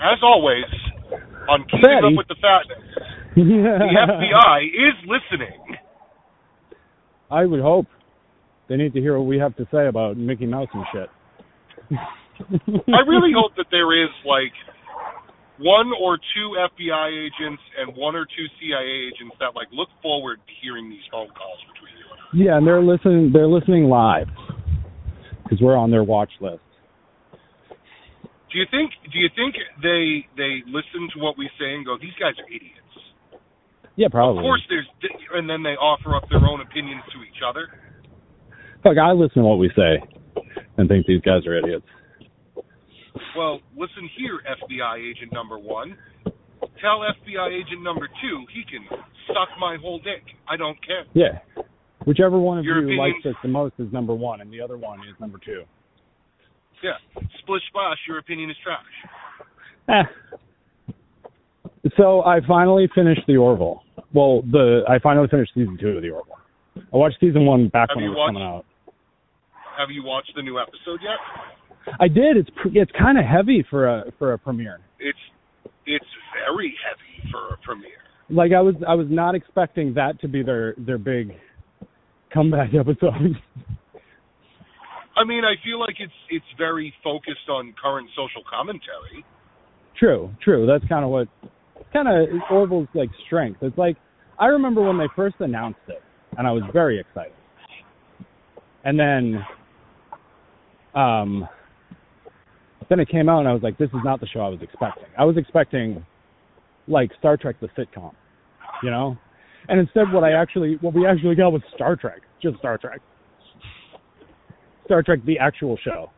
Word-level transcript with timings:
as 0.00 0.18
always, 0.22 0.64
on 1.48 1.64
keeping 1.64 1.80
Fatty. 1.82 2.06
up 2.06 2.16
with 2.16 2.28
the 2.28 2.36
fatness, 2.40 2.78
the 3.36 3.42
FBI 3.42 4.66
is 4.66 4.96
listening. 5.06 5.76
I 7.30 7.44
would 7.44 7.60
hope 7.60 7.86
they 8.68 8.76
need 8.76 8.92
to 8.94 9.00
hear 9.00 9.18
what 9.18 9.26
we 9.26 9.38
have 9.38 9.56
to 9.56 9.66
say 9.72 9.86
about 9.86 10.16
Mickey 10.16 10.46
Mouse 10.46 10.68
and 10.72 10.84
shit. 10.92 11.08
I 12.88 13.02
really 13.06 13.32
hope 13.34 13.52
that 13.56 13.66
there 13.70 13.92
is 13.92 14.10
like 14.24 14.52
one 15.58 15.92
or 16.00 16.16
two 16.16 16.56
FBI 16.56 17.26
agents 17.26 17.62
and 17.78 17.94
one 17.96 18.16
or 18.16 18.24
two 18.24 18.46
CIA 18.58 19.10
agents 19.12 19.36
that 19.40 19.54
like 19.54 19.68
look 19.72 19.88
forward 20.02 20.38
to 20.46 20.52
hearing 20.62 20.88
these 20.88 21.04
phone 21.10 21.28
calls 21.28 21.58
between 21.74 21.94
you 21.98 22.06
and 22.10 22.20
I. 22.20 22.52
Yeah, 22.52 22.56
and 22.58 22.66
they're 22.66 22.82
listening. 22.82 23.30
They're 23.32 23.48
listening 23.48 23.84
live 23.84 24.28
because 25.42 25.60
we're 25.60 25.76
on 25.76 25.90
their 25.90 26.04
watch 26.04 26.30
list. 26.40 26.62
Do 28.52 28.58
you 28.58 28.66
think? 28.70 28.90
Do 29.12 29.18
you 29.18 29.28
think 29.36 29.54
they 29.82 30.26
they 30.36 30.62
listen 30.66 31.08
to 31.14 31.18
what 31.22 31.38
we 31.38 31.48
say 31.58 31.74
and 31.74 31.86
go, 31.86 31.96
"These 31.98 32.14
guys 32.18 32.34
are 32.38 32.48
idiots"? 32.50 32.76
Yeah, 33.96 34.08
probably. 34.08 34.38
Of 34.40 34.42
course, 34.42 34.62
there's, 34.68 34.86
and 35.34 35.48
then 35.48 35.62
they 35.62 35.76
offer 35.76 36.16
up 36.16 36.28
their 36.30 36.40
own 36.42 36.60
opinions 36.60 37.02
to 37.12 37.22
each 37.22 37.42
other. 37.46 37.68
Fuck, 38.82 38.96
I 38.96 39.12
listen 39.12 39.42
to 39.42 39.48
what 39.48 39.58
we 39.58 39.70
say 39.76 40.00
and 40.78 40.88
think 40.88 41.06
these 41.06 41.20
guys 41.20 41.46
are 41.46 41.56
idiots. 41.58 41.84
Well, 43.36 43.60
listen 43.76 44.08
here, 44.16 44.40
FBI 44.48 44.98
agent 44.98 45.32
number 45.32 45.58
one. 45.58 45.96
Tell 46.80 47.00
FBI 47.04 47.52
agent 47.52 47.82
number 47.82 48.08
two 48.22 48.44
he 48.54 48.64
can 48.64 48.86
suck 49.28 49.48
my 49.60 49.76
whole 49.80 49.98
dick. 49.98 50.22
I 50.48 50.56
don't 50.56 50.78
care. 50.84 51.04
Yeah. 51.12 51.38
Whichever 52.06 52.38
one 52.38 52.58
of 52.58 52.64
Your 52.64 52.78
you 52.80 52.86
opinion- 52.86 53.12
likes 53.22 53.26
us 53.26 53.34
the 53.42 53.48
most 53.48 53.74
is 53.78 53.92
number 53.92 54.14
one, 54.14 54.40
and 54.40 54.50
the 54.50 54.60
other 54.62 54.78
one 54.78 55.00
is 55.00 55.14
number 55.20 55.38
two. 55.44 55.64
Yeah. 56.82 56.92
Splish 57.42 57.62
splash, 57.68 57.98
your 58.08 58.18
opinion 58.18 58.50
is 58.50 58.56
trash. 58.62 58.84
Eh. 59.88 60.02
So 61.96 62.22
I 62.24 62.40
finally 62.46 62.88
finished 62.94 63.22
the 63.26 63.36
Orville. 63.36 63.82
Well, 64.12 64.42
the 64.42 64.82
I 64.88 64.98
finally 64.98 65.28
finished 65.28 65.52
season 65.54 65.78
two 65.80 65.88
of 65.88 66.02
the 66.02 66.10
Orville. 66.10 66.36
I 66.76 66.96
watched 66.96 67.16
season 67.20 67.46
one 67.46 67.68
back 67.68 67.88
Have 67.90 67.96
when 67.96 68.04
it 68.04 68.08
was 68.08 68.16
watched- 68.16 68.28
coming 68.34 68.42
out. 68.42 68.64
Have 69.78 69.90
you 69.90 70.04
watched 70.04 70.32
the 70.36 70.42
new 70.42 70.58
episode 70.58 71.00
yet? 71.02 71.94
I 71.98 72.08
did. 72.08 72.36
It's 72.36 72.50
it's 72.66 72.90
kind 72.98 73.18
of 73.18 73.24
heavy 73.24 73.64
for 73.70 73.88
a 73.88 74.12
for 74.18 74.32
a 74.34 74.38
premiere. 74.38 74.78
It's 74.98 75.18
it's 75.86 76.04
very 76.46 76.74
heavy 76.86 77.30
for 77.32 77.54
a 77.54 77.56
premiere. 77.64 77.92
Like 78.28 78.52
I 78.52 78.60
was 78.60 78.74
I 78.86 78.94
was 78.94 79.06
not 79.08 79.34
expecting 79.34 79.94
that 79.94 80.20
to 80.20 80.28
be 80.28 80.42
their 80.42 80.74
their 80.76 80.98
big 80.98 81.34
comeback 82.32 82.74
episode. 82.78 83.36
I 85.20 85.24
mean, 85.24 85.44
I 85.44 85.62
feel 85.62 85.78
like 85.78 85.96
it's 85.98 86.12
it's 86.30 86.46
very 86.56 86.94
focused 87.04 87.48
on 87.50 87.74
current 87.82 88.08
social 88.16 88.42
commentary. 88.50 89.22
true, 89.98 90.30
true. 90.42 90.66
That's 90.66 90.84
kind 90.88 91.04
of 91.04 91.10
what 91.10 91.28
kind 91.92 92.08
of 92.08 92.40
Orville's 92.50 92.88
like 92.94 93.10
strength. 93.26 93.58
It's 93.60 93.76
like 93.76 93.96
I 94.38 94.46
remember 94.46 94.80
when 94.80 94.96
they 94.96 95.08
first 95.14 95.36
announced 95.40 95.80
it, 95.88 96.02
and 96.38 96.46
I 96.46 96.52
was 96.52 96.62
very 96.72 96.98
excited. 96.98 97.34
And 98.82 98.98
then, 98.98 99.44
um, 100.94 101.46
then 102.88 102.98
it 102.98 103.10
came 103.10 103.28
out, 103.28 103.40
and 103.40 103.48
I 103.48 103.52
was 103.52 103.62
like, 103.62 103.76
"This 103.76 103.90
is 103.90 104.00
not 104.02 104.20
the 104.20 104.26
show 104.26 104.40
I 104.40 104.48
was 104.48 104.60
expecting." 104.62 105.04
I 105.18 105.26
was 105.26 105.36
expecting, 105.36 106.02
like 106.88 107.10
Star 107.18 107.36
Trek 107.36 107.56
the 107.60 107.68
sitcom, 107.76 108.12
you 108.82 108.90
know, 108.90 109.18
and 109.68 109.78
instead, 109.78 110.10
what 110.14 110.24
I 110.24 110.32
actually, 110.32 110.78
what 110.80 110.94
we 110.94 111.06
actually 111.06 111.34
got 111.34 111.52
was 111.52 111.60
Star 111.74 111.94
Trek, 111.94 112.22
just 112.42 112.56
Star 112.56 112.78
Trek, 112.78 113.02
Star 114.90 115.04
Trek 115.04 115.20
the 115.24 115.38
actual 115.38 115.78
show. 115.84 116.10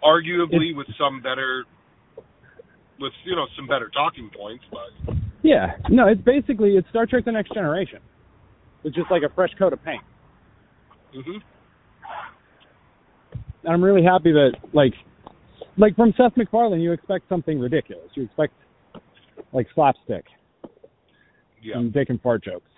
Arguably 0.00 0.76
with 0.76 0.86
some 0.96 1.20
better 1.20 1.64
with 3.00 3.12
you 3.24 3.34
know 3.34 3.46
some 3.56 3.66
better 3.66 3.90
talking 3.92 4.30
points, 4.38 4.62
but 4.70 5.16
Yeah, 5.42 5.72
no, 5.88 6.06
it's 6.06 6.20
basically 6.20 6.76
it's 6.76 6.88
Star 6.90 7.04
Trek: 7.04 7.24
The 7.24 7.32
Next 7.32 7.52
Generation. 7.52 7.98
It's 8.84 8.94
just 8.94 9.10
like 9.10 9.22
a 9.28 9.34
fresh 9.34 9.50
coat 9.58 9.72
of 9.72 9.84
paint. 9.84 10.02
hmm 11.12 11.38
And 13.64 13.72
I'm 13.72 13.82
really 13.82 14.04
happy 14.04 14.30
that 14.30 14.52
like 14.72 14.92
like 15.78 15.96
from 15.96 16.14
Seth 16.16 16.36
MacFarlane, 16.36 16.80
you 16.80 16.92
expect 16.92 17.28
something 17.28 17.58
ridiculous. 17.58 18.06
You 18.14 18.22
expect 18.22 18.52
like 19.52 19.66
slapstick 19.74 20.26
yeah. 21.60 21.76
and 21.76 21.92
dick 21.92 22.08
and 22.08 22.22
fart 22.22 22.44
jokes. 22.44 22.70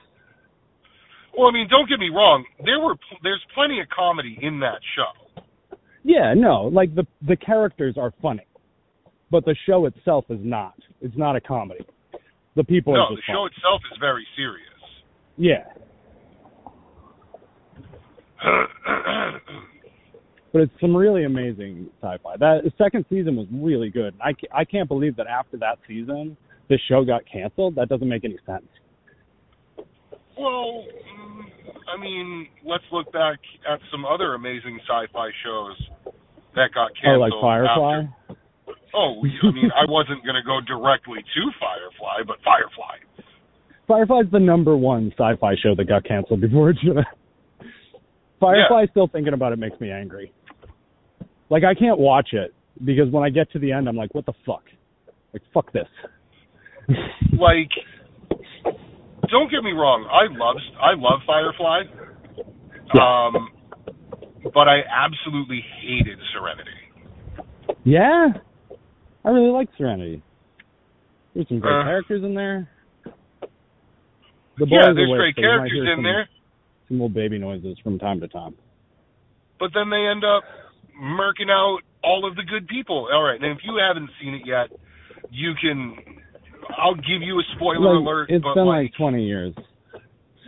Well, 1.36 1.48
I 1.48 1.52
mean, 1.52 1.68
don't 1.70 1.88
get 1.88 1.98
me 1.98 2.08
wrong. 2.08 2.44
There 2.64 2.80
were 2.80 2.94
pl- 2.96 3.18
there's 3.22 3.42
plenty 3.54 3.80
of 3.80 3.86
comedy 3.88 4.38
in 4.42 4.60
that 4.60 4.80
show. 4.96 5.40
Yeah, 6.02 6.34
no, 6.36 6.64
like 6.72 6.94
the 6.94 7.06
the 7.26 7.36
characters 7.36 7.96
are 7.98 8.12
funny, 8.22 8.46
but 9.30 9.44
the 9.44 9.54
show 9.66 9.86
itself 9.86 10.24
is 10.30 10.40
not. 10.42 10.74
It's 11.00 11.16
not 11.16 11.36
a 11.36 11.40
comedy. 11.40 11.84
The 12.56 12.64
people 12.64 12.94
No, 12.94 13.10
the 13.10 13.16
just 13.16 13.26
show 13.28 13.46
itself 13.46 13.80
is 13.92 13.98
very 14.00 14.26
serious. 14.36 14.66
Yeah, 15.36 15.64
but 20.52 20.62
it's 20.62 20.72
some 20.80 20.96
really 20.96 21.24
amazing 21.24 21.88
sci-fi. 22.02 22.36
That 22.38 22.62
the 22.64 22.72
second 22.82 23.04
season 23.08 23.36
was 23.36 23.46
really 23.52 23.90
good. 23.90 24.14
I 24.20 24.32
I 24.54 24.64
can't 24.64 24.88
believe 24.88 25.16
that 25.16 25.26
after 25.26 25.56
that 25.58 25.78
season, 25.86 26.36
this 26.68 26.80
show 26.88 27.04
got 27.04 27.22
canceled. 27.30 27.74
That 27.76 27.88
doesn't 27.88 28.08
make 28.08 28.24
any 28.24 28.38
sense. 28.46 28.64
well, 30.38 30.84
I 31.92 32.00
mean, 32.00 32.46
let's 32.64 32.84
look 32.92 33.12
back 33.12 33.38
at 33.70 33.80
some 33.90 34.04
other 34.04 34.34
amazing 34.34 34.78
sci-fi 34.88 35.28
shows 35.44 35.76
that 36.54 36.70
got 36.74 36.90
canceled. 36.94 37.16
Oh, 37.16 37.20
like 37.20 37.32
Firefly. 37.40 38.02
after- 38.02 38.36
Oh, 38.92 39.22
I 39.42 39.50
mean, 39.52 39.70
I 39.70 39.88
wasn't 39.88 40.24
going 40.24 40.34
to 40.34 40.42
go 40.42 40.58
directly 40.66 41.18
to 41.22 41.42
Firefly, 41.60 42.22
but 42.26 42.36
Firefly. 42.44 42.96
Firefly's 43.86 44.30
the 44.32 44.40
number 44.40 44.76
one 44.76 45.12
sci-fi 45.16 45.54
show 45.62 45.74
that 45.76 45.84
got 45.86 46.04
canceled 46.04 46.40
before 46.40 46.70
it 46.70 46.76
should. 46.82 46.96
Firefly, 48.40 48.86
still 48.90 49.06
thinking 49.06 49.32
about 49.34 49.52
it 49.52 49.58
makes 49.58 49.78
me 49.80 49.90
angry. 49.92 50.32
Like 51.50 51.62
I 51.64 51.74
can't 51.74 51.98
watch 51.98 52.30
it 52.32 52.54
because 52.84 53.10
when 53.10 53.22
I 53.22 53.30
get 53.30 53.50
to 53.52 53.58
the 53.58 53.72
end, 53.72 53.88
I'm 53.88 53.96
like, 53.96 54.14
what 54.14 54.26
the 54.26 54.32
fuck? 54.46 54.64
Like 55.32 55.42
fuck 55.52 55.72
this. 55.72 55.86
Like, 57.38 57.70
don't 59.30 59.50
get 59.50 59.62
me 59.62 59.72
wrong. 59.72 60.06
I 60.10 60.26
love 60.32 60.56
I 60.80 60.94
love 60.96 61.20
Firefly. 61.26 61.82
Um, 62.98 63.50
but 64.54 64.66
I 64.68 64.80
absolutely 64.90 65.60
hated 65.80 66.18
Serenity. 66.34 67.76
yeah, 67.84 68.28
I 69.24 69.28
really 69.30 69.50
like 69.52 69.68
Serenity. 69.78 70.22
There's 71.34 71.46
some 71.48 71.60
great 71.60 71.80
Uh, 71.80 71.84
characters 71.84 72.24
in 72.24 72.34
there. 72.34 72.68
The 74.58 74.66
boys 74.66 74.72
yeah, 74.72 74.92
there's 74.94 75.10
great 75.16 75.36
so 75.36 75.42
characters 75.42 75.86
in 75.88 75.96
some, 75.96 76.02
there, 76.04 76.28
Some 76.88 76.96
little 76.98 77.08
baby 77.08 77.38
noises 77.38 77.78
from 77.84 77.98
time 77.98 78.20
to 78.20 78.28
time. 78.28 78.54
but 79.60 79.70
then 79.72 79.88
they 79.90 80.04
end 80.10 80.24
up 80.24 80.42
murking 81.00 81.48
out 81.50 81.78
all 82.02 82.26
of 82.28 82.34
the 82.36 82.42
good 82.42 82.66
people. 82.66 83.08
All 83.12 83.22
right, 83.22 83.40
and 83.40 83.52
if 83.56 83.58
you 83.64 83.76
haven't 83.80 84.10
seen 84.20 84.34
it 84.34 84.42
yet, 84.46 84.68
you 85.30 85.52
can. 85.60 85.96
I'll 86.78 86.94
give 86.94 87.22
you 87.22 87.38
a 87.38 87.42
spoiler 87.56 87.94
Like, 87.96 88.02
alert. 88.06 88.30
it's 88.30 88.42
but 88.42 88.54
been 88.54 88.66
like, 88.66 88.90
like 88.92 88.94
20 88.98 89.24
years. 89.26 89.54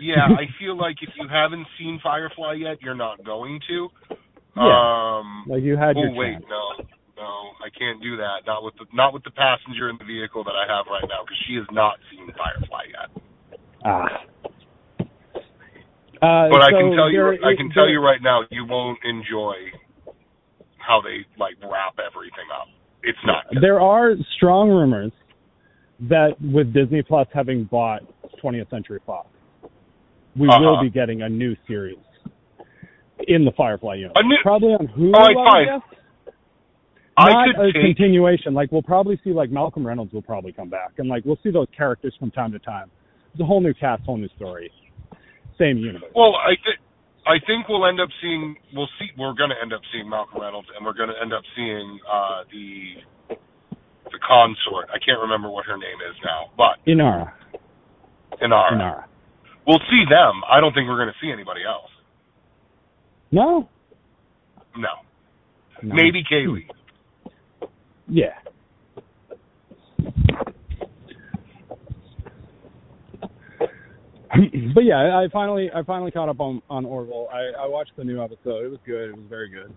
yeah, 0.00 0.26
I 0.26 0.46
feel 0.58 0.76
like 0.76 0.96
if 1.02 1.10
you 1.18 1.28
haven't 1.28 1.66
seen 1.78 2.00
Firefly 2.02 2.54
yet, 2.54 2.80
you're 2.82 2.94
not 2.94 3.24
going 3.24 3.60
to. 3.68 3.88
Yeah. 4.56 5.18
Um, 5.20 5.44
Like 5.48 5.62
you 5.62 5.76
had 5.76 5.96
oh 5.96 6.02
your 6.02 6.12
wait, 6.14 6.32
chance. 6.34 6.44
no, 6.50 6.84
no, 7.16 7.30
I 7.64 7.70
can't 7.76 8.02
do 8.02 8.16
that. 8.18 8.44
Not 8.46 8.62
with 8.64 8.74
the 8.78 8.84
not 8.92 9.14
with 9.14 9.24
the 9.24 9.30
passenger 9.30 9.88
in 9.88 9.96
the 9.98 10.04
vehicle 10.04 10.44
that 10.44 10.52
I 10.52 10.66
have 10.68 10.86
right 10.90 11.04
now 11.08 11.24
because 11.24 11.38
she 11.48 11.54
has 11.56 11.64
not 11.72 11.96
seen 12.10 12.28
Firefly 12.36 12.84
yet. 12.92 13.22
Ah. 13.84 14.20
Uh, 16.22 16.48
But 16.50 16.62
I 16.62 16.70
can 16.70 16.92
tell 16.94 17.10
you, 17.10 17.38
I 17.42 17.56
can 17.56 17.70
tell 17.70 17.88
you 17.88 18.00
right 18.00 18.20
now, 18.22 18.42
you 18.50 18.64
won't 18.64 18.98
enjoy 19.04 19.54
how 20.78 21.00
they 21.00 21.24
like 21.38 21.54
wrap 21.62 21.96
everything 21.98 22.46
up. 22.54 22.68
It's 23.02 23.18
not. 23.24 23.48
good. 23.52 23.62
There 23.62 23.80
are 23.80 24.14
strong 24.36 24.68
rumors 24.70 25.10
that 26.08 26.30
with 26.40 26.72
Disney 26.72 27.02
Plus 27.02 27.26
having 27.32 27.64
bought 27.64 28.02
20th 28.42 28.70
Century 28.70 29.00
Fox, 29.06 29.28
we 30.36 30.48
Uh-huh. 30.48 30.60
will 30.60 30.80
be 30.82 30.90
getting 30.90 31.22
a 31.22 31.28
new 31.28 31.54
series 31.66 31.98
in 33.28 33.44
the 33.44 33.52
Firefly 33.52 33.94
universe. 33.96 34.22
New- 34.24 34.38
probably 34.42 34.74
on 34.74 34.88
Hulu. 34.88 35.14
All 35.14 35.20
right, 35.26 35.36
I 35.36 35.50
fine. 35.50 35.66
guess. 35.66 36.34
I 37.16 37.28
Not 37.30 37.46
could 37.56 37.64
a 37.66 37.72
take. 37.72 37.82
continuation. 37.82 38.54
Like 38.54 38.72
we'll 38.72 38.82
probably 38.82 39.18
see 39.22 39.32
like 39.32 39.50
Malcolm 39.50 39.86
Reynolds 39.86 40.12
will 40.14 40.22
probably 40.22 40.52
come 40.52 40.70
back, 40.70 40.92
and 40.98 41.08
like 41.08 41.24
we'll 41.26 41.38
see 41.42 41.50
those 41.50 41.68
characters 41.76 42.14
from 42.18 42.30
time 42.30 42.52
to 42.52 42.58
time. 42.58 42.90
It's 43.32 43.40
a 43.40 43.44
whole 43.44 43.60
new 43.60 43.74
cast, 43.74 44.02
whole 44.04 44.16
new 44.16 44.28
story, 44.36 44.72
same 45.58 45.76
universe. 45.76 46.10
Well, 46.16 46.34
I 46.36 46.56
think 46.64 46.78
I 47.26 47.38
think 47.46 47.68
we'll 47.68 47.84
end 47.86 48.00
up 48.00 48.08
seeing. 48.22 48.56
We'll 48.72 48.88
see. 48.98 49.10
We're 49.18 49.34
going 49.34 49.50
to 49.50 49.60
end 49.60 49.72
up 49.74 49.82
seeing 49.92 50.08
Malcolm 50.08 50.40
Reynolds, 50.40 50.68
and 50.74 50.84
we're 50.86 50.94
going 50.94 51.10
to 51.10 51.20
end 51.20 51.34
up 51.34 51.42
seeing 51.54 52.00
uh, 52.10 52.44
the 52.50 53.02
the 54.12 54.20
consort. 54.20 54.88
I 54.90 54.98
can't 55.04 55.20
remember 55.20 55.50
what 55.50 55.66
her 55.66 55.76
name 55.76 55.98
is 56.08 56.16
now, 56.24 56.50
but 56.56 56.78
Inara. 56.86 57.32
Inara. 58.40 58.72
Inara. 58.72 59.04
We'll 59.66 59.82
see 59.90 60.04
them. 60.08 60.42
I 60.50 60.60
don't 60.60 60.72
think 60.74 60.88
we're 60.88 60.96
going 60.96 61.12
to 61.12 61.20
see 61.20 61.30
anybody 61.30 61.60
else. 61.66 61.90
No. 63.30 63.68
No. 64.76 64.88
No. 65.82 65.94
Maybe 65.94 66.22
Kaylee. 66.22 66.66
Hmm. 67.60 67.66
Yeah. 68.08 68.34
but 74.74 74.84
yeah, 74.84 75.18
I 75.18 75.28
finally 75.32 75.70
I 75.74 75.82
finally 75.82 76.10
caught 76.10 76.28
up 76.28 76.40
on 76.40 76.62
on 76.70 76.84
Orville. 76.84 77.28
I, 77.32 77.64
I 77.64 77.66
watched 77.68 77.92
the 77.96 78.04
new 78.04 78.22
episode. 78.22 78.64
It 78.64 78.70
was 78.70 78.78
good. 78.86 79.10
It 79.10 79.16
was 79.16 79.26
very 79.28 79.50
good. 79.50 79.74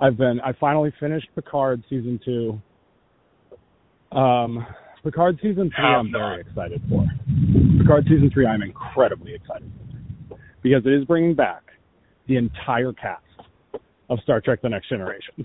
I've 0.00 0.16
been 0.16 0.40
I 0.40 0.52
finally 0.60 0.92
finished 1.00 1.28
Picard 1.34 1.82
season 1.88 2.20
two. 2.24 2.60
Um, 4.14 4.66
Picard 5.02 5.38
season 5.42 5.70
three 5.76 5.84
I'm 5.84 6.10
very 6.12 6.40
excited 6.40 6.80
for. 6.88 7.04
Picard 7.78 8.04
season 8.04 8.30
three 8.32 8.46
I'm 8.46 8.62
incredibly 8.62 9.34
excited 9.34 9.70
for. 10.28 10.36
because 10.62 10.82
it 10.86 10.92
is 10.92 11.04
bringing 11.04 11.34
back 11.34 11.62
the 12.26 12.36
entire 12.36 12.92
cast 12.92 13.22
of 14.08 14.18
Star 14.22 14.40
Trek: 14.40 14.60
The 14.62 14.68
Next 14.70 14.88
Generation. 14.88 15.44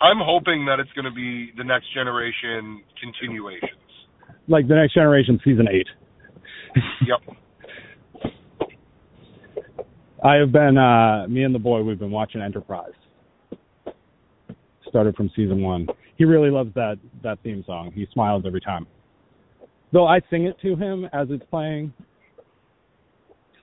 I'm 0.00 0.18
hoping 0.20 0.66
that 0.66 0.78
it's 0.80 0.90
going 0.92 1.04
to 1.04 1.12
be 1.12 1.52
the 1.56 1.62
next 1.64 1.86
generation 1.94 2.82
continuations. 3.00 3.70
Like 4.48 4.66
the 4.68 4.74
Next 4.74 4.94
Generation 4.94 5.40
season 5.44 5.66
eight. 5.70 5.86
Yep. 7.06 7.36
I 10.24 10.34
have 10.36 10.52
been 10.52 10.78
uh 10.78 11.26
me 11.28 11.42
and 11.42 11.54
the 11.54 11.58
boy 11.58 11.82
we've 11.82 11.98
been 11.98 12.10
watching 12.12 12.40
Enterprise. 12.40 12.92
Started 14.88 15.14
from 15.16 15.30
season 15.34 15.62
one. 15.62 15.86
He 16.22 16.26
really 16.26 16.50
loves 16.50 16.72
that 16.74 17.00
that 17.24 17.40
theme 17.42 17.64
song. 17.66 17.90
He 17.92 18.06
smiles 18.12 18.44
every 18.46 18.60
time. 18.60 18.86
Though 19.92 20.06
I 20.06 20.20
sing 20.30 20.44
it 20.44 20.54
to 20.62 20.76
him 20.76 21.04
as 21.12 21.26
it's 21.30 21.42
playing. 21.50 21.92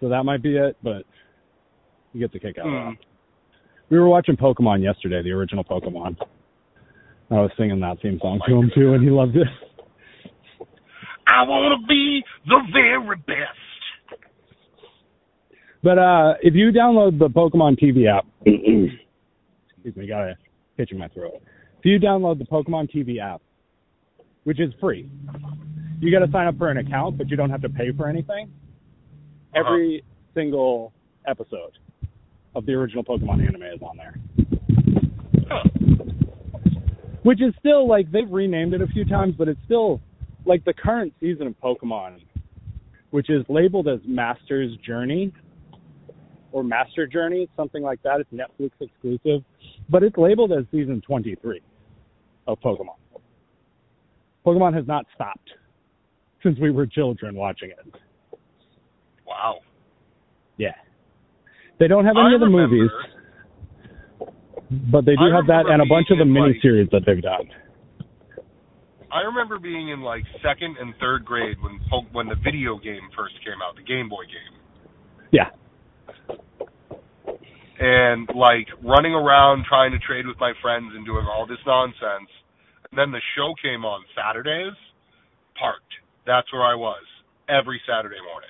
So 0.02 0.10
that 0.10 0.26
might 0.26 0.44
be 0.44 0.58
it, 0.58 0.76
but 0.84 1.04
he 2.12 2.20
gets 2.20 2.36
a 2.36 2.40
kick 2.40 2.58
out 2.58 2.68
of 2.68 2.74
Hmm. 2.74 2.90
it. 2.90 2.98
We 3.90 3.98
were 3.98 4.10
watching 4.10 4.36
Pokemon 4.36 4.84
yesterday, 4.84 5.22
the 5.24 5.32
original 5.32 5.64
Pokemon. 5.64 6.18
I 7.32 7.36
was 7.36 7.50
singing 7.56 7.80
that 7.80 8.02
theme 8.02 8.20
song 8.22 8.42
to 8.46 8.54
him 8.54 8.70
too 8.76 8.94
and 8.94 9.02
he 9.02 9.10
loved 9.10 9.38
it. 9.38 9.48
I 11.26 11.44
want 11.44 11.80
to 11.80 11.88
be 11.88 12.22
the 12.46 12.60
very 12.74 13.16
best. 13.26 14.20
But 15.82 15.98
uh, 15.98 16.34
if 16.42 16.56
you 16.56 16.74
download 16.74 17.20
the 17.20 17.30
Pokemon 17.30 17.80
TV 17.82 18.14
app, 18.14 18.26
excuse 18.46 19.96
me, 19.96 20.08
got 20.08 20.24
a 20.28 20.38
hitch 20.76 20.92
in 20.92 20.98
my 20.98 21.08
throat. 21.08 21.42
If 21.80 21.86
you 21.86 21.98
download 21.98 22.40
the 22.40 22.44
Pokemon 22.46 22.94
TV 22.94 23.22
app, 23.22 23.42
which 24.44 24.60
is 24.60 24.74
free, 24.82 25.10
you 26.02 26.12
got 26.12 26.26
to 26.26 26.32
sign 26.32 26.48
up 26.48 26.58
for 26.58 26.70
an 26.70 26.78
account, 26.78 27.18
but 27.18 27.30
you 27.30 27.38
don't 27.38 27.50
have 27.50 27.62
to 27.62 27.70
pay 27.70 27.92
for 27.96 28.10
anything. 28.10 28.52
Uh-huh. 29.56 29.60
Every 29.66 30.04
single 30.34 30.92
episode 31.26 31.78
of 32.54 32.66
the 32.66 32.74
original 32.74 33.06
Pokemon 33.06 33.48
anime 33.48 33.64
is 33.64 33.82
on 33.82 33.96
there, 33.96 34.20
Huh. 35.48 35.64
which 37.24 37.42
is 37.42 37.54
still 37.60 37.88
like 37.88 38.12
they've 38.12 38.30
renamed 38.30 38.74
it 38.74 38.82
a 38.82 38.88
few 38.88 39.06
times, 39.06 39.36
but 39.38 39.48
it's 39.48 39.60
still 39.64 40.02
like 40.46 40.66
the 40.66 40.74
current 40.74 41.14
season 41.22 41.48
of 41.48 41.56
Pokemon, 41.62 42.20
which 43.12 43.30
is 43.30 43.46
labeled 43.48 43.88
as 43.88 44.00
Master's 44.06 44.76
Journey 44.86 45.32
or 46.52 46.62
Master 46.64 47.08
Journey, 47.08 47.48
something 47.56 47.84
like 47.84 48.02
that. 48.04 48.20
It's 48.20 48.30
Netflix 48.34 48.72
exclusive, 48.82 49.46
but 49.90 50.04
it's 50.04 50.18
labeled 50.18 50.52
as 50.52 50.66
season 50.72 51.02
23 51.06 51.62
of 52.52 52.60
Pokemon. 52.62 52.96
Pokemon 54.46 54.74
has 54.74 54.86
not 54.88 55.06
stopped 55.14 55.50
since 56.44 56.58
we 56.60 56.72
were 56.72 56.88
children 56.88 57.36
watching 57.36 57.70
it. 57.70 57.96
Wow. 59.28 59.60
Yeah. 60.58 60.74
They 61.80 61.88
don't 61.88 62.06
have 62.06 62.16
any 62.18 62.32
I 62.32 62.34
of 62.36 62.40
the 62.40 62.48
remember- 62.48 62.76
movies, 62.76 62.92
but 64.92 65.06
they 65.06 65.16
do 65.16 65.24
I 65.32 65.36
have 65.36 65.48
that 65.48 65.66
and 65.70 65.82
a 65.82 65.86
bunch 65.86 66.08
of 66.12 66.18
the 66.18 66.24
in, 66.24 66.34
like- 66.34 66.46
that 66.92 67.04
they've 67.06 67.22
done. 67.22 67.50
I 69.12 69.22
remember 69.22 69.58
being 69.60 69.90
in 69.90 70.02
like 70.02 70.24
second 70.44 70.78
and 70.80 70.94
third 71.00 71.26
grade 71.26 71.58
when 71.62 71.80
when 72.12 72.28
the 72.28 72.36
video 72.36 72.78
game 72.78 73.10
first 73.18 73.34
came 73.44 73.58
out, 73.64 73.76
the 73.76 73.82
Game 73.82 74.08
Boy 74.08 74.24
game, 74.30 74.54
Yeah. 75.32 75.50
and 77.80 78.30
like 78.36 78.68
running 78.84 79.14
around 79.14 79.66
trying 79.68 79.92
to 79.94 80.00
trade 80.00 80.28
with 80.28 80.38
my 80.40 80.54
friends 80.62 80.92
and 80.96 81.06
doing 81.06 81.26
all 81.26 81.46
this 81.48 81.58
nonsense. 81.66 82.30
And 82.92 82.98
then 82.98 83.12
the 83.12 83.22
show 83.38 83.54
came 83.62 83.86
on 83.86 84.04
Saturdays, 84.18 84.74
parked. 85.60 85.94
That's 86.26 86.52
where 86.52 86.64
I 86.64 86.74
was 86.76 87.04
every 87.48 87.80
Saturday 87.88 88.18
morning. 88.26 88.50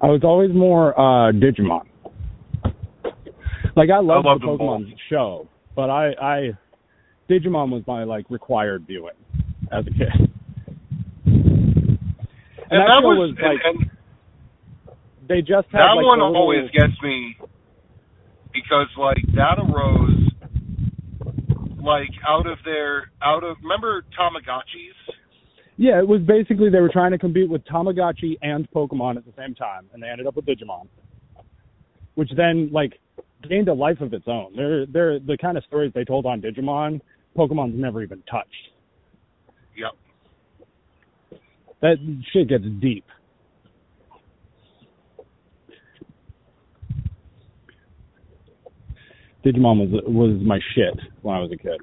I 0.00 0.06
was 0.06 0.22
always 0.24 0.50
more 0.52 0.98
uh 0.98 1.30
Digimon. 1.32 1.86
Like 3.76 3.88
I 3.90 4.00
loved 4.00 4.26
loved 4.26 4.42
the 4.42 4.46
Pokemon 4.46 4.92
show, 5.08 5.48
but 5.76 5.88
I 5.90 6.10
I 6.20 6.50
Digimon 7.30 7.70
was 7.70 7.84
my 7.86 8.02
like 8.02 8.26
required 8.28 8.84
viewing 8.86 9.14
as 9.70 9.86
a 9.86 9.90
kid. 9.90 10.30
And, 11.24 12.80
And, 12.80 12.80
that, 12.80 12.88
that 12.88 13.02
was, 13.02 13.30
was 13.30 13.36
like 13.40 13.60
and, 13.64 13.80
and 13.82 13.90
they 15.28 15.40
just 15.40 15.68
had 15.70 15.80
that 15.80 15.94
like 15.94 16.04
one 16.06 16.18
little- 16.18 16.36
always 16.36 16.68
gets 16.72 17.00
me 17.02 17.36
because 18.52 18.88
like 18.98 19.24
that 19.34 19.58
arose 19.58 20.30
like 21.82 22.10
out 22.26 22.46
of 22.46 22.58
their 22.64 23.10
out 23.22 23.44
of 23.44 23.56
remember 23.62 24.04
Tamagotchis? 24.18 25.14
Yeah, 25.76 25.98
it 25.98 26.06
was 26.06 26.20
basically 26.20 26.70
they 26.70 26.80
were 26.80 26.90
trying 26.92 27.12
to 27.12 27.18
compete 27.18 27.48
with 27.48 27.64
Tamagotchi 27.64 28.36
and 28.42 28.70
Pokemon 28.70 29.16
at 29.16 29.24
the 29.24 29.32
same 29.36 29.54
time, 29.54 29.88
and 29.92 30.02
they 30.02 30.08
ended 30.08 30.26
up 30.26 30.36
with 30.36 30.46
Digimon, 30.46 30.86
which 32.14 32.30
then 32.36 32.70
like 32.72 33.00
gained 33.48 33.68
a 33.68 33.74
life 33.74 34.00
of 34.00 34.12
its 34.12 34.26
own. 34.28 34.52
They're 34.54 34.86
they're 34.86 35.18
the 35.18 35.36
kind 35.40 35.56
of 35.56 35.64
stories 35.64 35.92
they 35.94 36.04
told 36.04 36.26
on 36.26 36.40
Digimon. 36.40 37.00
Pokemon's 37.36 37.74
never 37.74 38.02
even 38.02 38.22
touched. 38.30 38.68
Yep. 39.76 39.92
That 41.80 41.96
shit 42.32 42.48
gets 42.48 42.64
deep. 42.80 43.04
Digimon 49.44 49.82
was 49.82 49.90
was 50.06 50.40
my 50.42 50.60
shit 50.74 50.94
when 51.22 51.34
I 51.34 51.40
was 51.40 51.50
a 51.52 51.56
kid. 51.56 51.80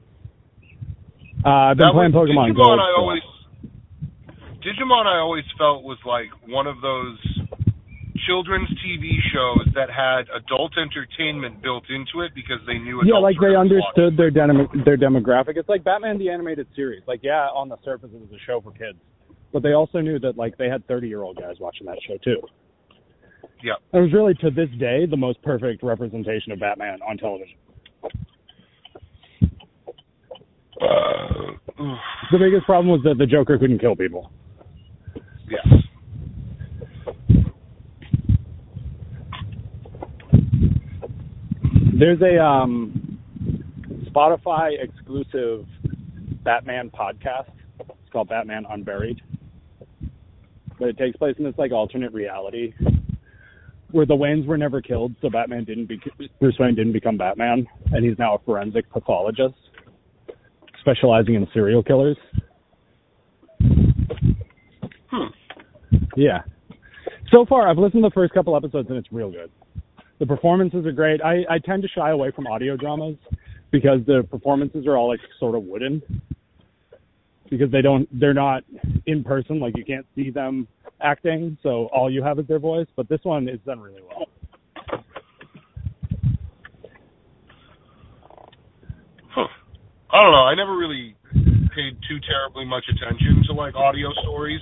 Uh, 1.45 1.71
I've 1.71 1.77
been 1.77 1.87
That 1.87 1.93
playing 1.93 2.11
was, 2.11 2.27
Pokemon 2.27 2.51
Digimon 2.51 2.55
Gold. 2.55 2.79
I 2.79 2.91
always 2.97 3.23
Digimon 4.63 5.05
I 5.05 5.19
always 5.19 5.45
felt 5.57 5.83
was 5.83 5.99
like 6.05 6.27
one 6.47 6.67
of 6.67 6.81
those 6.81 7.19
children's 8.27 8.69
TV 8.83 9.17
shows 9.33 9.65
that 9.75 9.89
had 9.89 10.27
adult 10.35 10.73
entertainment 10.77 11.61
built 11.61 11.83
into 11.89 12.21
it 12.25 12.31
because 12.35 12.59
they 12.67 12.77
knew 12.77 13.01
yeah, 13.05 13.17
like 13.17 13.35
they 13.41 13.55
understood 13.55 14.17
their 14.17 14.29
dem- 14.29 14.67
their 14.85 14.97
demographic. 14.97 15.55
It's 15.55 15.69
like 15.69 15.83
Batman 15.83 16.17
the 16.17 16.29
animated 16.29 16.67
series. 16.75 17.03
Like, 17.07 17.21
yeah, 17.23 17.47
on 17.55 17.69
the 17.69 17.77
surface 17.83 18.09
it 18.13 18.19
was 18.19 18.29
a 18.31 18.41
show 18.45 18.61
for 18.61 18.71
kids, 18.71 18.99
but 19.51 19.63
they 19.63 19.73
also 19.73 19.99
knew 19.99 20.19
that 20.19 20.37
like 20.37 20.57
they 20.57 20.67
had 20.67 20.85
thirty 20.87 21.07
year 21.07 21.23
old 21.23 21.37
guys 21.37 21.55
watching 21.59 21.87
that 21.87 21.97
show 22.07 22.17
too. 22.23 22.41
Yep. 23.61 23.77
It 23.93 23.99
was 23.99 24.13
really 24.13 24.33
to 24.35 24.49
this 24.49 24.69
day 24.79 25.05
the 25.05 25.17
most 25.17 25.41
perfect 25.41 25.83
representation 25.83 26.51
of 26.51 26.59
Batman 26.59 26.99
on 27.07 27.17
television. 27.17 27.55
Uh, 30.81 31.53
The 32.31 32.37
biggest 32.37 32.65
problem 32.65 32.87
was 32.87 33.01
that 33.03 33.17
the 33.17 33.25
Joker 33.25 33.57
couldn't 33.57 33.79
kill 33.79 33.95
people. 33.95 34.31
yes. 35.49 35.65
There's 41.97 42.21
a 42.21 42.41
um, 42.41 43.19
Spotify 44.05 44.71
exclusive 44.81 45.65
Batman 46.43 46.89
podcast. 46.89 47.49
It's 47.79 48.11
called 48.11 48.29
Batman 48.29 48.65
Unburied. 48.69 49.21
But 50.79 50.87
it 50.89 50.97
takes 50.97 51.17
place 51.17 51.35
in 51.37 51.43
this 51.43 51.55
like 51.57 51.73
alternate 51.73 52.13
reality 52.13 52.73
where 53.91 54.05
the 54.05 54.15
Waynes 54.15 54.45
were 54.45 54.57
never 54.57 54.81
killed, 54.81 55.15
so 55.21 55.29
Batman 55.29 55.63
didn't 55.63 55.87
be 55.87 55.99
Bruce 56.39 56.55
Wayne 56.59 56.75
didn't 56.75 56.93
become 56.93 57.17
Batman, 57.17 57.67
and 57.91 58.05
he's 58.05 58.17
now 58.19 58.35
a 58.35 58.39
forensic 58.39 58.89
pathologist 58.91 59.55
specializing 60.79 61.35
in 61.35 61.47
serial 61.53 61.83
killers. 61.83 62.17
Hmm. 63.61 65.27
Yeah. 66.15 66.39
So 67.31 67.45
far, 67.47 67.69
I've 67.69 67.77
listened 67.77 68.03
to 68.03 68.09
the 68.09 68.13
first 68.13 68.33
couple 68.33 68.55
episodes, 68.55 68.89
and 68.89 68.97
it's 68.97 69.11
real 69.11 69.31
good. 69.31 69.51
The 70.19 70.25
performances 70.25 70.85
are 70.85 70.91
great. 70.91 71.21
I, 71.21 71.43
I 71.49 71.59
tend 71.59 71.81
to 71.83 71.87
shy 71.89 72.11
away 72.11 72.31
from 72.35 72.47
audio 72.47 72.75
dramas 72.75 73.15
because 73.71 73.99
the 74.05 74.27
performances 74.29 74.85
are 74.87 74.97
all 74.97 75.09
like 75.09 75.19
sort 75.39 75.55
of 75.55 75.63
wooden 75.63 76.01
because 77.49 77.71
they 77.71 77.81
don't 77.81 78.07
they're 78.19 78.33
not 78.33 78.63
in 79.05 79.23
person 79.23 79.59
like 79.59 79.75
you 79.77 79.85
can't 79.85 80.05
see 80.15 80.29
them 80.29 80.67
acting 81.01 81.57
so 81.63 81.87
all 81.93 82.11
you 82.11 82.23
have 82.23 82.39
is 82.39 82.47
their 82.47 82.59
voice 82.59 82.87
but 82.95 83.07
this 83.09 83.19
one 83.23 83.47
is 83.47 83.59
done 83.65 83.79
really 83.79 84.01
well 84.07 84.27
Huh. 89.31 89.45
I 90.11 90.23
don't 90.23 90.31
know. 90.31 90.43
I 90.43 90.55
never 90.55 90.75
really 90.75 91.15
paid 91.75 91.97
too 92.09 92.17
terribly 92.27 92.65
much 92.65 92.83
attention 92.89 93.43
to 93.47 93.53
like 93.53 93.75
audio 93.75 94.09
stories. 94.23 94.61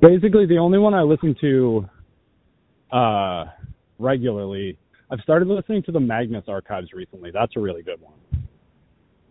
Basically, 0.00 0.46
the 0.46 0.58
only 0.58 0.78
one 0.78 0.94
I 0.94 1.02
listen 1.02 1.36
to 1.40 1.88
uh, 2.90 3.44
regularly, 3.98 4.78
I've 5.10 5.20
started 5.20 5.46
listening 5.46 5.82
to 5.84 5.92
the 5.92 6.00
Magnus 6.00 6.44
Archives 6.48 6.92
recently. 6.92 7.30
That's 7.32 7.52
a 7.56 7.60
really 7.60 7.82
good 7.82 8.00
one. 8.00 8.14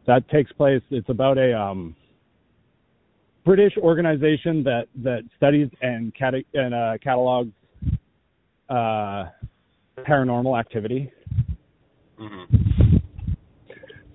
That 0.07 0.27
takes 0.29 0.51
place. 0.53 0.81
It's 0.91 1.09
about 1.09 1.37
a 1.37 1.59
um, 1.59 1.95
British 3.45 3.77
organization 3.77 4.63
that 4.63 4.87
that 5.03 5.23
studies 5.37 5.69
and 5.81 6.13
and 6.53 6.73
uh, 6.73 6.97
catalogs 7.01 7.51
uh, 8.69 9.25
paranormal 9.99 10.59
activity. 10.59 11.11
hmm 12.17 12.43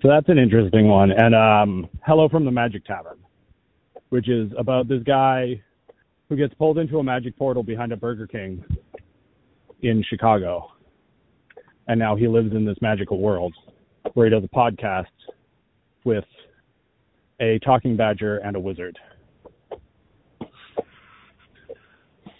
So 0.01 0.07
that's 0.07 0.29
an 0.29 0.37
interesting 0.37 0.87
one. 0.87 1.11
And 1.11 1.35
um, 1.35 1.89
Hello 2.05 2.29
from 2.29 2.45
the 2.45 2.51
Magic 2.51 2.85
Tavern, 2.85 3.17
which 4.09 4.29
is 4.29 4.51
about 4.57 4.87
this 4.87 5.03
guy 5.03 5.61
who 6.29 6.35
gets 6.35 6.53
pulled 6.55 6.77
into 6.77 6.99
a 6.99 7.03
magic 7.03 7.37
portal 7.37 7.63
behind 7.63 7.91
a 7.91 7.97
Burger 7.97 8.27
King 8.27 8.63
in 9.81 10.03
Chicago. 10.09 10.71
And 11.87 11.99
now 11.99 12.15
he 12.15 12.27
lives 12.27 12.55
in 12.55 12.65
this 12.65 12.77
magical 12.81 13.19
world 13.19 13.53
where 14.13 14.25
he 14.25 14.31
does 14.31 14.43
a 14.43 14.55
podcast 14.55 15.05
with 16.03 16.25
a 17.39 17.59
talking 17.59 17.95
badger 17.95 18.37
and 18.37 18.55
a 18.55 18.59
wizard. 18.59 18.97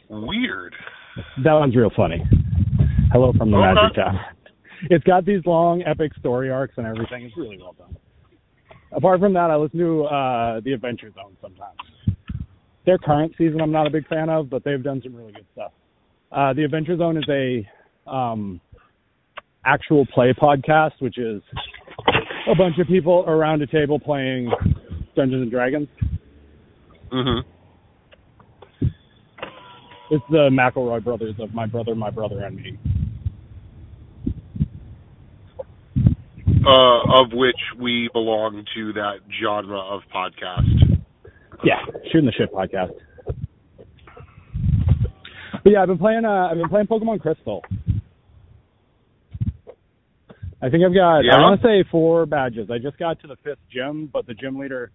Weird. 0.09 0.75
That 1.43 1.53
one's 1.53 1.75
real 1.75 1.91
funny. 1.95 2.23
Hello 3.11 3.31
from 3.37 3.51
the 3.51 3.57
Okay. 3.57 3.73
Magic 3.73 3.95
Tavern. 3.95 4.19
It's 4.89 5.03
got 5.05 5.25
these 5.25 5.41
long 5.45 5.83
epic 5.85 6.11
story 6.19 6.49
arcs 6.51 6.73
and 6.77 6.85
everything. 6.85 7.23
It's 7.23 7.37
really 7.37 7.57
well 7.57 7.73
done. 7.77 7.95
Apart 8.91 9.19
from 9.19 9.33
that, 9.33 9.49
I 9.51 9.55
listen 9.55 9.79
to 9.79 10.03
uh, 10.05 10.59
The 10.63 10.73
Adventure 10.73 11.11
Zone 11.13 11.35
sometimes. 11.41 11.77
Their 12.85 12.97
current 12.97 13.33
season 13.37 13.61
I'm 13.61 13.71
not 13.71 13.87
a 13.87 13.89
big 13.89 14.07
fan 14.07 14.29
of, 14.29 14.49
but 14.49 14.63
they've 14.63 14.83
done 14.83 15.01
some 15.03 15.15
really 15.15 15.31
good 15.31 15.45
stuff. 15.53 15.71
Uh, 16.31 16.53
the 16.53 16.63
Adventure 16.63 16.97
Zone 16.97 17.17
is 17.17 17.23
a 17.29 17.67
um, 18.09 18.61
actual 19.65 20.05
play 20.13 20.33
podcast, 20.33 20.91
which 20.99 21.17
is 21.17 21.41
a 22.51 22.55
bunch 22.55 22.77
of 22.79 22.87
people 22.87 23.23
around 23.27 23.61
a 23.63 23.67
table 23.67 23.99
playing 23.99 24.51
Dungeons 25.15 25.41
and 25.41 25.51
Dragons. 25.51 25.87
hmm 27.11 27.39
It's 30.11 30.23
the 30.29 30.49
McElroy 30.51 31.03
brothers 31.03 31.35
of 31.39 31.53
My 31.53 31.65
Brother, 31.65 31.95
My 31.95 32.11
Brother, 32.11 32.43
and 32.43 32.55
Me. 32.55 32.77
Uh, 36.67 37.21
of 37.21 37.31
which 37.33 37.59
we 37.79 38.09
belong 38.13 38.65
to 38.75 38.93
that 38.93 39.19
genre 39.41 39.79
of 39.79 40.01
podcast. 40.13 41.01
Yeah, 41.63 41.79
shooting 42.11 42.25
the 42.25 42.31
shit 42.31 42.53
podcast. 42.53 42.91
But 45.63 45.71
yeah, 45.71 45.81
I've 45.81 45.87
been 45.87 45.97
playing. 45.97 46.25
Uh, 46.25 46.49
I've 46.51 46.57
been 46.57 46.69
playing 46.69 46.87
Pokemon 46.87 47.21
Crystal. 47.21 47.63
I 50.61 50.69
think 50.69 50.83
I've 50.83 50.93
got. 50.93 51.21
Yeah? 51.21 51.35
I 51.35 51.41
want 51.41 51.61
to 51.61 51.67
say 51.67 51.83
four 51.91 52.25
badges. 52.27 52.69
I 52.71 52.77
just 52.77 52.97
got 52.97 53.19
to 53.21 53.27
the 53.27 53.35
fifth 53.43 53.59
gym, 53.71 54.09
but 54.11 54.27
the 54.27 54.35
gym 54.35 54.57
leader, 54.57 54.91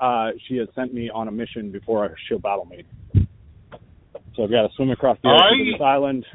uh, 0.00 0.30
she 0.48 0.56
has 0.56 0.68
sent 0.74 0.94
me 0.94 1.10
on 1.10 1.28
a 1.28 1.30
mission 1.30 1.70
before 1.70 2.14
she'll 2.28 2.38
battle 2.38 2.64
me. 2.64 2.84
So 4.36 4.44
I've 4.44 4.50
got 4.50 4.62
to 4.62 4.68
swim 4.76 4.90
across 4.90 5.16
the 5.22 5.30
ocean 5.30 5.64
to 5.64 5.72
this 5.72 5.80
island 5.80 6.26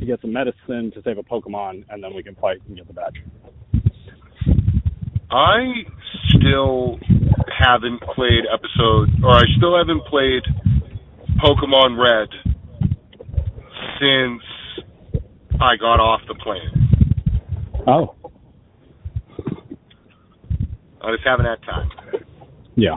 to 0.00 0.06
get 0.06 0.20
some 0.20 0.32
medicine 0.32 0.90
to 0.94 1.02
save 1.04 1.18
a 1.18 1.22
Pokemon, 1.22 1.84
and 1.88 2.02
then 2.02 2.14
we 2.14 2.22
can 2.22 2.34
fight 2.34 2.58
and 2.66 2.76
get 2.76 2.88
the 2.88 2.92
badge. 2.92 3.22
I 5.30 5.84
still 6.28 6.98
haven't 7.56 8.00
played 8.00 8.44
episode, 8.52 9.10
or 9.22 9.36
I 9.36 9.42
still 9.56 9.76
haven't 9.78 10.04
played 10.06 10.42
Pokemon 11.38 11.96
Red 11.96 12.28
since 14.00 14.42
I 15.60 15.76
got 15.76 16.00
off 16.00 16.22
the 16.26 16.34
plane. 16.34 16.88
Oh, 17.86 18.16
I 21.02 21.12
just 21.12 21.24
haven't 21.24 21.46
had 21.46 21.62
time. 21.62 21.90
Yeah. 22.74 22.96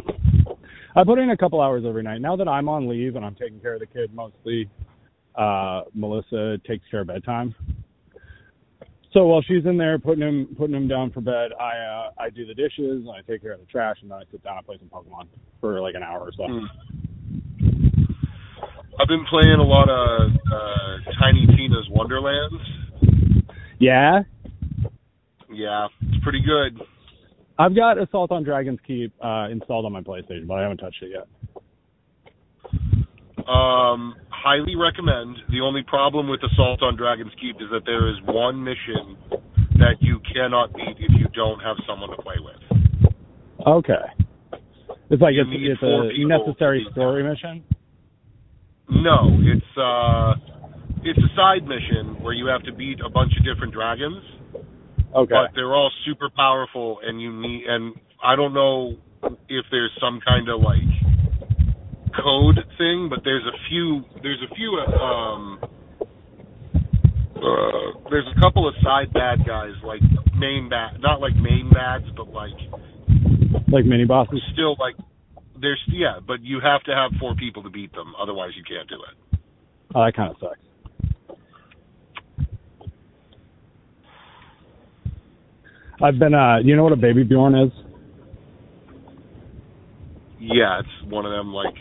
I 0.95 1.03
put 1.03 1.19
in 1.19 1.31
a 1.31 1.37
couple 1.37 1.59
hours 1.61 1.83
every 1.87 2.03
night. 2.03 2.21
Now 2.21 2.35
that 2.35 2.47
I'm 2.47 2.69
on 2.69 2.87
leave 2.87 3.15
and 3.15 3.25
I'm 3.25 3.35
taking 3.35 3.59
care 3.59 3.73
of 3.73 3.79
the 3.79 3.87
kid 3.87 4.13
mostly, 4.13 4.69
uh, 5.35 5.81
Melissa 5.93 6.57
takes 6.67 6.85
care 6.91 7.01
of 7.01 7.07
bedtime. 7.07 7.55
So 9.13 9.25
while 9.25 9.43
she's 9.43 9.65
in 9.65 9.77
there 9.77 9.99
putting 9.99 10.23
him 10.23 10.55
putting 10.57 10.75
him 10.75 10.87
down 10.87 11.11
for 11.11 11.21
bed, 11.21 11.51
I 11.59 11.77
uh, 11.77 12.09
I 12.19 12.29
do 12.31 12.45
the 12.45 12.53
dishes 12.55 13.05
and 13.05 13.09
I 13.09 13.21
take 13.29 13.41
care 13.41 13.53
of 13.53 13.59
the 13.59 13.67
trash 13.67 13.97
and 14.01 14.09
then 14.09 14.17
I 14.17 14.23
sit 14.31 14.43
down 14.43 14.57
and 14.57 14.65
play 14.65 14.77
some 14.79 14.89
Pokemon 14.89 15.27
for 15.61 15.81
like 15.81 15.93
an 15.95 16.03
hour 16.03 16.19
or 16.19 16.31
so. 16.35 16.45
Hmm. 16.47 16.65
I've 18.99 19.07
been 19.07 19.25
playing 19.29 19.59
a 19.59 19.63
lot 19.63 19.89
of 19.89 20.31
uh, 20.31 21.11
Tiny 21.19 21.45
Tina's 21.47 21.87
Wonderlands. 21.89 22.55
Yeah, 23.79 24.21
Yeah, 25.51 25.87
it's 26.01 26.23
pretty 26.23 26.41
good. 26.41 26.79
I've 27.57 27.75
got 27.75 28.01
Assault 28.01 28.31
on 28.31 28.43
Dragon's 28.43 28.79
Keep 28.85 29.13
uh, 29.23 29.47
installed 29.49 29.85
on 29.85 29.91
my 29.91 30.01
PlayStation, 30.01 30.47
but 30.47 30.55
I 30.55 30.63
haven't 30.63 30.77
touched 30.77 31.03
it 31.03 31.11
yet. 31.11 31.27
Um, 33.47 34.15
highly 34.29 34.75
recommend. 34.75 35.37
The 35.49 35.61
only 35.61 35.83
problem 35.83 36.29
with 36.29 36.39
Assault 36.43 36.81
on 36.81 36.95
Dragon's 36.95 37.33
Keep 37.39 37.57
is 37.57 37.67
that 37.71 37.81
there 37.85 38.09
is 38.09 38.15
one 38.25 38.63
mission 38.63 39.17
that 39.75 39.97
you 39.99 40.19
cannot 40.33 40.73
beat 40.73 40.97
if 40.97 41.11
you 41.19 41.27
don't 41.35 41.59
have 41.59 41.77
someone 41.87 42.09
to 42.09 42.21
play 42.21 42.35
with. 42.39 43.15
Okay. 43.67 44.05
It's 45.09 45.21
like 45.21 45.33
You 45.33 45.43
it's, 45.43 45.79
it's 45.81 45.83
a 45.83 46.27
necessary 46.27 46.87
story 46.91 47.23
mission. 47.23 47.63
No, 48.89 49.29
it's 49.41 49.77
uh, 49.77 50.33
it's 51.03 51.19
a 51.19 51.35
side 51.35 51.67
mission 51.67 52.21
where 52.23 52.33
you 52.33 52.47
have 52.47 52.63
to 52.63 52.73
beat 52.73 52.99
a 53.05 53.09
bunch 53.09 53.33
of 53.37 53.45
different 53.45 53.73
dragons, 53.73 54.23
Okay. 55.15 55.29
but 55.33 55.51
they're 55.55 55.73
all 55.73 55.91
super 56.05 56.29
powerful, 56.35 56.99
and 57.03 57.21
you 57.21 57.31
need. 57.31 57.65
And 57.67 57.93
I 58.23 58.35
don't 58.35 58.53
know 58.53 58.95
if 59.47 59.65
there's 59.71 59.91
some 60.01 60.19
kind 60.25 60.49
of 60.49 60.61
like 60.61 60.81
code 62.15 62.59
thing, 62.77 63.07
but 63.09 63.19
there's 63.23 63.45
a 63.45 63.57
few. 63.69 64.03
There's 64.21 64.41
a 64.49 64.55
few. 64.55 64.69
Um, 64.79 65.59
uh, 67.35 68.09
there's 68.09 68.27
a 68.35 68.39
couple 68.39 68.67
of 68.67 68.73
side 68.83 69.11
bad 69.13 69.45
guys, 69.45 69.73
like 69.83 70.01
main 70.35 70.69
bad, 70.69 70.99
not 71.01 71.19
like 71.19 71.35
main 71.35 71.69
bads, 71.73 72.05
but 72.15 72.29
like 72.29 72.53
Like 73.71 73.85
mini 73.85 74.05
bosses. 74.05 74.41
still 74.53 74.75
like 74.79 74.95
there's 75.59 75.81
yeah, 75.87 76.19
but 76.25 76.41
you 76.41 76.59
have 76.59 76.83
to 76.83 76.91
have 76.95 77.11
four 77.19 77.35
people 77.35 77.63
to 77.63 77.69
beat 77.69 77.91
them, 77.93 78.13
otherwise 78.21 78.51
you 78.55 78.63
can't 78.63 78.87
do 78.89 78.95
it. 78.95 79.39
Oh, 79.95 80.03
that 80.05 80.15
kind 80.15 80.31
of 80.31 80.37
sucks. 80.39 80.59
I've 86.03 86.19
been, 86.19 86.33
uh, 86.33 86.57
you 86.61 86.75
know 86.75 86.83
what 86.83 86.91
a 86.91 86.97
baby 86.97 87.23
Bjorn 87.23 87.55
is? 87.55 87.71
Yeah, 90.37 90.79
it's 90.79 91.09
one 91.09 91.25
of 91.25 91.31
them 91.31 91.53
like 91.53 91.75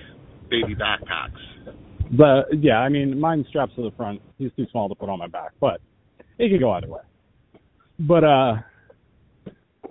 baby 0.49 0.77
backpacks. 0.77 1.41
The 2.17 2.43
yeah, 2.61 2.79
I 2.79 2.89
mean, 2.89 3.19
mine 3.19 3.45
straps 3.49 3.75
to 3.75 3.83
the 3.83 3.91
front. 3.97 4.23
He's 4.39 4.53
too 4.57 4.67
small 4.71 4.89
to 4.89 4.95
put 4.95 5.09
on 5.09 5.19
my 5.19 5.27
back, 5.27 5.51
but 5.61 5.81
it 6.39 6.51
could 6.51 6.61
go 6.61 6.71
either 6.71 6.87
way. 6.87 7.01
But 7.99 8.23
uh, 8.23 8.55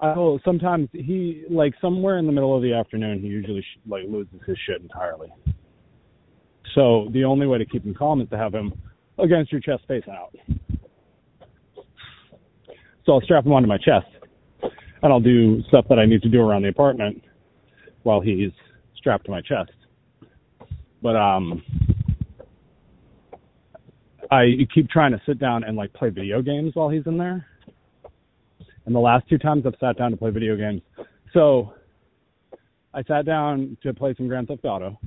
I 0.02 0.14
will 0.16 0.40
sometimes 0.46 0.88
he 0.94 1.44
like 1.50 1.74
somewhere 1.82 2.18
in 2.18 2.26
the 2.26 2.32
middle 2.32 2.56
of 2.56 2.62
the 2.62 2.74
afternoon 2.74 3.20
he 3.20 3.28
usually 3.28 3.62
sh- 3.62 3.80
like 3.86 4.04
loses 4.08 4.40
his 4.48 4.58
shit 4.66 4.82
entirely. 4.82 5.34
So 6.74 7.10
the 7.12 7.26
only 7.26 7.48
way 7.48 7.58
to 7.58 7.66
keep 7.66 7.86
him 7.86 7.94
calm 7.94 8.22
is 8.22 8.30
to 8.30 8.38
have 8.38 8.54
him 8.54 8.72
against 9.18 9.52
your 9.52 9.60
chest 9.60 9.84
facing 9.90 10.14
out. 10.14 10.34
So 13.06 13.14
I'll 13.14 13.22
strap 13.22 13.46
him 13.46 13.52
onto 13.52 13.68
my 13.68 13.78
chest, 13.78 14.08
and 15.04 15.12
I'll 15.12 15.20
do 15.20 15.62
stuff 15.68 15.86
that 15.90 16.00
I 16.00 16.06
need 16.06 16.22
to 16.24 16.30
do 16.30 16.42
around 16.42 16.64
the 16.64 16.70
apartment 16.70 17.24
while 18.04 18.22
he's 18.22 18.52
strapped 18.96 19.26
to 19.26 19.32
my 19.32 19.42
chest. 19.42 19.72
But 21.02 21.16
um, 21.16 21.64
I 24.30 24.52
keep 24.74 24.90
trying 24.90 25.12
to 25.12 25.22
sit 25.26 25.40
down 25.40 25.64
and 25.64 25.76
like 25.76 25.92
play 25.94 26.10
video 26.10 26.42
games 26.42 26.72
while 26.76 26.90
he's 26.90 27.06
in 27.06 27.18
there. 27.18 27.46
And 28.86 28.96
the 28.96 29.00
last 29.00 29.28
two 29.28 29.38
times 29.38 29.64
I've 29.66 29.76
sat 29.80 29.98
down 29.98 30.12
to 30.12 30.18
play 30.18 30.32
video 30.32 30.56
games, 30.56 30.82
so 31.34 31.74
I 32.94 33.04
sat 33.04 33.26
down 33.26 33.78
to 33.84 33.94
play 33.94 34.14
some 34.18 34.28
Grand 34.28 34.48
Theft 34.48 34.66
Auto. 34.66 35.00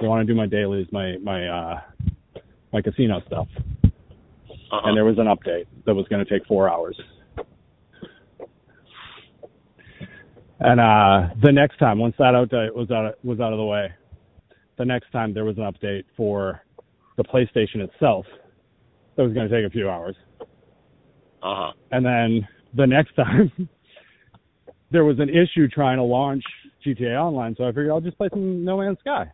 I 0.00 0.04
want 0.06 0.26
to 0.26 0.32
do 0.32 0.36
my 0.36 0.46
dailies, 0.46 0.86
my 0.92 1.16
my 1.18 1.46
uh, 1.48 1.80
my 2.72 2.80
casino 2.80 3.20
stuff, 3.26 3.48
Uh-huh. 3.84 4.80
and 4.84 4.96
there 4.96 5.04
was 5.04 5.18
an 5.18 5.26
update 5.26 5.66
that 5.84 5.94
was 5.94 6.06
going 6.08 6.24
to 6.24 6.30
take 6.30 6.46
four 6.46 6.70
hours. 6.70 6.98
And 10.60 10.78
uh, 10.78 11.34
the 11.42 11.52
next 11.52 11.78
time, 11.78 11.98
once 11.98 12.14
that 12.18 12.34
update 12.34 12.74
was 12.74 12.90
out 12.90 13.06
of, 13.06 13.14
was 13.22 13.40
out 13.40 13.52
of 13.52 13.58
the 13.58 13.64
way, 13.64 13.88
the 14.76 14.84
next 14.84 15.10
time 15.10 15.32
there 15.32 15.44
was 15.44 15.56
an 15.56 15.64
update 15.64 16.04
for 16.16 16.60
the 17.16 17.24
PlayStation 17.24 17.80
itself 17.80 18.26
that 19.16 19.22
was 19.22 19.32
going 19.32 19.48
to 19.48 19.54
take 19.54 19.66
a 19.66 19.70
few 19.70 19.88
hours. 19.88 20.16
Uh-huh. 21.42 21.72
And 21.90 22.04
then 22.04 22.46
the 22.74 22.86
next 22.86 23.14
time 23.16 23.50
there 24.90 25.04
was 25.04 25.18
an 25.18 25.28
issue 25.28 25.68
trying 25.68 25.96
to 25.96 26.02
launch 26.02 26.44
GTA 26.86 27.16
Online, 27.18 27.54
so 27.56 27.64
I 27.64 27.68
figured 27.68 27.90
I'll 27.90 28.00
just 28.00 28.18
play 28.18 28.28
some 28.30 28.64
No 28.64 28.78
Man's 28.78 28.98
Sky. 29.00 29.30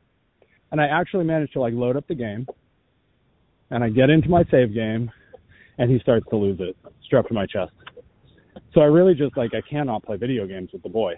and 0.71 0.81
I 0.81 0.87
actually 0.87 1.25
managed 1.25 1.53
to 1.55 1.61
like 1.61 1.75
load 1.75 1.97
up 1.97 2.07
the 2.09 2.15
game, 2.15 2.47
and 3.71 3.83
I 3.83 3.89
get 3.89 4.11
into 4.11 4.29
my 4.29 4.45
save 4.51 4.75
game, 4.75 5.11
and 5.79 5.91
he 5.91 5.99
starts 6.01 6.27
to 6.31 6.37
lose 6.37 6.59
it, 6.61 6.77
strapped 7.05 7.29
to 7.29 7.35
my 7.35 7.47
chest. 7.47 7.73
So 8.77 8.83
I 8.83 8.85
really 8.85 9.15
just 9.15 9.35
like 9.39 9.55
I 9.55 9.63
cannot 9.63 10.05
play 10.05 10.19
video 10.19 10.47
games 10.47 10.69
with 10.71 10.83
the 10.83 10.91
boy. 10.91 11.15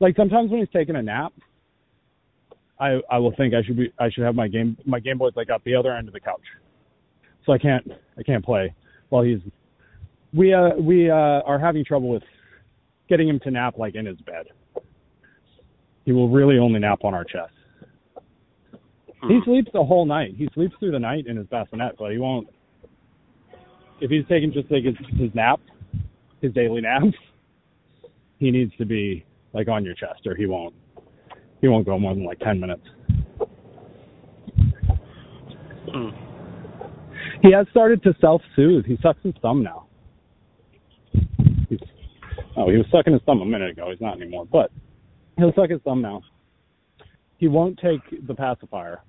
Like 0.00 0.16
sometimes 0.16 0.50
when 0.50 0.58
he's 0.58 0.68
taking 0.72 0.96
a 0.96 1.02
nap, 1.02 1.32
I 2.80 2.98
I 3.08 3.18
will 3.18 3.32
think 3.36 3.54
I 3.54 3.62
should 3.62 3.76
be 3.76 3.92
I 4.00 4.10
should 4.10 4.24
have 4.24 4.34
my 4.34 4.48
game 4.48 4.76
my 4.84 4.98
Game 4.98 5.18
Boy's 5.18 5.34
like 5.36 5.50
at 5.50 5.62
the 5.62 5.76
other 5.76 5.96
end 5.96 6.08
of 6.08 6.14
the 6.14 6.20
couch, 6.20 6.42
so 7.46 7.52
I 7.52 7.58
can't 7.58 7.86
I 8.18 8.24
can't 8.24 8.44
play 8.44 8.74
while 9.10 9.22
he's 9.22 9.38
we 10.32 10.52
uh 10.52 10.70
we 10.80 11.08
uh 11.08 11.14
are 11.46 11.60
having 11.60 11.84
trouble 11.84 12.08
with 12.08 12.24
getting 13.08 13.28
him 13.28 13.38
to 13.44 13.52
nap 13.52 13.78
like 13.78 13.94
in 13.94 14.06
his 14.06 14.18
bed. 14.22 14.46
He 16.04 16.10
will 16.10 16.28
really 16.28 16.58
only 16.58 16.80
nap 16.80 17.04
on 17.04 17.14
our 17.14 17.24
chest. 17.24 17.52
He 19.28 19.38
sleeps 19.44 19.70
the 19.72 19.84
whole 19.84 20.06
night. 20.06 20.34
He 20.36 20.48
sleeps 20.54 20.74
through 20.80 20.90
the 20.90 20.98
night 20.98 21.28
in 21.28 21.36
his 21.36 21.46
bassinet, 21.46 21.94
but 22.00 22.10
he 22.10 22.18
won't. 22.18 22.48
If 24.04 24.10
he's 24.10 24.26
taking 24.28 24.52
just 24.52 24.70
like 24.70 24.84
his, 24.84 24.94
his 25.18 25.34
nap, 25.34 25.60
his 26.42 26.52
daily 26.52 26.82
nap, 26.82 27.04
he 28.38 28.50
needs 28.50 28.70
to 28.76 28.84
be 28.84 29.24
like 29.54 29.66
on 29.66 29.82
your 29.82 29.94
chest, 29.94 30.26
or 30.26 30.34
he 30.36 30.44
won't. 30.44 30.74
He 31.62 31.68
won't 31.68 31.86
go 31.86 31.98
more 31.98 32.14
than 32.14 32.26
like 32.26 32.38
ten 32.40 32.60
minutes. 32.60 32.82
Hmm. 35.90 36.10
He 37.40 37.50
has 37.52 37.66
started 37.70 38.02
to 38.02 38.14
self-soothe. 38.20 38.84
He 38.84 38.98
sucks 39.02 39.22
his 39.22 39.32
thumb 39.40 39.62
now. 39.62 39.86
He's, 41.70 41.78
oh, 42.58 42.68
he 42.68 42.76
was 42.76 42.86
sucking 42.92 43.14
his 43.14 43.22
thumb 43.24 43.40
a 43.40 43.46
minute 43.46 43.70
ago. 43.70 43.88
He's 43.90 44.02
not 44.02 44.20
anymore, 44.20 44.44
but 44.44 44.70
he'll 45.38 45.54
suck 45.54 45.70
his 45.70 45.80
thumb 45.82 46.02
now. 46.02 46.20
He 47.38 47.48
won't 47.48 47.78
take 47.78 48.26
the 48.26 48.34
pacifier. 48.34 49.00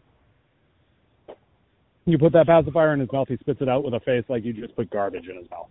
You 2.06 2.18
put 2.20 2.34
that 2.34 2.46
pacifier 2.46 2.94
in 2.94 3.00
his 3.00 3.12
mouth, 3.12 3.28
he 3.28 3.38
spits 3.38 3.62
it 3.62 3.70
out 3.70 3.84
with 3.84 3.94
a 3.94 4.00
face 4.00 4.24
like 4.30 4.46
you 4.46 4.54
just 4.54 4.76
put 4.76 4.90
garbage 4.92 5.28
in 5.28 5.38
his 5.38 5.50
mouth. 5.50 5.70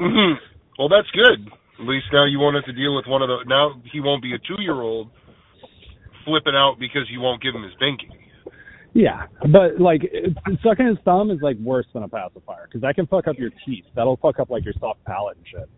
hmm 0.00 0.34
Well, 0.78 0.88
that's 0.88 1.10
good. 1.12 1.46
At 1.78 1.86
least 1.86 2.06
now 2.12 2.24
you 2.24 2.38
won't 2.38 2.56
have 2.56 2.64
to 2.64 2.72
deal 2.72 2.96
with 2.96 3.06
one 3.06 3.20
of 3.20 3.28
the. 3.28 3.44
Now 3.46 3.80
he 3.92 4.00
won't 4.00 4.22
be 4.22 4.32
a 4.32 4.38
two-year-old 4.38 5.10
flipping 6.24 6.54
out 6.54 6.76
because 6.80 7.02
you 7.10 7.20
won't 7.20 7.42
give 7.42 7.54
him 7.54 7.62
his 7.62 7.72
binky. 7.74 8.08
Yeah, 8.94 9.26
but 9.52 9.78
like 9.78 10.00
sucking 10.62 10.86
his 10.86 10.96
thumb 11.04 11.30
is 11.30 11.38
like 11.42 11.58
worse 11.58 11.84
than 11.92 12.02
a 12.02 12.08
pacifier 12.08 12.64
because 12.66 12.80
that 12.80 12.94
can 12.94 13.06
fuck 13.06 13.28
up 13.28 13.36
your 13.38 13.50
teeth. 13.66 13.84
That'll 13.94 14.16
fuck 14.16 14.40
up 14.40 14.48
like 14.48 14.64
your 14.64 14.72
soft 14.80 15.04
palate 15.04 15.36
and 15.36 15.46
shit. 15.46 15.68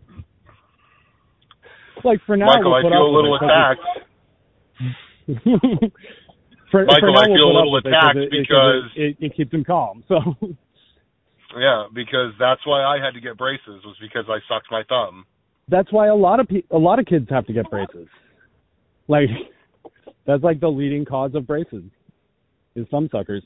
Like 2.05 2.19
for 2.25 2.37
now, 2.37 2.45
Michael, 2.45 2.71
we'll 2.71 2.77
I 2.77 2.91
feel 2.91 3.05
a 3.05 3.15
little 3.15 3.35
attacked. 3.35 3.81
for, 6.71 6.85
for 6.85 7.11
Michael, 7.11 7.13
now 7.13 7.19
I 7.21 7.25
feel 7.25 7.51
a 7.51 7.55
little 7.57 7.75
attacked 7.77 8.17
it, 8.17 8.31
because- 8.31 8.91
it, 8.95 9.17
it, 9.19 9.25
it 9.25 9.35
keeps 9.35 9.53
him 9.53 9.63
calm. 9.63 10.03
So 10.07 10.19
Yeah, 11.57 11.85
because 11.95 12.33
that's 12.39 12.61
why 12.65 12.83
I 12.83 13.03
had 13.03 13.15
to 13.15 13.19
get 13.21 13.35
braces 13.37 13.83
was 13.83 13.95
because 13.99 14.25
I 14.29 14.37
sucked 14.47 14.67
my 14.69 14.83
thumb. 14.87 15.25
that's 15.67 15.91
why 15.91 16.07
a 16.07 16.15
lot 16.15 16.39
of 16.39 16.47
pe- 16.47 16.61
a 16.71 16.77
lot 16.77 16.99
of 16.99 17.05
kids 17.07 17.27
have 17.29 17.45
to 17.47 17.53
get 17.53 17.69
braces. 17.71 18.07
Like 19.07 19.29
that's 20.27 20.43
like 20.43 20.59
the 20.59 20.67
leading 20.69 21.05
cause 21.05 21.31
of 21.33 21.47
braces 21.47 21.83
is 22.75 22.85
thumb 22.91 23.09
suckers. 23.11 23.43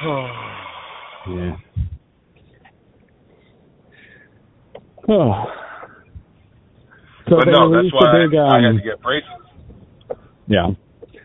Yeah. 1.28 1.56
Oh. 5.08 5.44
So 7.28 7.36
but 7.36 7.44
they 7.46 7.52
no, 7.52 7.70
that's 7.70 7.76
released 7.76 7.94
why 7.94 8.24
a 8.24 8.28
big, 8.28 8.38
I, 8.38 8.42
I 8.42 8.56
had 8.56 8.64
um, 8.66 8.76
to 8.78 8.82
get 8.82 9.02
braces. 9.02 9.28
Yeah. 10.46 10.68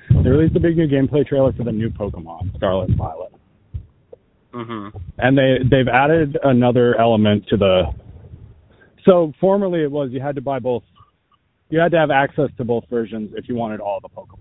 They 0.09 0.29
released 0.29 0.55
a 0.55 0.59
big 0.59 0.77
new 0.77 0.87
gameplay 0.87 1.25
trailer 1.25 1.51
for 1.53 1.63
the 1.63 1.71
new 1.71 1.89
Pokemon, 1.89 2.55
Scarlet 2.55 2.89
and 2.89 2.97
Violet. 2.97 3.33
hmm 4.53 4.87
And 5.17 5.37
they 5.37 5.57
they've 5.69 5.87
added 5.87 6.37
another 6.43 6.99
element 6.99 7.45
to 7.49 7.57
the 7.57 7.83
So 9.05 9.33
formerly 9.39 9.83
it 9.83 9.91
was 9.91 10.09
you 10.11 10.21
had 10.21 10.35
to 10.35 10.41
buy 10.41 10.59
both 10.59 10.83
you 11.69 11.79
had 11.79 11.91
to 11.91 11.97
have 11.97 12.11
access 12.11 12.49
to 12.57 12.63
both 12.63 12.85
versions 12.89 13.31
if 13.35 13.49
you 13.49 13.55
wanted 13.55 13.81
all 13.81 13.99
the 14.01 14.09
Pokemon. 14.09 14.39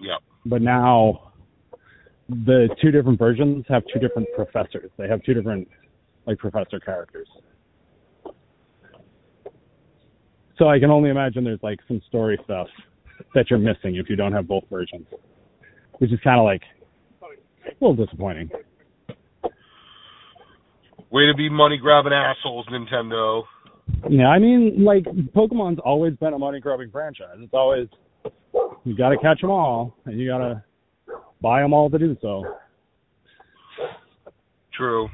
Yep. 0.00 0.18
But 0.46 0.62
now 0.62 1.32
the 2.28 2.68
two 2.80 2.90
different 2.90 3.18
versions 3.18 3.64
have 3.68 3.84
two 3.92 4.00
different 4.00 4.28
professors. 4.34 4.90
They 4.96 5.08
have 5.08 5.22
two 5.22 5.34
different 5.34 5.68
like 6.26 6.38
professor 6.38 6.80
characters. 6.80 7.28
So 10.62 10.68
I 10.68 10.78
can 10.78 10.92
only 10.92 11.10
imagine 11.10 11.42
there's 11.42 11.58
like 11.64 11.80
some 11.88 12.00
story 12.06 12.38
stuff 12.44 12.68
that 13.34 13.50
you're 13.50 13.58
missing 13.58 13.96
if 13.96 14.08
you 14.08 14.14
don't 14.14 14.32
have 14.32 14.46
both 14.46 14.62
versions. 14.70 15.08
Which 15.98 16.12
is 16.12 16.20
kind 16.22 16.38
of 16.38 16.44
like 16.44 16.62
a 17.66 17.84
little 17.84 17.96
disappointing. 17.96 18.48
Way 21.10 21.26
to 21.26 21.34
be 21.36 21.48
money 21.50 21.78
grabbing 21.78 22.12
assholes, 22.12 22.64
Nintendo. 22.70 23.42
Yeah, 24.08 24.28
I 24.28 24.38
mean, 24.38 24.84
like 24.84 25.02
Pokemon's 25.34 25.80
always 25.84 26.14
been 26.18 26.32
a 26.32 26.38
money 26.38 26.60
grubbing 26.60 26.92
franchise. 26.92 27.38
It's 27.40 27.52
always 27.52 27.88
you 28.84 28.96
got 28.96 29.08
to 29.08 29.18
catch 29.18 29.40
them 29.40 29.50
all, 29.50 29.96
and 30.04 30.16
you 30.16 30.30
got 30.30 30.38
to 30.38 30.62
buy 31.40 31.60
them 31.60 31.72
all 31.72 31.90
to 31.90 31.98
do 31.98 32.16
so. 32.22 32.44
True. 34.78 35.08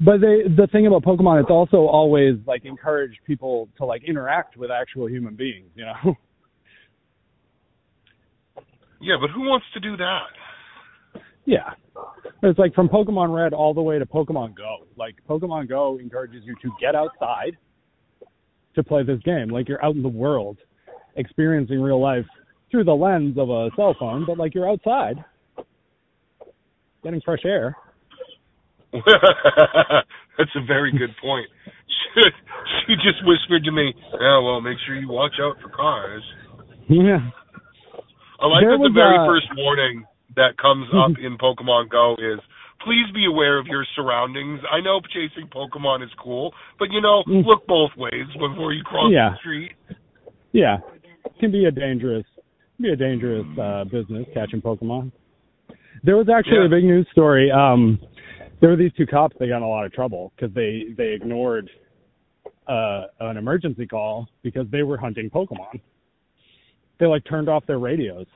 But 0.00 0.20
they, 0.20 0.42
the 0.48 0.68
thing 0.70 0.86
about 0.86 1.02
Pokemon, 1.02 1.40
it's 1.40 1.50
also 1.50 1.78
always 1.78 2.36
like 2.46 2.64
encouraged 2.64 3.18
people 3.26 3.68
to 3.78 3.84
like 3.84 4.04
interact 4.04 4.56
with 4.56 4.70
actual 4.70 5.08
human 5.08 5.34
beings. 5.34 5.70
You 5.74 5.86
know, 5.86 6.14
Yeah, 9.00 9.16
but 9.20 9.30
who 9.30 9.42
wants 9.42 9.66
to 9.74 9.80
do 9.80 9.96
that? 9.96 11.20
yeah. 11.44 11.70
It's 12.42 12.58
like 12.58 12.74
from 12.74 12.88
Pokemon 12.88 13.34
Red 13.34 13.52
all 13.52 13.74
the 13.74 13.82
way 13.82 13.98
to 13.98 14.06
Pokemon 14.06 14.56
Go. 14.56 14.86
Like 14.96 15.16
Pokemon 15.28 15.68
Go 15.68 15.98
encourages 15.98 16.42
you 16.44 16.54
to 16.62 16.70
get 16.80 16.94
outside 16.94 17.56
to 18.74 18.82
play 18.84 19.02
this 19.02 19.20
game. 19.24 19.48
Like 19.48 19.68
you're 19.68 19.84
out 19.84 19.94
in 19.96 20.02
the 20.02 20.08
world, 20.08 20.58
experiencing 21.16 21.80
real 21.80 22.00
life 22.00 22.26
through 22.70 22.84
the 22.84 22.92
lens 22.92 23.36
of 23.38 23.50
a 23.50 23.70
cell 23.76 23.96
phone, 23.98 24.24
but 24.26 24.36
like 24.38 24.54
you're 24.54 24.68
outside, 24.70 25.24
getting 27.02 27.20
fresh 27.22 27.44
air. 27.44 27.76
That's 30.38 30.54
a 30.56 30.64
very 30.66 30.92
good 30.92 31.14
point. 31.20 31.46
She, 32.86 32.94
just 32.96 33.24
whispered 33.24 33.62
to 33.64 33.70
me, 33.70 33.94
"Yeah, 34.20 34.38
well, 34.40 34.60
make 34.60 34.76
sure 34.86 34.96
you 34.96 35.08
watch 35.08 35.34
out 35.40 35.56
for 35.62 35.68
cars." 35.68 36.22
Yeah. 36.88 37.30
I 38.40 38.46
like 38.46 38.62
There 38.64 38.76
that 38.76 38.82
the 38.82 38.90
very 38.92 39.16
a- 39.16 39.26
first 39.26 39.46
warning 39.56 40.04
that 40.36 40.56
comes 40.58 40.86
up 40.94 41.12
in 41.22 41.36
Pokemon 41.38 41.90
Go 41.90 42.14
is 42.18 42.40
please 42.84 43.06
be 43.14 43.26
aware 43.26 43.58
of 43.58 43.66
your 43.66 43.84
surroundings. 43.94 44.60
I 44.72 44.80
know 44.80 45.00
chasing 45.12 45.48
Pokemon 45.48 46.02
is 46.02 46.10
cool, 46.22 46.52
but 46.78 46.90
you 46.90 47.00
know, 47.00 47.22
Mm. 47.28 47.44
look 47.46 47.66
both 47.66 47.90
ways 47.96 48.26
before 48.38 48.72
you 48.72 48.82
cross 48.84 49.10
Yeah. 49.12 49.30
the 49.30 49.36
street. 49.38 49.72
Yeah. 50.52 50.78
It 51.26 51.38
can 51.38 51.52
be 51.52 51.66
a 51.66 51.70
dangerous 51.70 52.24
be 52.80 52.90
a 52.90 52.96
dangerous 52.96 53.46
uh 53.60 53.84
business 53.84 54.26
catching 54.34 54.60
Pokemon. 54.62 55.12
There 56.02 56.16
was 56.16 56.28
actually 56.28 56.58
Yeah. 56.58 56.66
a 56.66 56.68
big 56.70 56.84
news 56.84 57.06
story. 57.12 57.50
Um 57.50 57.98
there 58.60 58.70
were 58.70 58.76
these 58.76 58.92
two 58.96 59.06
cops 59.06 59.36
they 59.38 59.48
got 59.48 59.58
in 59.58 59.62
a 59.62 59.68
lot 59.68 59.84
of 59.84 59.92
trouble 59.92 60.32
because 60.36 60.54
they 60.54 60.86
they 60.96 61.12
ignored 61.12 61.70
uh 62.66 63.04
an 63.20 63.36
emergency 63.36 63.86
call 63.86 64.28
because 64.42 64.66
they 64.70 64.82
were 64.82 64.96
hunting 64.96 65.30
Pokemon. 65.30 65.80
They 66.98 67.06
like 67.06 67.24
turned 67.24 67.48
off 67.48 67.64
their 67.66 67.78
radios 67.78 68.26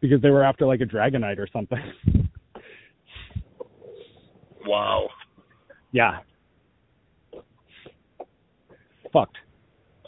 because 0.00 0.22
they 0.22 0.30
were 0.30 0.44
after 0.44 0.66
like 0.66 0.80
a 0.80 0.84
Dragonite 0.84 1.38
or 1.38 1.48
something. 1.52 1.78
Wow. 4.66 5.08
yeah. 5.92 6.18
Fucked. 9.12 9.36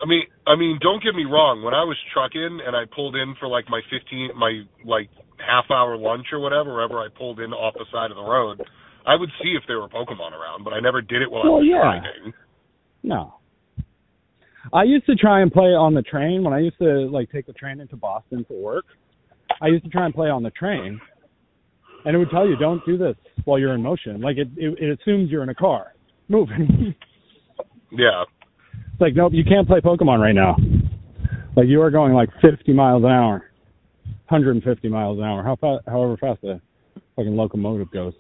I 0.03 0.07
mean, 0.07 0.23
I 0.47 0.57
mean, 0.57 0.79
don't 0.81 1.03
get 1.03 1.15
me 1.15 1.25
wrong. 1.25 1.63
When 1.63 1.75
I 1.75 1.85
was 1.85 1.97
trucking 2.13 2.61
and 2.67 2.77
I 2.77 2.85
pulled 2.95 3.17
in 3.17 3.35
for 3.39 3.49
like 3.49 3.65
my 3.69 3.81
fifteen, 3.91 4.31
my 4.37 4.63
like 4.85 5.11
half 5.39 5.71
hour 5.71 5.97
lunch 5.97 6.27
or 6.33 6.41
whatever, 6.41 6.75
wherever 6.75 6.99
I 6.99 7.09
pulled 7.17 7.41
in 7.41 7.53
off 7.53 7.75
the 7.75 7.87
side 7.93 8.11
of 8.11 8.17
the 8.17 8.23
road, 8.23 8.63
I 9.09 9.17
would 9.17 9.31
see 9.43 9.57
if 9.57 9.63
there 9.67 9.81
were 9.81 9.89
Pokemon 9.89 10.33
around, 10.33 10.65
but 10.65 10.75
I 10.75 10.81
never 10.81 11.01
did 11.01 11.23
it 11.23 11.31
while 11.31 11.43
I 11.43 11.47
was 11.47 11.67
yeah. 11.67 11.81
driving. 11.81 12.35
No. 13.03 13.37
I 14.71 14.83
used 14.83 15.07
to 15.07 15.15
try 15.15 15.41
and 15.41 15.51
play 15.51 15.69
on 15.69 15.95
the 15.95 16.03
train 16.03 16.45
when 16.45 16.53
I 16.53 16.59
used 16.59 16.77
to 16.79 17.09
like 17.11 17.33
take 17.33 17.47
the 17.47 17.55
train 17.55 17.81
into 17.81 17.97
Boston 17.97 18.45
for 18.47 18.61
work. 18.61 18.85
I 19.63 19.69
used 19.69 19.85
to 19.85 19.91
try 19.91 20.05
and 20.05 20.13
play 20.15 20.29
on 20.29 20.43
the 20.43 20.51
train, 20.51 21.01
and 22.05 22.15
it 22.15 22.19
would 22.19 22.29
tell 22.29 22.47
you 22.47 22.57
don't 22.57 22.85
do 22.85 22.99
this 22.99 23.17
while 23.47 23.59
you're 23.59 23.75
in 23.75 23.83
motion. 23.83 24.21
Like 24.21 24.37
it, 24.37 24.49
it, 24.59 24.79
it 24.79 25.01
assumes 25.01 25.31
you're 25.31 25.43
in 25.43 25.49
a 25.49 25.55
car 25.55 25.95
moving. 26.29 26.95
Yeah. 27.91 28.25
it's 28.93 29.01
like 29.01 29.15
nope, 29.15 29.33
you 29.35 29.45
can't 29.45 29.67
play 29.67 29.81
Pokemon 29.81 30.19
right 30.19 30.35
now. 30.35 30.55
Like 31.57 31.67
you 31.67 31.81
are 31.81 31.91
going 31.91 32.13
like 32.13 32.29
50 32.43 32.75
miles 32.75 33.05
an 33.05 33.11
hour, 33.11 33.51
150 34.29 34.89
miles 34.89 35.17
an 35.17 35.25
hour. 35.25 35.43
How 35.43 35.57
fast, 35.57 35.85
however 35.87 36.19
fast 36.19 36.43
the 36.43 36.61
fucking 37.17 37.35
locomotive 37.35 37.91
goes. 37.91 38.13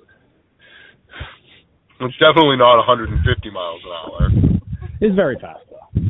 It's 2.00 2.16
definitely 2.18 2.56
not 2.56 2.76
150 2.76 3.50
miles 3.50 3.82
an 3.84 3.90
hour. 3.90 4.30
It's 5.00 5.14
very 5.14 5.37
fast 5.40 5.61
though. 5.70 6.02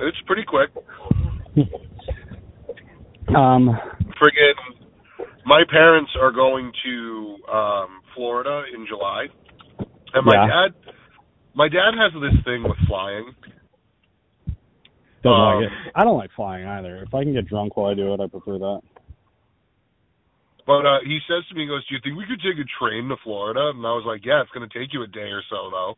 It's 0.00 0.18
pretty 0.26 0.44
quick. 0.44 0.70
Um, 3.36 3.70
Friggin', 4.20 4.88
my 5.46 5.62
parents 5.70 6.10
are 6.20 6.32
going 6.32 6.72
to 6.84 7.36
um 7.52 8.00
Florida 8.16 8.64
in 8.74 8.84
July, 8.88 9.26
and 10.14 10.26
my 10.26 10.34
Yeah. 10.34 10.46
dad, 10.48 10.74
my 11.54 11.68
dad 11.68 11.92
has 11.96 12.12
this 12.20 12.34
thing 12.44 12.64
with 12.64 12.76
flying. 12.88 13.32
doesn't 15.22 15.30
Um, 15.30 15.60
like 15.62 15.70
it. 15.70 15.92
I 15.94 16.02
don't 16.02 16.16
like 16.18 16.30
flying 16.34 16.66
either. 16.66 17.04
If 17.06 17.14
I 17.14 17.22
can 17.22 17.32
get 17.34 17.46
drunk 17.46 17.76
while 17.76 17.92
I 17.92 17.94
do 17.94 18.12
it, 18.14 18.20
I 18.20 18.26
prefer 18.26 18.58
that. 18.58 18.80
But 20.66 20.86
uh 20.86 21.00
he 21.04 21.18
says 21.28 21.44
to 21.48 21.54
me, 21.54 21.62
he 21.62 21.68
goes, 21.68 21.86
"Do 21.88 21.94
you 21.94 22.00
think 22.02 22.16
we 22.16 22.26
could 22.26 22.40
take 22.40 22.58
a 22.58 22.68
train 22.78 23.08
to 23.08 23.16
Florida?" 23.24 23.70
And 23.74 23.84
I 23.86 23.92
was 23.92 24.04
like, 24.06 24.24
"Yeah, 24.24 24.40
it's 24.42 24.50
going 24.50 24.68
to 24.68 24.78
take 24.78 24.92
you 24.92 25.02
a 25.02 25.06
day 25.06 25.30
or 25.30 25.42
so, 25.50 25.70
though." 25.70 25.94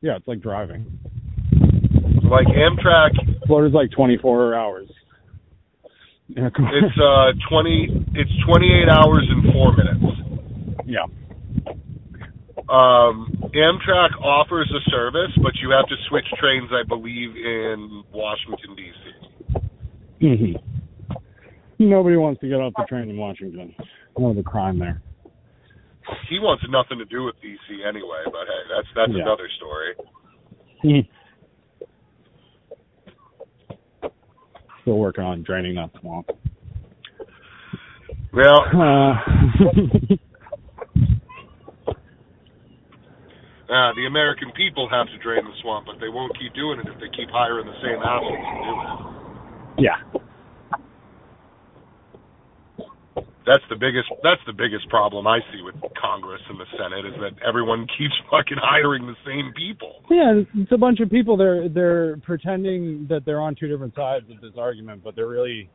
Yeah, 0.00 0.16
it's 0.16 0.28
like 0.28 0.40
driving. 0.40 0.86
Like 2.24 2.46
Amtrak, 2.46 3.46
Florida's 3.46 3.74
like 3.74 3.90
24 3.92 4.54
hours. 4.54 4.88
Yeah, 6.28 6.48
come- 6.54 6.68
it's 6.72 6.98
uh 6.98 7.32
20, 7.48 8.06
it's 8.14 8.30
28 8.46 8.88
hours 8.88 9.26
and 9.30 9.52
four 9.52 9.76
minutes. 9.76 10.04
yeah. 10.86 11.04
Um, 12.68 13.28
Amtrak 13.54 14.18
offers 14.22 14.72
a 14.74 14.90
service, 14.90 15.30
but 15.42 15.52
you 15.62 15.70
have 15.70 15.86
to 15.86 15.96
switch 16.08 16.24
trains, 16.40 16.70
I 16.72 16.82
believe, 16.88 17.36
in 17.36 18.02
Washington 18.12 18.74
D.C. 18.74 19.60
hmm 20.20 20.73
Nobody 21.84 22.16
wants 22.16 22.40
to 22.40 22.48
get 22.48 22.54
off 22.60 22.72
the 22.76 22.84
train 22.88 23.10
in 23.10 23.16
Washington. 23.18 23.74
Oh, 24.16 24.32
the 24.32 24.42
crime 24.42 24.78
there. 24.78 25.02
He 26.30 26.38
wants 26.38 26.64
nothing 26.70 26.96
to 26.98 27.04
do 27.04 27.24
with 27.24 27.34
D.C. 27.42 27.82
anyway, 27.86 28.22
but 28.24 28.46
hey, 28.46 28.62
that's 28.74 28.88
that's 28.96 29.12
Yeah. 29.12 29.22
another 29.24 29.48
story. 29.56 29.94
Still 34.82 34.98
working 34.98 35.24
on 35.24 35.42
draining 35.42 35.74
that 35.76 35.90
swamp. 36.00 36.30
Well, 38.32 38.64
Uh, 38.72 39.14
uh, 43.68 43.92
the 43.96 44.06
American 44.08 44.52
people 44.56 44.88
have 44.90 45.06
to 45.08 45.18
drain 45.22 45.44
the 45.44 45.52
swamp, 45.62 45.86
but 45.86 45.96
they 46.00 46.08
won't 46.08 46.32
keep 46.38 46.52
doing 46.54 46.80
it 46.80 46.86
if 46.88 46.98
they 47.00 47.08
keep 47.16 47.28
hiring 47.30 47.66
the 47.66 47.76
same 47.82 48.00
assholes 48.02 48.38
to 48.38 48.60
do 48.64 48.72
it. 48.80 49.84
yeah. 49.84 49.96
That's 53.46 53.62
the 53.68 53.76
biggest. 53.76 54.08
That's 54.22 54.40
the 54.46 54.52
biggest 54.54 54.88
problem 54.88 55.26
I 55.26 55.40
see 55.52 55.60
with 55.62 55.74
Congress 56.00 56.40
and 56.48 56.58
the 56.58 56.64
Senate 56.78 57.04
is 57.04 57.12
that 57.20 57.32
everyone 57.46 57.86
keeps 57.98 58.14
fucking 58.30 58.56
hiring 58.60 59.06
the 59.06 59.16
same 59.26 59.52
people. 59.56 60.02
Yeah, 60.10 60.40
it's- 60.40 60.68
a 60.72 60.78
bunch 60.78 61.00
of 61.00 61.10
people. 61.10 61.36
They're 61.36 61.68
they're 61.68 62.16
pretending 62.18 63.06
that 63.10 63.24
they're 63.26 63.40
on 63.40 63.54
two 63.54 63.68
different 63.68 63.94
sides 63.94 64.26
of 64.30 64.40
this 64.40 64.52
argument, 64.58 65.02
but 65.04 65.14
they're 65.14 65.28
really 65.28 65.68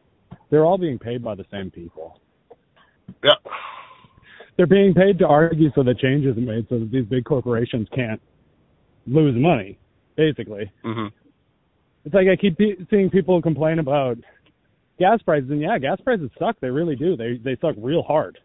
they're 0.50 0.66
all 0.66 0.78
being 0.78 0.98
paid 0.98 1.24
by 1.24 1.36
the 1.36 1.46
same 1.52 1.70
people. 1.70 2.20
Yeah. 3.24 3.32
They're 4.58 4.68
being 4.68 4.94
paid 4.94 5.20
to 5.20 5.26
argue 5.28 5.70
so 5.74 5.84
that 5.84 6.00
change 6.00 6.26
is 6.26 6.36
made, 6.36 6.66
so 6.70 6.80
that 6.80 6.92
these 6.92 7.06
big 7.06 7.24
corporations 7.24 7.88
can't 7.96 8.22
lose 9.08 9.36
money. 9.38 9.78
Basically, 10.18 10.72
hmm 10.84 11.08
it's 12.06 12.16
like 12.16 12.28
I 12.32 12.36
keep 12.36 12.58
pe- 12.58 12.84
seeing 12.90 13.10
people 13.10 13.42
complain 13.42 13.80
about 13.80 14.18
gas 15.00 15.22
prices, 15.24 15.50
and 15.50 15.62
yeah, 15.62 15.78
gas 15.80 16.00
prices 16.04 16.30
suck. 16.38 16.58
They 16.60 16.70
really 16.70 16.96
do. 16.96 17.16
They 17.16 17.40
they 17.44 17.58
suck 17.62 17.76
real 17.78 18.04
hard. 18.04 18.38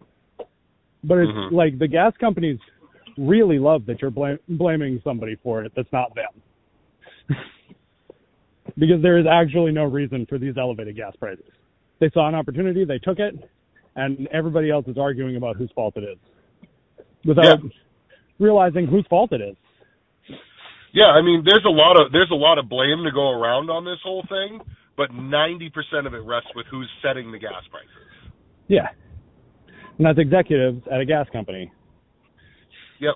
But 1.02 1.18
it's 1.18 1.30
Mhm. 1.32 1.52
like 1.52 1.78
the 1.78 1.88
gas 1.88 2.16
companies 2.16 2.58
really 3.18 3.58
love 3.58 3.84
that 3.86 4.00
you're 4.00 4.10
blam- 4.10 4.38
blaming 4.48 5.00
somebody 5.04 5.36
for 5.36 5.62
it 5.64 5.72
that's 5.76 5.92
not 5.92 6.14
them. 6.14 6.42
because 8.78 9.02
there 9.02 9.18
is 9.18 9.26
actually 9.26 9.72
no 9.72 9.84
reason 9.84 10.26
for 10.26 10.38
these 10.38 10.56
elevated 10.56 10.96
gas 10.96 11.14
prices. 11.16 11.44
They 12.00 12.10
saw 12.10 12.28
an 12.28 12.34
opportunity, 12.34 12.84
they 12.84 12.98
took 12.98 13.18
it, 13.18 13.34
and 13.96 14.26
everybody 14.28 14.70
else 14.70 14.86
is 14.88 14.98
arguing 14.98 15.36
about 15.36 15.56
whose 15.56 15.70
fault 15.72 15.96
it 15.96 16.04
is 16.04 16.18
without 17.24 17.60
realizing 18.38 18.86
whose 18.86 19.06
fault 19.08 19.32
it 19.32 19.40
is. 19.40 19.56
Yeah, 20.92 21.06
I 21.06 21.22
mean, 21.22 21.42
there's 21.44 21.64
a 21.64 21.70
lot 21.70 22.00
of 22.00 22.12
there's 22.12 22.30
a 22.30 22.36
lot 22.36 22.58
of 22.58 22.68
blame 22.68 23.02
to 23.04 23.10
go 23.12 23.30
around 23.30 23.68
on 23.68 23.84
this 23.84 23.98
whole 24.02 24.24
thing, 24.28 24.60
but 24.96 25.10
90% 25.10 25.70
of 26.06 26.14
it 26.14 26.18
rests 26.18 26.50
with 26.54 26.66
who's 26.70 26.88
setting 27.02 27.32
the 27.32 27.38
gas 27.38 27.62
prices. 27.70 28.32
Yeah. 28.68 28.88
And 29.98 30.06
that's 30.06 30.18
executives 30.18 30.82
at 30.90 31.00
a 31.00 31.04
gas 31.04 31.26
company. 31.32 31.70
Yep. 33.00 33.14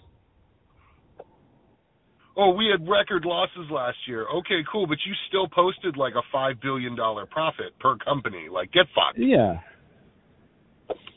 Oh, 2.36 2.50
we 2.50 2.68
had 2.70 2.88
record 2.88 3.24
losses 3.24 3.68
last 3.70 3.96
year. 4.06 4.26
Okay, 4.28 4.60
cool, 4.70 4.86
but 4.86 4.98
you 5.04 5.12
still 5.28 5.48
posted 5.48 5.96
like 5.96 6.14
a 6.14 6.22
five 6.32 6.60
billion 6.60 6.94
dollar 6.94 7.26
profit 7.26 7.78
per 7.80 7.96
company. 7.96 8.46
Like, 8.50 8.72
get 8.72 8.86
fucked. 8.94 9.18
Yeah. 9.18 9.58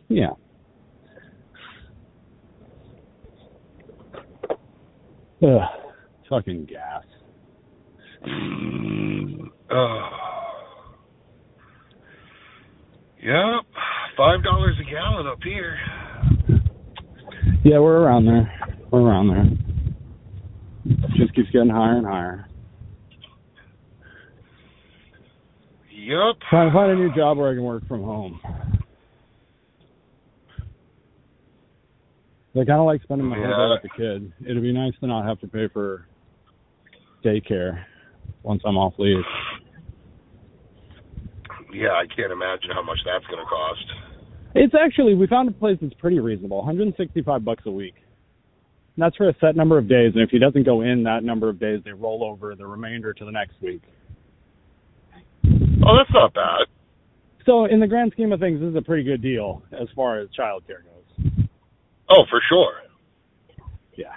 Yeah. 0.08 0.32
Ugh, 5.44 5.62
fucking 6.30 6.66
gas. 6.66 7.04
Oh. 9.74 10.41
Yep, 13.24 13.66
five 14.18 14.44
dollars 14.44 14.76
a 14.82 14.90
gallon 14.90 15.28
up 15.28 15.40
here. 15.44 15.78
Yeah, 17.64 17.80
we're 17.80 18.00
around 18.02 18.26
there. 18.26 18.52
We're 18.90 19.02
around 19.02 19.28
there. 19.28 19.46
It 20.86 21.12
Just 21.18 21.36
keeps 21.36 21.50
getting 21.52 21.70
higher 21.70 21.98
and 21.98 22.06
higher. 22.08 22.48
Yep. 25.94 26.36
Trying 26.50 26.70
to 26.70 26.74
find 26.74 26.92
a 26.92 26.96
new 26.96 27.14
job 27.16 27.38
where 27.38 27.52
I 27.52 27.54
can 27.54 27.64
work 27.64 27.88
from 27.88 28.02
home. 28.04 28.40
I 32.54 32.66
kind 32.66 32.72
of 32.72 32.86
like 32.86 33.02
spending 33.04 33.28
my 33.28 33.38
whole 33.38 33.46
Yeah. 33.48 33.56
day 33.56 33.70
with 33.70 33.82
the 33.84 33.90
kid. 33.90 34.34
It'd 34.50 34.64
be 34.64 34.74
nice 34.74 34.94
to 35.00 35.08
not 35.08 35.26
have 35.26 35.40
to 35.42 35.48
pay 35.48 35.68
for 35.68 36.08
daycare 37.24 37.84
once 38.44 38.62
I'm 38.66 38.78
off 38.78 38.96
leave. 38.98 39.24
Yeah, 41.74 41.90
I 41.90 42.06
can't 42.14 42.32
imagine 42.32 42.72
how 42.74 42.84
much 42.84 43.00
that's 43.06 43.26
going 43.28 43.40
to 43.40 43.50
cost. 43.50 43.86
It's 44.54 44.74
actually 44.76 45.16
we 45.16 45.28
found 45.28 45.50
a 45.50 45.54
place 45.54 45.78
that's 45.82 45.94
pretty 45.96 46.20
reasonable, 46.20 46.58
165 46.58 47.46
bucks 47.46 47.64
a 47.66 47.72
week. 47.72 47.96
And 48.96 49.04
that's 49.04 49.16
for 49.16 49.30
a 49.30 49.36
set 49.40 49.56
number 49.56 49.78
of 49.78 49.88
days, 49.88 50.12
and 50.14 50.22
if 50.22 50.30
he 50.30 50.40
doesn't 50.40 50.64
go 50.64 50.82
in 50.82 51.04
that 51.04 51.24
number 51.24 51.48
of 51.48 51.60
days, 51.60 51.80
they 51.86 51.92
roll 51.92 52.24
over 52.24 52.56
the 52.56 52.66
remainder 52.66 53.14
to 53.14 53.26
the 53.26 53.32
next 53.32 53.54
week. 53.62 53.82
Oh, 55.46 55.98
that's 55.98 56.14
not 56.14 56.34
bad. 56.34 56.68
So, 57.46 57.66
in 57.66 57.80
the 57.80 57.88
grand 57.88 58.12
scheme 58.14 58.32
of 58.34 58.40
things, 58.40 58.60
this 58.60 58.70
is 58.70 58.76
a 58.76 58.82
pretty 58.82 59.04
good 59.04 59.22
deal 59.22 59.64
as 59.72 59.88
far 59.96 60.20
as 60.20 60.28
childcare 60.38 60.84
goes. 60.84 61.48
Oh, 62.10 62.24
for 62.30 62.42
sure. 62.50 62.74
Yeah. 63.96 64.14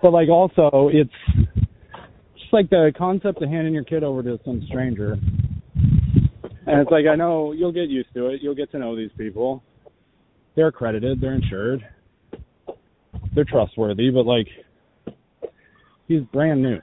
But 0.00 0.12
like 0.12 0.28
also, 0.28 0.90
it's 0.92 1.10
just 2.34 2.52
like 2.52 2.70
the 2.70 2.92
concept 2.96 3.42
of 3.42 3.48
handing 3.48 3.74
your 3.74 3.84
kid 3.84 4.04
over 4.04 4.22
to 4.22 4.38
some 4.44 4.62
stranger. 4.68 5.16
And 6.66 6.80
it's 6.80 6.90
like 6.90 7.06
I 7.10 7.16
know 7.16 7.52
you'll 7.52 7.72
get 7.72 7.88
used 7.88 8.08
to 8.14 8.28
it. 8.28 8.40
You'll 8.42 8.54
get 8.54 8.70
to 8.72 8.78
know 8.78 8.96
these 8.96 9.10
people. 9.18 9.62
They're 10.54 10.68
accredited. 10.68 11.20
They're 11.20 11.34
insured. 11.34 11.84
They're 13.34 13.44
trustworthy. 13.44 14.10
But 14.10 14.26
like, 14.26 14.46
he's 16.06 16.22
brand 16.32 16.62
new. 16.62 16.78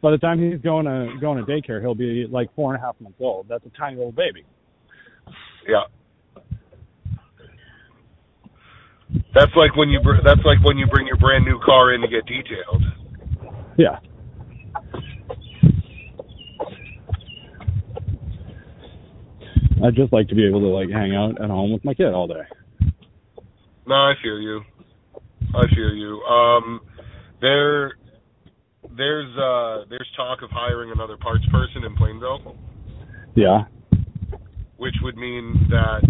By 0.00 0.12
the 0.12 0.18
time 0.18 0.40
he's 0.40 0.60
going 0.62 0.86
to 0.86 1.12
going 1.20 1.44
to 1.44 1.50
daycare, 1.50 1.80
he'll 1.80 1.94
be 1.94 2.26
like 2.30 2.54
four 2.54 2.74
and 2.74 2.82
a 2.82 2.86
half 2.86 2.98
months 3.00 3.18
old. 3.20 3.46
That's 3.48 3.64
a 3.66 3.78
tiny 3.78 3.96
little 3.96 4.12
baby. 4.12 4.44
Yeah. 5.68 5.82
That's 9.34 9.52
like 9.56 9.76
when 9.76 9.90
you 9.90 10.00
br- 10.00 10.22
that's 10.24 10.40
like 10.44 10.64
when 10.64 10.78
you 10.78 10.86
bring 10.86 11.06
your 11.06 11.16
brand 11.16 11.44
new 11.44 11.60
car 11.64 11.92
in 11.92 12.00
to 12.00 12.08
get 12.08 12.24
detailed. 12.26 12.82
Yeah. 13.76 13.98
I'd 19.84 19.94
just 19.94 20.12
like 20.12 20.28
to 20.28 20.34
be 20.34 20.46
able 20.46 20.60
to 20.60 20.66
like 20.68 20.90
hang 20.90 21.14
out 21.14 21.40
at 21.42 21.50
home 21.50 21.72
with 21.72 21.84
my 21.84 21.94
kid 21.94 22.12
all 22.12 22.26
day. 22.26 22.42
No, 23.86 23.94
I 23.94 24.14
feel 24.22 24.40
you. 24.40 24.60
I 25.54 25.66
feel 25.74 25.94
you. 25.94 26.20
Um, 26.22 26.80
there, 27.40 27.94
there's 28.96 29.36
uh, 29.36 29.84
there's 29.88 30.08
talk 30.16 30.42
of 30.42 30.50
hiring 30.50 30.92
another 30.92 31.16
parts 31.16 31.44
person 31.50 31.84
in 31.84 31.96
Plainville, 31.96 32.56
Yeah. 33.34 33.64
which 34.76 34.94
would 35.02 35.16
mean 35.16 35.66
that 35.70 36.02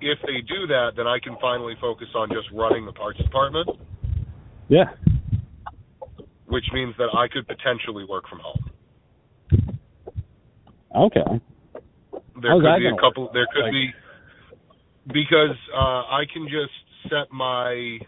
if 0.00 0.18
they 0.26 0.40
do 0.46 0.66
that, 0.68 0.90
then 0.96 1.06
I 1.06 1.18
can 1.22 1.36
finally 1.40 1.74
focus 1.80 2.08
on 2.14 2.28
just 2.28 2.48
running 2.52 2.84
the 2.84 2.92
parts 2.92 3.18
department, 3.18 3.68
Yeah. 4.68 4.90
which 6.46 6.64
means 6.72 6.94
that 6.98 7.08
I 7.16 7.28
could 7.28 7.46
potentially 7.46 8.04
work 8.08 8.24
from 8.28 8.40
home. 8.40 8.70
Okay. 10.94 11.40
There 12.42 12.50
How's 12.50 12.60
could 12.62 12.78
be 12.80 12.86
a 12.86 12.96
couple. 13.00 13.24
work? 13.24 13.32
There 13.32 13.46
could 13.54 13.62
Like- 13.64 13.72
be 13.72 13.92
because 15.12 15.56
uh, 15.74 16.02
I 16.10 16.24
can 16.32 16.46
just 16.48 16.72
set 17.10 17.30
my. 17.32 17.98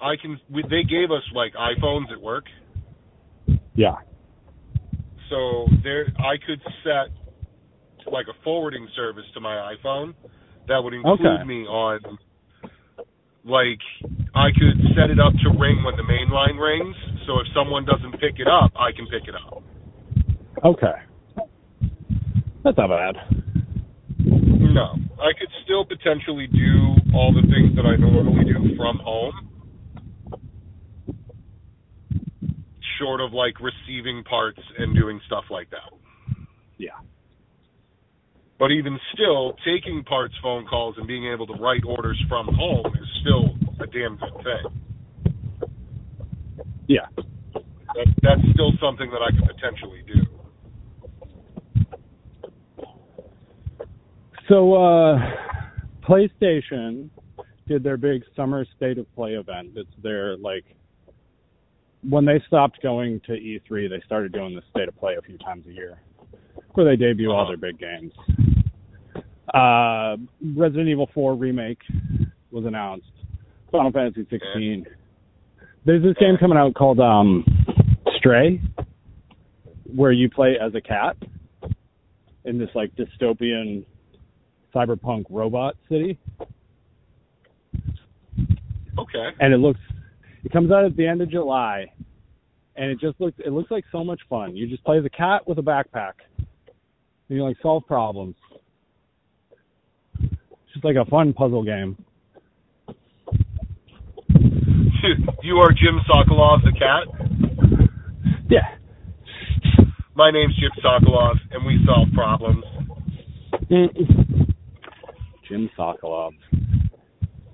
I 0.00 0.16
can. 0.16 0.40
They 0.50 0.82
gave 0.84 1.10
us 1.10 1.22
like 1.34 1.52
iPhones 1.54 2.10
at 2.10 2.20
work, 2.20 2.44
Yeah. 3.74 3.96
so 5.28 5.66
there 5.82 6.06
I 6.18 6.36
could 6.44 6.60
set 6.84 7.10
like 8.10 8.26
a 8.28 8.34
forwarding 8.42 8.88
service 8.96 9.26
to 9.34 9.40
my 9.40 9.74
iPhone 9.74 10.14
that 10.68 10.82
would 10.82 10.94
include 10.94 11.20
Okay. 11.20 11.44
me 11.44 11.66
on. 11.66 12.00
Like 13.44 13.80
I 14.34 14.48
could 14.52 14.80
set 14.96 15.10
it 15.10 15.18
up 15.20 15.32
to 15.44 15.50
ring 15.58 15.82
when 15.84 15.96
the 15.96 16.04
main 16.04 16.30
line 16.30 16.56
rings, 16.56 16.94
so 17.26 17.40
if 17.40 17.46
someone 17.54 17.84
doesn't 17.84 18.12
pick 18.20 18.38
it 18.38 18.48
up, 18.48 18.72
I 18.76 18.92
can 18.92 19.06
pick 19.06 19.28
it 19.28 19.34
up. 19.34 19.62
Okay. 20.64 20.92
That's 22.62 22.76
not 22.76 22.88
bad. 22.88 23.16
No, 24.18 24.94
I 25.18 25.32
could 25.38 25.48
still 25.64 25.84
potentially 25.84 26.46
do 26.46 26.94
all 27.14 27.32
the 27.32 27.42
things 27.42 27.74
that 27.76 27.86
I 27.86 27.96
normally 27.96 28.44
do 28.44 28.76
from 28.76 28.98
home, 28.98 29.48
short 32.98 33.20
of 33.20 33.32
like 33.32 33.54
receiving 33.60 34.22
parts 34.24 34.60
and 34.78 34.94
doing 34.94 35.20
stuff 35.26 35.44
like 35.50 35.70
that. 35.70 35.90
Yeah. 36.76 37.00
But 38.58 38.72
even 38.72 38.98
still, 39.14 39.56
taking 39.64 40.04
parts 40.04 40.34
phone 40.42 40.66
calls 40.66 40.96
and 40.98 41.06
being 41.08 41.32
able 41.32 41.46
to 41.46 41.54
write 41.54 41.82
orders 41.86 42.22
from 42.28 42.46
home 42.46 42.86
is 42.86 43.08
still 43.22 43.56
a 43.80 43.86
damn 43.86 44.16
good 44.16 44.44
thing. 44.44 45.74
Yeah. 46.86 47.06
That, 47.54 48.06
that's 48.22 48.42
still 48.52 48.72
something 48.80 49.10
that 49.10 49.22
I 49.22 49.30
could 49.30 49.48
potentially 49.48 50.02
do. 50.06 50.29
So 54.50 54.74
uh 54.74 55.16
PlayStation 56.02 57.08
did 57.68 57.84
their 57.84 57.96
big 57.96 58.24
summer 58.34 58.66
state 58.76 58.98
of 58.98 59.06
play 59.14 59.34
event. 59.34 59.70
It's 59.76 59.88
their 60.02 60.36
like 60.36 60.64
when 62.02 62.24
they 62.24 62.42
stopped 62.48 62.82
going 62.82 63.20
to 63.26 63.32
E3, 63.32 63.88
they 63.88 64.02
started 64.04 64.32
doing 64.32 64.56
the 64.56 64.62
state 64.70 64.88
of 64.88 64.96
play 64.96 65.14
a 65.16 65.22
few 65.22 65.38
times 65.38 65.66
a 65.68 65.72
year, 65.72 66.00
where 66.72 66.84
they 66.84 66.96
debut 66.96 67.30
all 67.30 67.46
their 67.46 67.56
big 67.56 67.78
games. 67.78 68.12
Uh, 69.54 70.16
Resident 70.56 70.88
Evil 70.88 71.10
4 71.12 71.34
remake 71.34 71.82
was 72.50 72.64
announced. 72.64 73.10
Final 73.70 73.92
Fantasy 73.92 74.26
16. 74.30 74.86
There's 75.84 76.02
this 76.02 76.16
game 76.18 76.36
coming 76.38 76.56
out 76.56 76.74
called 76.74 77.00
um, 77.00 77.44
Stray, 78.16 78.60
where 79.94 80.12
you 80.12 80.30
play 80.30 80.56
as 80.60 80.74
a 80.74 80.80
cat 80.80 81.16
in 82.44 82.58
this 82.58 82.70
like 82.74 82.90
dystopian 82.96 83.84
cyberpunk 84.74 85.24
robot 85.30 85.76
city, 85.88 86.18
Okay. 88.98 89.28
and 89.40 89.54
it 89.54 89.58
looks 89.58 89.80
it 90.44 90.52
comes 90.52 90.70
out 90.70 90.84
at 90.84 90.96
the 90.96 91.06
end 91.06 91.22
of 91.22 91.30
July, 91.30 91.86
and 92.76 92.90
it 92.90 93.00
just 93.00 93.20
looks 93.20 93.36
it 93.44 93.52
looks 93.52 93.70
like 93.70 93.84
so 93.92 94.02
much 94.04 94.20
fun. 94.28 94.56
You 94.56 94.66
just 94.68 94.84
play 94.84 94.98
as 94.98 95.04
a 95.04 95.10
cat 95.10 95.46
with 95.46 95.58
a 95.58 95.62
backpack, 95.62 96.12
and 96.38 96.46
you 97.28 97.42
like 97.44 97.56
solve 97.62 97.86
problems. 97.86 98.34
It's 100.22 100.72
just 100.74 100.84
like 100.84 100.96
a 100.96 101.04
fun 101.10 101.32
puzzle 101.32 101.64
game. 101.64 101.96
you 105.42 105.56
are 105.56 105.70
Jim 105.72 105.98
Sokolove, 106.08 106.62
the 106.64 106.72
cat. 106.78 107.06
Yeah. 108.48 108.76
My 110.14 110.30
name's 110.30 110.54
Jim 110.56 110.70
Sokolove, 110.84 111.38
and 111.52 111.64
we 111.64 111.82
solve 111.86 112.08
problems. 112.14 112.64
Mm-hmm. 113.70 114.49
Jim 115.50 115.68
Sokolove. 115.76 116.30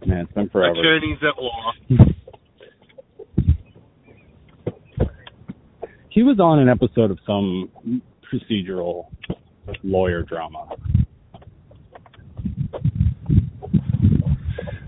Man, 0.07 0.19
it's 0.19 0.33
been 0.35 0.51
forever. 0.51 0.79
Attorneys 0.79 1.19
at 1.23 1.43
law. 1.43 1.73
He 6.11 6.23
was 6.23 6.39
on 6.39 6.59
an 6.59 6.69
episode 6.69 7.11
of 7.11 7.19
some 7.27 7.71
procedural 8.31 9.07
lawyer 9.83 10.23
drama. 10.23 10.69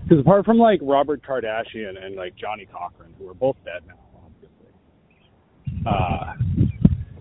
Because 0.03 0.19
apart 0.21 0.45
from 0.45 0.59
like 0.59 0.79
Robert 0.83 1.21
Kardashian 1.23 2.03
and 2.03 2.15
like 2.15 2.35
Johnnie 2.35 2.67
Cochran, 2.71 3.13
who 3.17 3.27
are 3.27 3.33
both 3.33 3.57
dead 3.65 3.81
now, 3.87 3.95
obviously, 4.23 4.71
uh, 5.85 6.33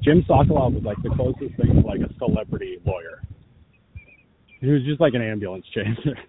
Jim 0.03 0.23
Sokolove 0.29 0.75
was 0.75 0.85
like 0.85 0.99
the 1.03 1.11
closest 1.17 1.57
thing 1.57 1.81
to 1.81 1.87
like 1.87 2.01
a 2.01 2.13
celebrity 2.19 2.79
lawyer. 2.85 3.23
He 4.61 4.67
was 4.67 4.83
just 4.85 5.01
like 5.01 5.15
an 5.15 5.23
ambulance 5.23 5.67
chaser. 5.75 6.19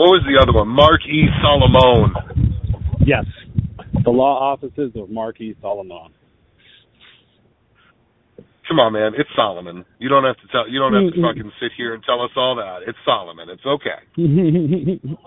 What 0.00 0.16
was 0.16 0.24
the 0.24 0.40
other 0.40 0.56
one? 0.56 0.68
Mark 0.68 1.02
E. 1.04 1.28
Salomone. 1.44 2.14
yes, 3.04 3.26
the 4.02 4.08
law 4.10 4.52
offices 4.52 4.92
of 4.96 5.10
Mark 5.10 5.38
E. 5.42 5.54
Salomone. 5.62 6.12
Come 8.66 8.78
on, 8.78 8.94
man. 8.94 9.12
It's 9.18 9.28
Salomone. 9.36 9.84
You 9.98 10.08
don't 10.08 10.24
have 10.24 10.36
to 10.36 10.48
tell. 10.50 10.66
You 10.66 10.78
don't 10.78 10.94
have 10.94 11.12
to 11.12 11.18
mm-hmm. 11.18 11.26
fucking 11.26 11.52
sit 11.60 11.72
here 11.76 11.92
and 11.92 12.02
tell 12.02 12.22
us 12.22 12.30
all 12.34 12.56
that. 12.56 12.88
It's 12.88 12.96
Salomone. 13.06 13.50
It's 13.50 13.66
okay. 13.66 14.00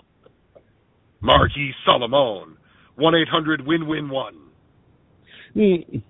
Mark 1.22 1.52
E. 1.56 1.72
Salomone. 1.88 2.56
One 2.96 3.14
eight 3.14 3.30
hundred 3.30 3.68
win 3.68 3.86
win 3.86 4.10
one. 4.10 4.40
Mm. 5.56 6.02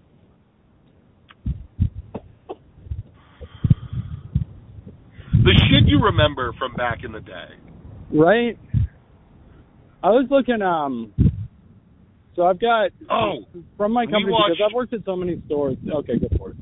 You 5.85 5.99
remember 6.01 6.53
from 6.57 6.73
back 6.73 6.99
in 7.03 7.11
the 7.11 7.19
day. 7.21 7.49
right? 8.11 8.57
I 10.03 10.09
was 10.09 10.27
looking 10.29 10.61
um 10.61 11.13
so 12.35 12.43
I've 12.45 12.59
got 12.59 12.91
Oh, 13.09 13.45
from 13.77 13.91
my 13.93 14.05
company 14.05 14.31
watched- 14.31 14.57
because 14.57 14.67
I've 14.69 14.75
worked 14.75 14.93
at 14.93 15.05
so 15.05 15.15
many 15.15 15.41
stores. 15.45 15.77
Okay, 15.87 16.17
go 16.19 16.27
for 16.37 16.49
it. 16.51 16.57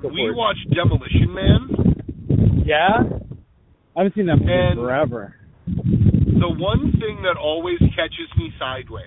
Go 0.00 0.08
we 0.08 0.24
for 0.26 0.30
it. 0.30 0.36
watched 0.36 0.70
Demolition 0.70 1.34
Man. 1.34 2.64
Yeah? 2.66 3.04
I 3.94 3.98
haven't 4.00 4.14
seen 4.14 4.26
that 4.26 4.36
movie 4.36 4.50
in 4.52 4.58
And- 4.58 4.80
forever. 4.80 5.36
The 5.66 6.48
one 6.48 6.92
thing 6.98 7.22
that 7.22 7.36
always 7.36 7.78
catches 7.94 8.28
me 8.36 8.52
sideways 8.58 9.06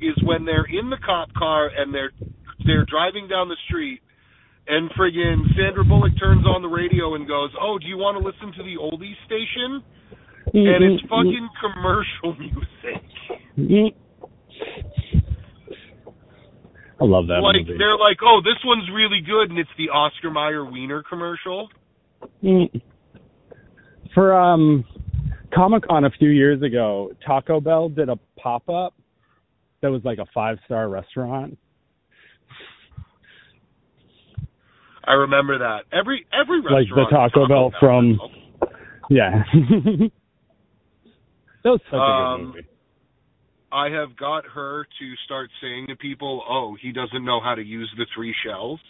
is 0.00 0.16
when 0.22 0.44
they're 0.44 0.64
in 0.64 0.88
the 0.90 0.96
cop 0.96 1.32
car 1.34 1.68
and 1.76 1.92
they're 1.92 2.12
they're 2.64 2.84
driving 2.84 3.26
down 3.28 3.48
the 3.48 3.56
street 3.66 4.00
and 4.68 4.90
friggin' 4.90 5.42
Sandra 5.56 5.84
Bullock 5.84 6.12
turns 6.18 6.46
on 6.46 6.62
the 6.62 6.68
radio 6.68 7.14
and 7.14 7.26
goes, 7.26 7.50
"Oh, 7.60 7.78
do 7.78 7.86
you 7.86 7.96
want 7.98 8.18
to 8.18 8.24
listen 8.24 8.52
to 8.56 8.62
the 8.62 8.76
oldies 8.80 9.16
station?" 9.26 9.82
And 10.54 10.84
it's 10.84 11.02
fucking 11.02 11.48
commercial 11.60 12.36
music. 13.56 13.94
I 17.00 17.04
love 17.04 17.26
that 17.26 17.40
like 17.42 17.66
movie. 17.66 17.78
they're 17.78 17.98
like, 17.98 18.18
"Oh, 18.22 18.40
this 18.44 18.58
one's 18.64 18.88
really 18.94 19.20
good," 19.20 19.50
and 19.50 19.58
it's 19.58 19.70
the 19.76 19.90
Oscar 19.90 20.30
Mayer 20.30 20.64
Wiener 20.64 21.02
commercial. 21.02 21.68
For 24.14 24.34
um 24.34 24.84
Comic 25.54 25.86
Con 25.88 26.04
a 26.04 26.10
few 26.10 26.28
years 26.30 26.62
ago, 26.62 27.10
Taco 27.26 27.60
Bell 27.60 27.88
did 27.88 28.08
a 28.08 28.18
pop 28.38 28.68
up 28.68 28.94
that 29.80 29.90
was 29.90 30.02
like 30.04 30.18
a 30.18 30.26
five 30.32 30.58
star 30.64 30.88
restaurant. 30.88 31.58
I 35.04 35.12
remember 35.12 35.58
that. 35.58 35.80
Every 35.92 36.26
every 36.32 36.60
restaurant 36.60 37.12
Like 37.12 37.32
the. 37.32 37.40
Taco 37.40 37.48
Bell 37.48 37.72
from- 37.80 38.18
Yeah. 39.10 39.42
that 41.64 41.70
was 41.70 41.80
such 41.90 41.94
a 41.94 41.96
Um, 41.96 42.40
good 42.40 42.46
movie. 42.56 42.68
I 43.72 43.88
have 43.90 44.16
got 44.16 44.44
her 44.46 44.84
to 44.84 45.16
start 45.24 45.50
saying 45.60 45.86
to 45.88 45.96
people, 45.96 46.44
"Oh, 46.48 46.76
he 46.80 46.92
doesn't 46.92 47.24
know 47.24 47.40
how 47.40 47.54
to 47.54 47.62
use 47.62 47.90
the 47.96 48.06
three 48.14 48.34
shells." 48.44 48.80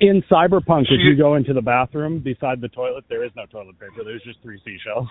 In 0.00 0.22
Cyberpunk, 0.30 0.82
if 0.90 1.00
you 1.00 1.16
go 1.16 1.34
into 1.36 1.52
the 1.54 1.62
bathroom 1.62 2.18
beside 2.20 2.60
the 2.60 2.68
toilet, 2.68 3.04
there 3.08 3.24
is 3.24 3.30
no 3.36 3.46
toilet 3.46 3.78
paper. 3.80 4.04
There's 4.04 4.22
just 4.22 4.40
three 4.42 4.60
seashells. 4.64 5.08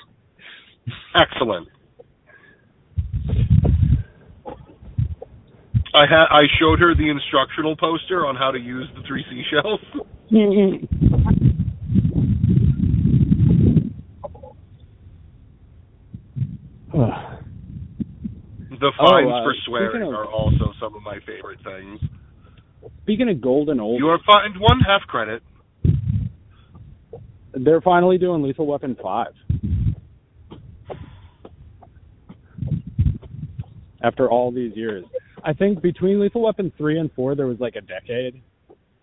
Excellent. 1.15 1.67
I 5.93 6.05
had 6.05 6.25
I 6.29 6.43
showed 6.59 6.79
her 6.79 6.93
the 6.95 7.09
instructional 7.09 7.75
poster 7.75 8.25
on 8.25 8.35
how 8.35 8.51
to 8.51 8.59
use 8.59 8.87
the 8.95 9.01
three 9.07 9.23
seashells. 9.29 9.79
The 18.69 18.91
Oh, 18.99 19.05
fines 19.05 19.31
uh, 19.31 19.43
for 19.43 19.53
swearing 19.65 20.03
of- 20.07 20.13
are 20.13 20.25
also 20.25 20.71
some 20.79 20.95
of 20.95 21.01
my 21.03 21.19
favorite 21.25 21.59
things. 21.63 21.99
Speaking 23.03 23.29
of 23.29 23.41
golden 23.41 23.79
old, 23.79 23.99
You 23.99 24.09
are 24.09 24.19
fined 24.25 24.59
one 24.59 24.79
half 24.81 25.01
credit. 25.07 25.41
they're 27.53 27.81
finally 27.81 28.17
doing 28.17 28.43
Lethal 28.43 28.67
Weapon 28.67 28.95
Five. 29.01 29.33
After 34.03 34.29
all 34.29 34.51
these 34.51 34.75
years, 34.75 35.05
I 35.47 35.53
think 35.53 35.81
between 35.81 36.19
Lethal 36.19 36.41
Weapon 36.41 36.71
three 36.77 36.99
and 36.99 37.09
four, 37.13 37.33
there 37.33 37.47
was 37.47 37.57
like 37.59 37.75
a 37.77 37.81
decade, 37.81 38.41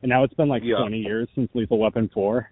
and 0.02 0.08
now 0.10 0.22
it's 0.24 0.34
been 0.34 0.48
like 0.48 0.62
Yeah. 0.62 0.76
20 0.76 0.98
years 0.98 1.26
since 1.34 1.48
Lethal 1.54 1.78
Weapon 1.78 2.10
four. 2.12 2.50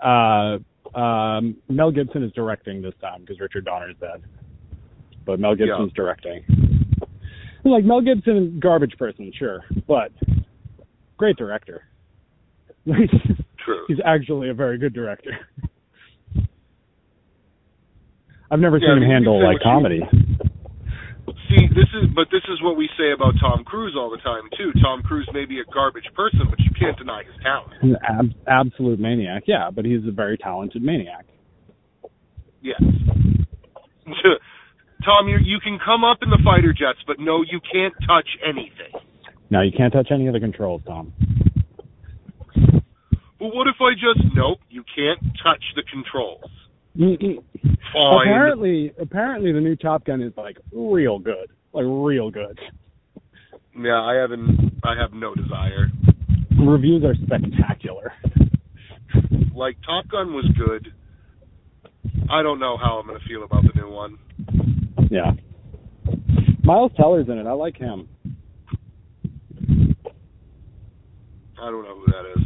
Uh, 0.00 0.58
um, 0.94 1.56
Mel 1.70 1.90
Gibson 1.90 2.22
is 2.22 2.30
directing 2.32 2.82
this 2.82 2.92
time 3.00 3.22
because 3.22 3.40
Richard 3.40 3.64
Donner's 3.64 3.96
dead, 3.98 4.22
but 5.24 5.40
Mel 5.40 5.54
Gibson's 5.54 5.92
directing. 5.94 6.44
Like 7.64 7.82
Mel 7.84 8.02
Gibson, 8.02 8.60
garbage 8.62 8.94
person, 8.98 9.32
sure, 9.36 9.64
but 9.88 10.12
great 11.16 11.36
director. 11.36 11.82
True. 12.86 13.84
he's 13.88 13.98
actually 14.04 14.50
a 14.50 14.54
very 14.54 14.78
good 14.78 14.92
director. 14.92 15.32
I've 18.50 18.60
never 18.60 18.78
Yeah, 18.78 18.94
seen 18.94 19.02
him 19.02 19.10
handle 19.10 19.36
like 19.42 19.44
what 19.44 19.52
you- 19.54 19.60
comedy. 19.64 20.00
See, 21.48 21.68
this 21.68 21.86
is 21.94 22.08
but 22.14 22.26
this 22.32 22.42
is 22.48 22.62
what 22.62 22.76
we 22.76 22.88
say 22.98 23.12
about 23.14 23.34
Tom 23.40 23.62
Cruise 23.64 23.94
all 23.96 24.10
the 24.10 24.18
time 24.18 24.48
too. 24.56 24.72
Tom 24.82 25.02
Cruise 25.02 25.28
may 25.32 25.44
be 25.44 25.60
a 25.60 25.64
garbage 25.72 26.08
person, 26.14 26.40
but 26.50 26.58
you 26.58 26.70
can't 26.78 26.98
deny 26.98 27.22
his 27.22 27.34
talent. 27.42 27.72
An 27.82 27.96
ab- 28.02 28.34
absolute 28.48 28.98
maniac, 28.98 29.44
yeah, 29.46 29.70
but 29.70 29.84
he's 29.84 30.06
a 30.08 30.10
very 30.10 30.36
talented 30.36 30.82
maniac. 30.82 31.26
Yes. 32.62 32.82
Tom, 35.04 35.28
you 35.28 35.38
you 35.44 35.60
can 35.62 35.78
come 35.78 36.02
up 36.02 36.18
in 36.22 36.30
the 36.30 36.40
fighter 36.44 36.72
jets, 36.72 36.98
but 37.06 37.20
no, 37.20 37.42
you 37.42 37.60
can't 37.60 37.94
touch 38.08 38.28
anything. 38.42 38.92
No, 39.50 39.62
you 39.62 39.70
can't 39.76 39.92
touch 39.92 40.08
any 40.10 40.26
of 40.26 40.32
the 40.32 40.40
controls, 40.40 40.82
Tom. 40.84 41.12
Well, 43.38 43.52
what 43.54 43.68
if 43.68 43.76
I 43.80 43.92
just 43.94 44.34
nope? 44.34 44.58
You 44.68 44.82
can't 44.96 45.20
touch 45.44 45.62
the 45.76 45.84
controls. 45.92 46.50
Fine. 46.96 47.38
Oh, 47.94 48.20
apparently, 48.22 48.92
apparently 49.00 49.52
the 49.52 49.60
new 49.60 49.76
Top 49.76 50.04
Gun 50.04 50.22
is 50.22 50.32
like 50.36 50.56
real 50.72 51.18
good, 51.18 51.50
like 51.72 51.84
real 51.86 52.30
good. 52.30 52.58
Yeah, 53.78 54.00
I 54.00 54.14
haven't. 54.14 54.80
I 54.82 54.94
have 55.00 55.12
no 55.12 55.34
desire. 55.34 55.88
Reviews 56.58 57.04
are 57.04 57.14
spectacular. 57.14 58.12
Like 59.54 59.76
Top 59.84 60.08
Gun 60.08 60.32
was 60.32 60.46
good. 60.56 60.92
I 62.30 62.42
don't 62.42 62.58
know 62.58 62.76
how 62.76 62.98
I'm 62.98 63.06
gonna 63.06 63.20
feel 63.28 63.44
about 63.44 63.62
the 63.62 63.80
new 63.80 63.90
one. 63.90 64.18
Yeah. 65.10 65.32
Miles 66.64 66.92
Teller's 66.96 67.28
in 67.28 67.38
it. 67.38 67.46
I 67.46 67.52
like 67.52 67.76
him. 67.76 68.08
I 71.58 71.70
don't 71.70 71.84
know 71.84 71.96
who 71.98 72.06
that 72.06 72.32
is. 72.36 72.44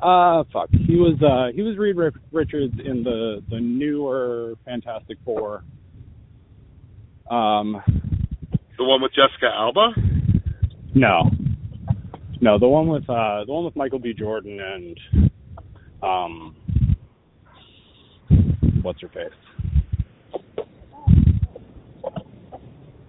Uh 0.00 0.44
fuck. 0.52 0.68
He 0.70 0.96
was 0.96 1.14
uh 1.22 1.54
he 1.54 1.62
was 1.62 1.76
Reed 1.78 1.96
Richards 2.32 2.74
in 2.84 3.02
the 3.02 3.42
the 3.50 3.58
newer 3.60 4.54
Fantastic 4.64 5.18
Four. 5.24 5.64
Um 7.30 7.80
The 8.78 8.84
one 8.84 9.00
with 9.02 9.12
Jessica 9.14 9.50
Alba? 9.54 9.88
no. 10.94 11.30
No, 12.40 12.58
the 12.58 12.68
one 12.68 12.88
with 12.88 13.08
uh 13.08 13.44
the 13.46 13.52
one 13.52 13.64
with 13.64 13.74
Michael 13.76 13.98
B. 13.98 14.12
Jordan 14.12 14.60
and 14.60 15.00
um 16.02 16.56
what's 18.82 19.00
her 19.00 19.08
face? 19.08 19.30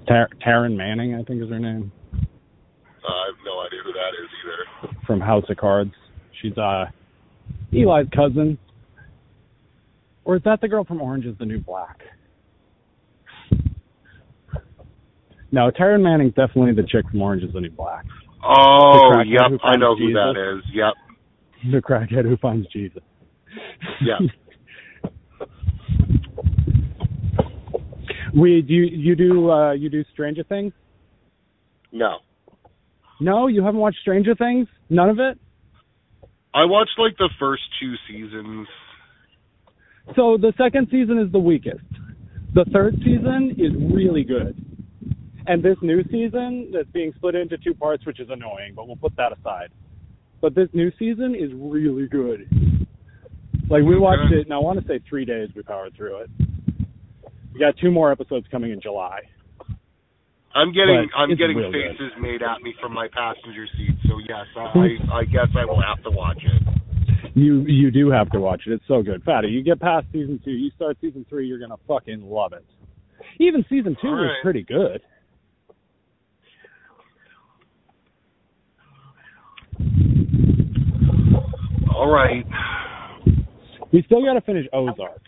Tar- 0.07 0.29
Taryn 0.45 0.75
Manning, 0.77 1.15
I 1.15 1.23
think 1.23 1.43
is 1.43 1.49
her 1.49 1.59
name, 1.59 1.91
Uh, 2.13 2.17
I 3.11 3.25
have 3.27 3.35
no 3.45 3.59
idea 3.59 3.79
who 3.83 3.91
that 3.91 4.13
is 4.23 4.29
either. 4.43 4.97
from 5.05 5.19
House 5.19 5.43
of 5.49 5.57
Cards. 5.57 5.91
She's 6.41 6.57
uh 6.57 6.85
Eli's 7.73 8.07
cousin. 8.15 8.57
Or 10.25 10.35
is 10.35 10.43
that 10.43 10.59
the 10.61 10.67
girl 10.67 10.83
from 10.83 11.01
Orange 11.01 11.25
is 11.25 11.37
the 11.37 11.45
New 11.45 11.59
Black? 11.59 11.99
No, 15.51 15.71
Taryn 15.71 16.01
Manning's 16.01 16.33
definitely 16.33 16.73
the 16.73 16.83
chick 16.87 17.09
from 17.09 17.21
Orange 17.21 17.43
is 17.43 17.53
the 17.53 17.61
New 17.61 17.69
Black. 17.71 18.03
Oh, 18.43 19.21
yep, 19.25 19.59
I 19.63 19.77
know 19.77 19.95
who 19.95 20.07
Jesus. 20.07 20.15
that 20.15 20.57
is. 20.57 20.63
Yep, 20.73 20.93
The 21.71 21.81
crackhead 21.81 22.25
who 22.25 22.35
finds 22.37 22.67
Jesus. 22.67 23.01
yep. 24.01 24.19
we 28.35 28.61
do 28.61 28.73
you, 28.73 28.83
you 28.83 29.15
do 29.15 29.49
uh 29.49 29.71
you 29.71 29.89
do 29.89 30.03
Stranger 30.13 30.43
Things? 30.43 30.73
No, 31.91 32.17
No, 33.21 33.47
you 33.47 33.63
haven't 33.63 33.79
watched 33.79 33.99
Stranger 34.01 34.35
Things? 34.35 34.67
None 34.89 35.09
of 35.09 35.19
it? 35.19 35.39
I 36.57 36.65
watched 36.65 36.97
like 36.97 37.15
the 37.19 37.29
first 37.39 37.61
two 37.79 37.93
seasons. 38.09 38.67
So 40.15 40.37
the 40.41 40.53
second 40.57 40.87
season 40.89 41.19
is 41.19 41.31
the 41.31 41.37
weakest. 41.37 41.85
The 42.55 42.65
third 42.73 42.95
season 43.05 43.55
is 43.59 43.71
really 43.93 44.23
good. 44.23 44.57
And 45.45 45.61
this 45.61 45.77
new 45.83 46.01
season 46.05 46.71
that's 46.73 46.89
being 46.89 47.13
split 47.15 47.35
into 47.35 47.59
two 47.59 47.75
parts, 47.75 48.07
which 48.07 48.19
is 48.19 48.29
annoying, 48.31 48.73
but 48.75 48.87
we'll 48.87 48.95
put 48.95 49.15
that 49.17 49.37
aside. 49.37 49.69
But 50.41 50.55
this 50.55 50.67
new 50.73 50.91
season 50.97 51.35
is 51.35 51.51
really 51.53 52.07
good. 52.07 52.49
Like 53.69 53.83
we 53.83 53.99
watched 53.99 54.33
it, 54.33 54.45
and 54.45 54.53
I 54.53 54.57
want 54.57 54.81
to 54.81 54.87
say 54.87 54.99
three 55.07 55.25
days 55.25 55.49
we 55.55 55.61
powered 55.61 55.95
through 55.95 56.21
it. 56.21 56.29
We 57.53 57.59
got 57.59 57.75
two 57.79 57.91
more 57.91 58.11
episodes 58.11 58.47
coming 58.49 58.71
in 58.71 58.81
July. 58.81 59.19
I'm 60.57 60.73
getting 60.73 61.07
But 61.13 61.17
I'm 61.19 61.29
getting 61.37 61.57
real 61.57 61.71
good. 61.71 61.93
faces 61.97 62.11
made 62.19 62.41
at 62.41 62.61
me 62.63 62.73
from 62.81 62.93
my 62.93 63.07
passenger 63.13 63.67
seat. 63.77 63.95
So 64.09 64.17
yes, 64.17 64.45
I 64.57 64.97
I 65.21 65.23
guess 65.25 65.49
I 65.55 65.65
will 65.65 65.81
have 65.81 66.03
to 66.03 66.09
watch 66.09 66.41
it. 66.41 66.63
You 67.35 67.61
you 67.67 67.91
do 67.91 68.09
have 68.09 68.31
to 68.31 68.39
watch 68.39 68.63
it. 68.65 68.73
It's 68.73 68.83
so 68.87 69.03
good. 69.03 69.23
Fatty, 69.23 69.49
you 69.49 69.61
get 69.63 69.79
past 69.79 70.07
season 70.11 70.39
two, 70.43 70.51
you 70.51 70.71
start 70.75 70.97
season 70.99 71.25
three, 71.29 71.47
you're 71.47 71.59
gonna 71.59 71.77
fucking 71.87 72.21
love 72.21 72.53
it. 72.53 72.65
Even 73.39 73.63
season 73.69 73.95
two 74.01 74.07
was 74.07 74.31
pretty 74.41 74.63
good. 74.63 75.01
All 81.93 82.11
right. 82.11 82.45
We 83.91 84.03
still 84.03 84.23
got 84.23 84.33
to 84.33 84.41
finish 84.41 84.65
Ozark. 84.73 85.21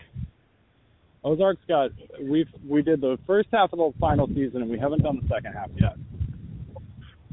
Ozark's 1.22 1.60
got 1.68 1.90
we've 2.22 2.48
we 2.66 2.82
did 2.82 3.00
the 3.00 3.18
first 3.26 3.48
half 3.52 3.72
of 3.72 3.78
the 3.78 3.92
final 4.00 4.26
season 4.28 4.62
and 4.62 4.70
we 4.70 4.78
haven't 4.78 5.02
done 5.02 5.20
the 5.22 5.28
second 5.28 5.52
half 5.52 5.68
yet. 5.78 5.96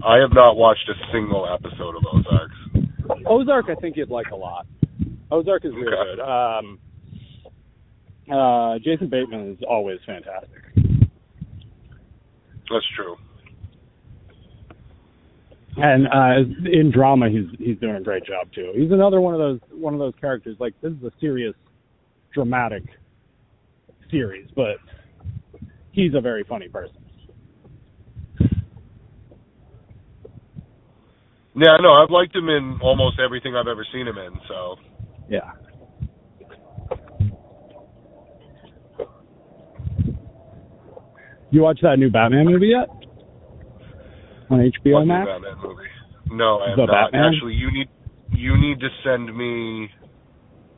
I 0.06 0.18
have 0.18 0.34
not 0.34 0.58
watched 0.58 0.88
a 0.90 1.12
single 1.12 1.48
episode 1.52 1.96
of 1.96 2.04
Ozarks. 2.12 2.56
Ozark, 3.26 3.66
I 3.70 3.76
think 3.76 3.98
you'd 3.98 4.10
like 4.10 4.28
a 4.32 4.36
lot. 4.36 4.68
Ozark 5.32 5.66
is 5.66 5.74
really 5.74 5.88
Okay. 5.88 6.16
good. 6.16 6.20
Um, 6.20 6.80
uh, 8.32 8.78
Jason 8.80 9.08
Bateman 9.10 9.54
is 9.54 9.60
always 9.68 10.00
fantastic. 10.06 10.62
That's 12.70 12.86
true. 12.96 13.16
And 15.78 16.08
uh, 16.08 16.70
in 16.72 16.92
drama, 16.92 17.30
he's 17.30 17.46
he's 17.60 17.78
doing 17.78 17.96
a 17.96 18.02
great 18.02 18.26
job 18.26 18.52
too. 18.54 18.74
He's 18.76 18.92
another 18.92 19.22
one 19.22 19.34
of 19.36 19.40
those 19.40 19.60
one 19.72 19.94
of 19.94 20.00
those 20.00 20.14
characters. 20.20 20.58
Like 20.60 20.74
this 20.82 20.92
is 20.92 21.04
a 21.04 21.12
serious, 21.22 21.54
dramatic 22.34 22.84
series, 24.12 24.50
but 24.56 24.78
he's 25.92 26.14
a 26.16 26.22
very 26.22 26.44
funny 26.48 26.70
person. 26.70 26.98
Yeah, 31.56 31.78
no, 31.82 31.94
I've 31.94 32.12
liked 32.12 32.36
him 32.36 32.50
in 32.50 32.80
almost 32.84 33.20
everything 33.20 33.56
I've 33.56 33.68
ever 33.68 33.86
seen 33.92 34.08
him 34.08 34.18
in. 34.18 34.34
So 34.48 34.76
Yeah. 35.28 35.52
You 41.50 41.62
watch 41.62 41.80
that 41.82 41.98
new 41.98 42.12
Batman 42.12 42.46
movie 42.46 42.68
yet? 42.68 42.90
On 44.50 44.60
HBO 44.60 45.06
Max? 45.06 45.28
Batman 45.28 45.58
movie? 45.64 45.84
No, 46.32 46.60
I 46.60 46.70
have 46.70 46.78
The 46.78 46.86
not. 46.86 47.12
Batman? 47.12 47.34
Actually, 47.34 47.54
you 47.54 47.72
need 47.72 47.90
you 48.36 48.58
need 48.60 48.80
to 48.82 48.90
send 49.04 49.36
me 49.36 49.90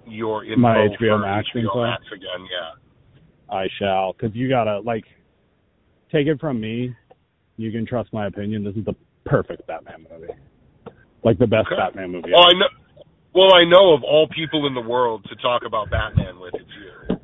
your 0.05 0.45
info 0.45 0.61
My 0.61 0.88
HBO 0.95 1.17
for 1.17 1.17
Max 1.19 1.47
HBO? 1.55 1.89
Max 1.89 2.03
again. 2.13 2.47
Yeah. 2.49 2.88
I 3.51 3.67
shall, 3.79 4.13
because 4.13 4.35
you 4.35 4.49
gotta 4.49 4.79
like 4.79 5.03
take 6.11 6.27
it 6.27 6.39
from 6.39 6.59
me. 6.61 6.95
You 7.57 7.71
can 7.71 7.85
trust 7.85 8.11
my 8.13 8.27
opinion. 8.27 8.63
This 8.63 8.75
is 8.75 8.85
the 8.85 8.95
perfect 9.25 9.65
Batman 9.67 10.05
movie, 10.11 10.33
like 11.23 11.37
the 11.39 11.47
best 11.47 11.67
Okay. 11.67 11.75
Batman 11.77 12.11
movie. 12.11 12.31
Well, 12.31 12.43
I 12.45 12.53
know. 12.53 12.67
Well, 13.33 13.53
I 13.53 13.63
know 13.63 13.93
of 13.93 14.03
all 14.03 14.27
people 14.27 14.65
in 14.65 14.73
the 14.73 14.81
world 14.81 15.23
to 15.29 15.35
talk 15.35 15.61
about 15.65 15.89
Batman 15.91 16.39
with. 16.39 16.53
It's 16.55 16.69
you. 16.79 17.17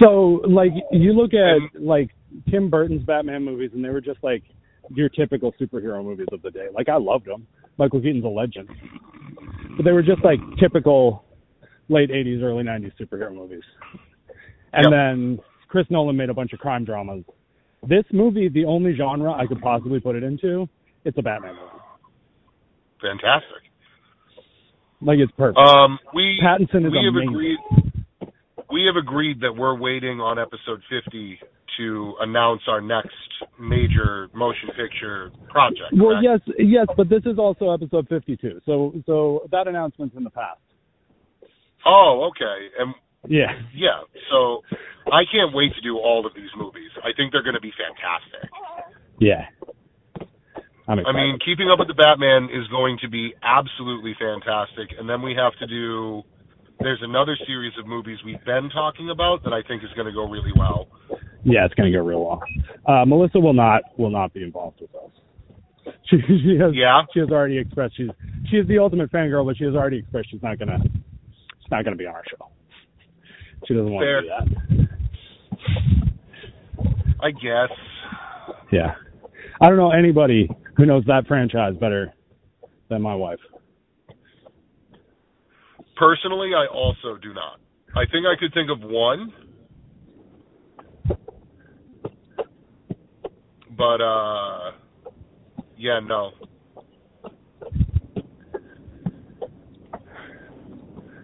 So, 0.00 0.42
like, 0.48 0.70
you 0.92 1.12
look 1.12 1.32
at 1.34 1.56
And- 1.56 1.70
like 1.86 2.10
Tim 2.50 2.68
Burton's 2.70 3.02
Batman 3.04 3.42
movies, 3.44 3.70
and 3.74 3.84
they 3.84 3.88
were 3.90 4.00
just 4.02 4.22
like 4.22 4.42
your 4.94 5.08
typical 5.08 5.52
superhero 5.60 6.04
movies 6.04 6.28
of 6.32 6.42
the 6.42 6.50
day. 6.50 6.68
Like, 6.72 6.88
I 6.88 6.96
loved 6.96 7.24
them. 7.26 7.46
Michael 7.78 8.00
Keaton's 8.00 8.24
a 8.24 8.28
legend, 8.28 8.68
but 9.76 9.84
they 9.84 9.92
were 9.92 10.02
just 10.02 10.22
like 10.24 10.40
typical 10.58 11.24
late 11.88 12.10
'80s, 12.10 12.42
early 12.42 12.64
'90s 12.64 12.92
superhero 13.00 13.32
movies. 13.34 13.62
And 14.72 14.84
Yep. 14.84 14.90
then 14.90 15.38
Chris 15.68 15.86
Nolan 15.90 16.16
made 16.16 16.30
a 16.30 16.34
bunch 16.34 16.52
of 16.52 16.58
crime 16.58 16.84
dramas. 16.84 17.24
This 17.86 18.04
movie, 18.12 18.48
the 18.48 18.64
only 18.64 18.94
genre 18.94 19.32
I 19.32 19.46
could 19.46 19.60
possibly 19.60 20.00
put 20.00 20.16
it 20.16 20.22
into, 20.22 20.68
it's 21.04 21.16
a 21.18 21.22
Batman 21.22 21.54
movie. 21.54 21.82
Fantastic. 23.00 23.62
Like, 25.00 25.18
it's 25.20 25.32
perfect. 25.32 25.58
Um, 25.58 25.98
we 26.14 26.40
Pattinson 26.42 26.84
is 26.86 26.92
we 26.92 27.04
have 27.04 27.14
amazing. 27.14 27.28
agreed. 27.28 27.58
We 28.70 28.84
have 28.84 28.96
agreed 28.96 29.40
that 29.40 29.52
we're 29.56 29.78
waiting 29.78 30.20
on 30.20 30.38
episode 30.38 30.82
50 30.90 31.38
to 31.78 32.14
announce 32.20 32.62
our 32.66 32.80
next 32.80 33.14
major 33.60 34.28
motion 34.34 34.68
picture 34.76 35.30
project. 35.48 35.92
Well, 35.92 36.20
correct? 36.20 36.44
yes, 36.48 36.56
yes, 36.58 36.86
but 36.96 37.08
this 37.08 37.22
is 37.24 37.38
also 37.38 37.70
episode 37.70 38.08
52. 38.08 38.60
So, 38.66 38.92
so 39.06 39.46
that 39.52 39.68
announcement's 39.68 40.16
in 40.16 40.24
the 40.24 40.30
past. 40.30 40.58
Oh, 41.86 42.28
okay. 42.30 42.66
And 42.80 42.94
Yeah. 43.26 43.50
yeah, 43.74 44.00
so 44.30 44.62
I 45.12 45.24
can't 45.30 45.52
wait 45.54 45.74
to 45.74 45.80
do 45.80 45.98
all 45.98 46.24
of 46.26 46.32
these 46.34 46.50
movies. 46.56 46.90
I 47.02 47.10
think 47.16 47.32
they're 47.32 47.42
going 47.42 47.56
to 47.58 47.60
be 47.60 47.72
fantastic. 47.74 48.48
Yeah. 49.18 49.46
I'm 50.86 51.04
I 51.04 51.12
mean, 51.12 51.38
Keeping 51.44 51.68
Up 51.70 51.78
with 51.78 51.88
the 51.88 51.94
Batman 51.98 52.44
is 52.44 52.66
going 52.68 52.96
to 53.02 53.08
be 53.10 53.34
absolutely 53.42 54.14
fantastic, 54.18 54.96
and 54.98 55.08
then 55.08 55.20
we 55.20 55.34
have 55.34 55.52
to 55.58 55.66
do. 55.66 56.22
There's 56.80 57.00
another 57.02 57.36
series 57.46 57.72
of 57.78 57.86
movies 57.86 58.18
we've 58.24 58.42
been 58.46 58.70
talking 58.72 59.10
about 59.10 59.42
that 59.44 59.52
I 59.52 59.60
think 59.66 59.82
is 59.82 59.90
going 59.96 60.06
to 60.06 60.12
go 60.12 60.24
really 60.30 60.52
well. 60.56 60.86
yeah, 61.44 61.64
it's 61.66 61.74
gonna 61.74 61.90
go 61.92 61.98
real 62.04 62.24
well. 62.24 62.42
Uh, 62.86 63.04
Melissa 63.04 63.40
will 63.40 63.52
not 63.52 63.82
will 63.98 64.10
not 64.10 64.32
be 64.32 64.42
involved 64.42 64.80
with 64.80 64.94
us. 64.94 65.10
She, 66.08 66.16
she 66.26 66.56
has 66.60 66.72
Yeah. 66.74 67.02
she 67.12 67.20
has 67.20 67.28
already 67.30 67.58
expressed 67.58 67.96
she's 67.96 68.08
she 68.50 68.56
is 68.56 68.66
the 68.68 68.78
ultimate 68.78 69.10
fangirl, 69.10 69.44
but 69.44 69.56
she 69.58 69.64
has 69.64 69.74
already 69.74 69.98
expressed 69.98 70.30
she's 70.30 70.42
not 70.42 70.58
gonna 70.58 70.78
she's 70.82 71.70
not 71.70 71.84
gonna 71.84 71.96
be 71.96 72.06
on 72.06 72.14
our 72.14 72.24
show. 72.30 72.48
She 73.66 73.74
doesn't 73.74 73.92
want 73.92 74.04
Fair. 74.04 74.22
to 74.22 74.26
do 74.26 74.76
that. 74.76 74.88
I 77.20 77.30
guess. 77.32 77.76
Yeah. 78.70 78.94
I 79.60 79.68
don't 79.68 79.76
know 79.76 79.90
anybody 79.90 80.48
who 80.76 80.86
knows 80.86 81.04
that 81.06 81.26
franchise 81.26 81.74
better 81.80 82.14
than 82.88 83.02
my 83.02 83.14
wife. 83.14 83.40
Personally, 85.96 86.50
I 86.54 86.66
also 86.72 87.16
do 87.20 87.34
not. 87.34 87.58
I 87.96 88.04
think 88.12 88.24
I 88.26 88.38
could 88.38 88.54
think 88.54 88.70
of 88.70 88.78
one. 88.88 89.32
But 93.76 94.00
uh 94.00 94.72
yeah, 95.76 96.00
no. 96.04 96.32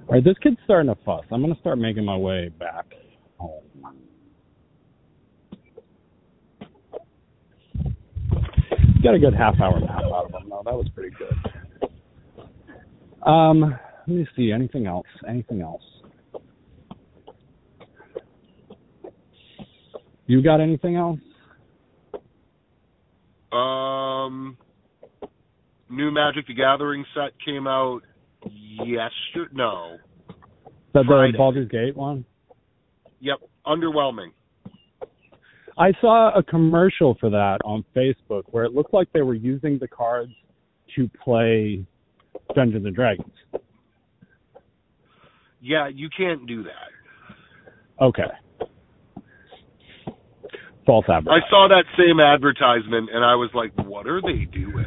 All 0.07 0.17
right, 0.17 0.25
this 0.25 0.37
kid's 0.43 0.59
starting 0.65 0.95
to 0.95 1.01
fuss. 1.03 1.25
I'm 1.33 1.41
gonna 1.41 1.59
start 1.61 1.79
making 1.79 2.05
my 2.05 2.17
way 2.17 2.51
back 2.51 2.85
home. 3.39 3.63
Got 9.03 9.15
a 9.15 9.19
good 9.19 9.35
half 9.35 9.59
hour 9.61 9.81
nap 9.81 9.91
out 9.91 10.27
of 10.27 10.43
him 10.43 10.51
though. 10.51 10.63
That 10.65 10.75
was 10.75 10.89
pretty 10.95 11.17
good. 11.17 11.89
Um, 13.27 13.79
let 14.07 14.17
me 14.17 14.27
see. 14.37 14.53
Anything 14.53 14.87
else? 14.87 15.07
Anything 15.27 15.63
else? 15.63 15.83
You 20.27 20.43
got 20.43 20.61
anything 20.61 20.97
else? 20.97 21.21
Um 23.53 24.59
New 25.89 26.11
Magic 26.11 26.47
the 26.47 26.55
Gathering 26.55 27.05
set 27.15 27.33
came 27.45 27.67
out 27.67 28.03
yesterday. 28.85 29.53
No. 29.53 29.97
That 30.93 31.03
the 31.03 31.05
Friday. 31.07 31.37
Baldur's 31.37 31.69
Gate 31.69 31.97
one? 31.97 32.25
Yep, 33.21 33.39
underwhelming. 33.67 34.33
I 35.77 35.93
saw 36.01 36.37
a 36.37 36.43
commercial 36.43 37.17
for 37.19 37.31
that 37.31 37.59
on 37.65 37.85
Facebook 37.97 38.45
where 38.47 38.65
it 38.65 38.73
looked 38.73 38.95
like 38.95 39.13
they 39.13 39.23
were 39.23 39.35
using 39.35 39.79
the 39.79 39.89
cards 39.89 40.33
to 40.95 41.11
play 41.23 41.85
Dungeons 42.55 42.87
and 42.87 42.95
Dragons. 42.95 43.33
Yeah, 45.61 45.89
you 45.93 46.09
can't 46.17 46.47
do 46.47 46.63
that. 46.63 48.05
Okay. 48.05 48.23
False 50.87 51.07
I 51.09 51.41
saw 51.49 51.67
that 51.69 51.85
same 51.97 52.21
advertisement 52.21 53.09
and 53.13 53.25
I 53.25 53.35
was 53.35 53.51
like, 53.55 53.73
what 53.89 54.07
are 54.07 54.21
they 54.21 54.45
doing? 54.45 54.85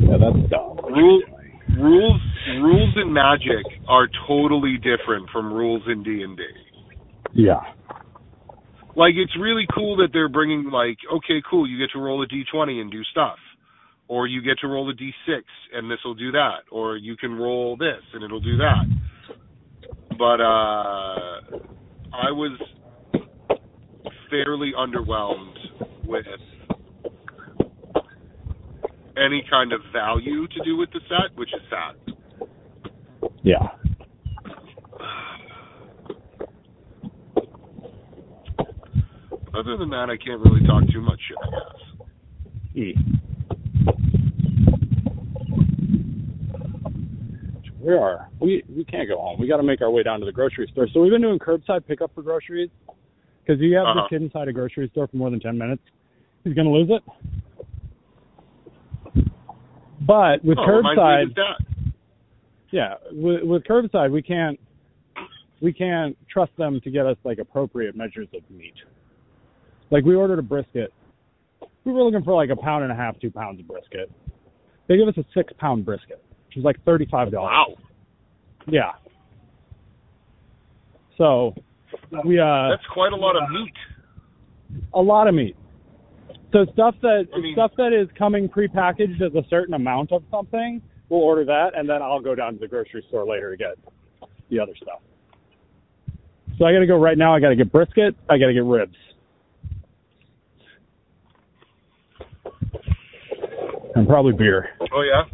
Yeah, 0.00 0.16
that's 0.20 0.50
dumb. 0.50 0.78
Rule, 0.94 1.20
rules 1.78 2.20
rules 2.60 2.94
in 3.00 3.12
magic 3.12 3.64
are 3.88 4.08
totally 4.26 4.76
different 4.76 5.28
from 5.30 5.52
rules 5.52 5.82
in 5.86 6.02
D&D. 6.02 6.42
Yeah. 7.34 7.60
Like 8.96 9.14
it's 9.16 9.32
really 9.40 9.66
cool 9.74 9.96
that 9.98 10.08
they're 10.12 10.28
bringing 10.28 10.70
like 10.70 10.98
okay, 11.12 11.42
cool, 11.48 11.68
you 11.68 11.78
get 11.78 11.92
to 11.92 12.00
roll 12.00 12.22
a 12.22 12.26
d20 12.26 12.80
and 12.80 12.90
do 12.90 13.02
stuff. 13.04 13.38
Or 14.08 14.26
you 14.26 14.40
get 14.42 14.58
to 14.60 14.68
roll 14.68 14.90
a 14.90 14.94
d6 14.94 15.42
and 15.74 15.90
this 15.90 15.98
will 16.04 16.14
do 16.14 16.32
that, 16.32 16.60
or 16.72 16.96
you 16.96 17.16
can 17.16 17.34
roll 17.34 17.76
this 17.76 18.02
and 18.14 18.24
it'll 18.24 18.40
do 18.40 18.56
that. 18.56 18.84
But 20.18 20.40
uh 20.40 21.64
I 22.12 22.32
was 22.32 22.58
fairly 24.30 24.72
underwhelmed 24.76 25.54
with 26.04 26.26
any 29.18 29.44
kind 29.50 29.72
of 29.72 29.80
value 29.92 30.46
to 30.48 30.64
do 30.64 30.76
with 30.76 30.90
the 30.92 31.00
set, 31.08 31.36
which 31.36 31.50
is 31.54 31.60
sad. 31.70 31.94
Yeah. 33.42 33.68
Other 39.54 39.76
than 39.76 39.90
that, 39.90 40.08
I 40.10 40.16
can't 40.16 40.40
really 40.40 40.64
talk 40.66 40.84
too 40.92 41.00
much 41.00 41.18
shit, 41.26 41.36
I 41.42 41.50
guess. 41.50 42.06
E. 42.74 42.94
We 47.80 47.94
are. 47.94 48.28
We 48.40 48.62
we 48.68 48.84
can't 48.84 49.08
go 49.08 49.16
home. 49.18 49.40
We 49.40 49.48
got 49.48 49.56
to 49.56 49.62
make 49.62 49.80
our 49.80 49.90
way 49.90 50.02
down 50.02 50.20
to 50.20 50.26
the 50.26 50.32
grocery 50.32 50.68
store. 50.72 50.86
So 50.92 51.00
we've 51.00 51.10
been 51.12 51.22
doing 51.22 51.38
curbside 51.38 51.86
pickup 51.86 52.14
for 52.14 52.22
groceries 52.22 52.68
because 53.44 53.60
you 53.60 53.74
have 53.76 53.86
Uh-huh. 53.86 54.02
the 54.02 54.08
kid 54.10 54.22
inside 54.22 54.48
a 54.48 54.52
grocery 54.52 54.88
store 54.90 55.06
for 55.08 55.16
more 55.16 55.30
than 55.30 55.40
ten 55.40 55.56
minutes, 55.56 55.82
he's 56.44 56.54
gonna 56.54 56.70
lose 56.70 56.90
it. 56.90 57.02
But 60.08 60.42
with 60.42 60.56
oh, 60.58 60.64
reminds 60.64 60.98
me 60.98 61.22
of 61.22 61.28
curbside, 61.28 61.92
yeah, 62.70 62.94
with, 63.12 63.42
with 63.42 63.64
curbside, 63.64 64.10
we 64.10 64.22
can't 64.22 64.58
we 65.60 65.70
can't 65.70 66.16
trust 66.32 66.52
them 66.56 66.80
to 66.82 66.90
get 66.90 67.04
us 67.04 67.18
like 67.24 67.38
appropriate 67.38 67.94
measures 67.94 68.26
of 68.34 68.40
meat. 68.50 68.72
Like 69.90 70.04
we 70.04 70.14
ordered 70.14 70.38
a 70.38 70.42
brisket. 70.42 70.94
We 71.84 71.92
were 71.92 72.02
looking 72.02 72.22
for 72.24 72.34
like 72.34 72.48
a 72.48 72.56
pound 72.56 72.84
and 72.84 72.92
a 72.92 72.96
half, 72.96 73.20
two 73.20 73.30
pounds 73.30 73.60
of 73.60 73.68
brisket. 73.68 74.10
They 74.88 74.96
give 74.96 75.08
us 75.08 75.16
a 75.18 75.24
six 75.34 75.52
pound 75.58 75.84
brisket, 75.84 76.24
which 76.46 76.56
is 76.56 76.64
like 76.64 76.82
thirty 76.86 77.06
five 77.10 77.30
dollars. 77.30 77.52
Wow. 77.52 77.76
Yeah. 78.66 78.92
So 81.18 81.54
we 82.24 82.38
uh 82.38 82.70
That's 82.70 82.86
quite 82.94 83.12
a 83.12 83.16
lot 83.16 83.36
of 83.36 83.50
meat. 83.50 84.82
a 84.94 85.02
lot 85.02 85.28
of 85.28 85.34
meat. 85.34 85.56
So 86.52 86.64
stuff 86.72 86.94
that 87.02 87.28
I 87.34 87.40
mean- 87.40 87.54
stuff 87.54 87.72
that 87.76 87.92
is 87.92 88.08
coming 88.18 88.48
prepackaged 88.48 89.20
as 89.20 89.34
a 89.34 89.46
certain 89.48 89.74
amount 89.74 90.12
of 90.12 90.22
something, 90.30 90.80
we'll 91.08 91.20
order 91.20 91.44
that 91.44 91.70
and 91.76 91.88
then 91.88 92.02
I'll 92.02 92.20
go 92.20 92.34
down 92.34 92.54
to 92.54 92.58
the 92.58 92.68
grocery 92.68 93.04
store 93.08 93.26
later 93.26 93.50
to 93.50 93.56
get 93.56 93.76
the 94.50 94.58
other 94.60 94.74
stuff. 94.76 95.00
So 96.58 96.64
I 96.64 96.72
got 96.72 96.80
to 96.80 96.86
go 96.86 96.96
right 96.98 97.16
now. 97.16 97.34
I 97.34 97.40
got 97.40 97.50
to 97.50 97.56
get 97.56 97.70
brisket. 97.70 98.16
I 98.28 98.36
got 98.38 98.46
to 98.46 98.52
get 98.54 98.64
ribs. 98.64 98.96
And 103.94 104.06
probably 104.06 104.32
beer. 104.32 104.70
Oh 104.92 105.02
yeah. 105.02 105.24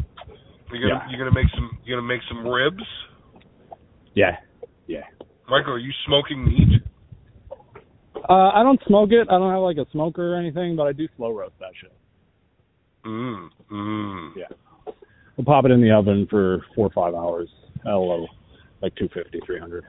You 0.72 0.80
gonna 0.80 1.04
Yeah. 1.04 1.10
you 1.10 1.18
gonna 1.18 1.32
make 1.34 1.46
some 1.54 1.78
you 1.84 1.94
gonna 1.94 2.06
make 2.06 2.20
some 2.28 2.46
ribs? 2.46 2.82
Yeah. 4.14 4.36
Yeah. 4.86 5.02
Michael, 5.48 5.74
are 5.74 5.78
you 5.78 5.92
smoking 6.06 6.44
meat? 6.44 6.82
Uh, 8.28 8.50
I 8.54 8.62
don't 8.62 8.80
smoke 8.86 9.10
it. 9.12 9.28
I 9.30 9.38
don't 9.38 9.52
have 9.52 9.60
like 9.62 9.76
a 9.76 9.90
smoker 9.92 10.34
or 10.34 10.36
anything, 10.36 10.76
but 10.76 10.84
I 10.84 10.92
do 10.92 11.06
slow 11.16 11.32
roast 11.32 11.54
that 11.60 11.72
shit. 11.80 11.92
Mm. 13.04 13.48
Mm. 13.70 14.30
Yeah. 14.36 14.92
We'll 15.36 15.44
pop 15.44 15.64
it 15.64 15.70
in 15.70 15.80
the 15.82 15.90
oven 15.90 16.26
for 16.30 16.64
four 16.74 16.86
or 16.86 16.90
five 16.90 17.14
hours. 17.14 17.48
Hello, 17.84 18.26
like 18.80 18.94
two 18.96 19.08
fifty, 19.12 19.40
three 19.44 19.58
hundred. 19.58 19.84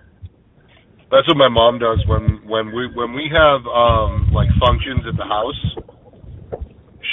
That's 1.12 1.28
what 1.28 1.38
my 1.38 1.48
mom 1.48 1.80
does 1.80 2.04
when 2.08 2.42
when 2.46 2.76
we 2.76 2.88
when 2.94 3.14
we 3.14 3.30
have 3.32 3.62
um 3.68 4.32
like 4.34 4.50
functions 4.60 5.06
at 5.08 5.16
the 5.16 5.24
house. 5.24 5.62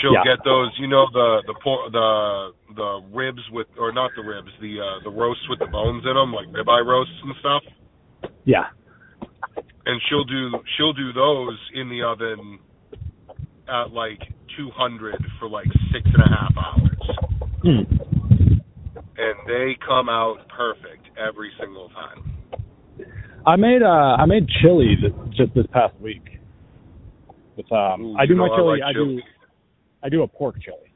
She'll 0.00 0.14
Yeah. 0.14 0.24
get 0.24 0.44
those, 0.44 0.72
you 0.78 0.88
know, 0.88 1.06
the 1.12 1.42
the 1.46 1.54
por- 1.62 1.90
the 1.90 2.50
the 2.74 3.00
ribs 3.12 3.42
with 3.52 3.68
or 3.78 3.92
not 3.92 4.10
the 4.16 4.22
ribs, 4.22 4.50
the 4.60 4.80
uh 4.80 5.04
the 5.04 5.10
roasts 5.10 5.44
with 5.48 5.60
the 5.60 5.66
bones 5.66 6.02
in 6.04 6.14
them, 6.14 6.32
like 6.32 6.48
ribeye 6.48 6.84
roasts 6.84 7.14
and 7.22 7.34
stuff. 7.38 7.62
Yeah. 8.44 8.64
And 9.84 10.00
she'll 10.08 10.24
do 10.24 10.50
she'll 10.76 10.92
do 10.92 11.12
those 11.12 11.58
in 11.74 11.88
the 11.88 12.02
oven 12.02 12.58
at 13.68 13.90
like 13.92 14.20
200 14.56 15.24
for 15.38 15.48
like 15.48 15.66
six 15.92 16.04
and 16.04 16.22
a 16.22 16.28
half 16.28 16.52
hours, 16.56 17.16
Hmm. 17.62 18.58
and 19.16 19.34
they 19.46 19.76
come 19.86 20.08
out 20.08 20.46
perfect 20.48 21.06
every 21.18 21.50
single 21.58 21.88
time. 21.90 22.22
I 23.46 23.56
made 23.56 23.82
uh 23.82 24.16
I 24.18 24.24
made 24.26 24.46
chili 24.60 24.96
th- 25.00 25.12
just 25.36 25.54
this 25.54 25.66
past 25.72 25.94
week. 26.00 26.22
With 27.56 27.70
um 27.72 28.02
Ooh, 28.04 28.16
I 28.18 28.26
do 28.26 28.36
my 28.36 28.48
chili, 28.54 28.80
like 28.80 28.82
I 28.82 28.92
do 28.92 29.20
I 30.04 30.08
do 30.08 30.22
a 30.22 30.28
pork 30.28 30.60
chili 30.62 30.92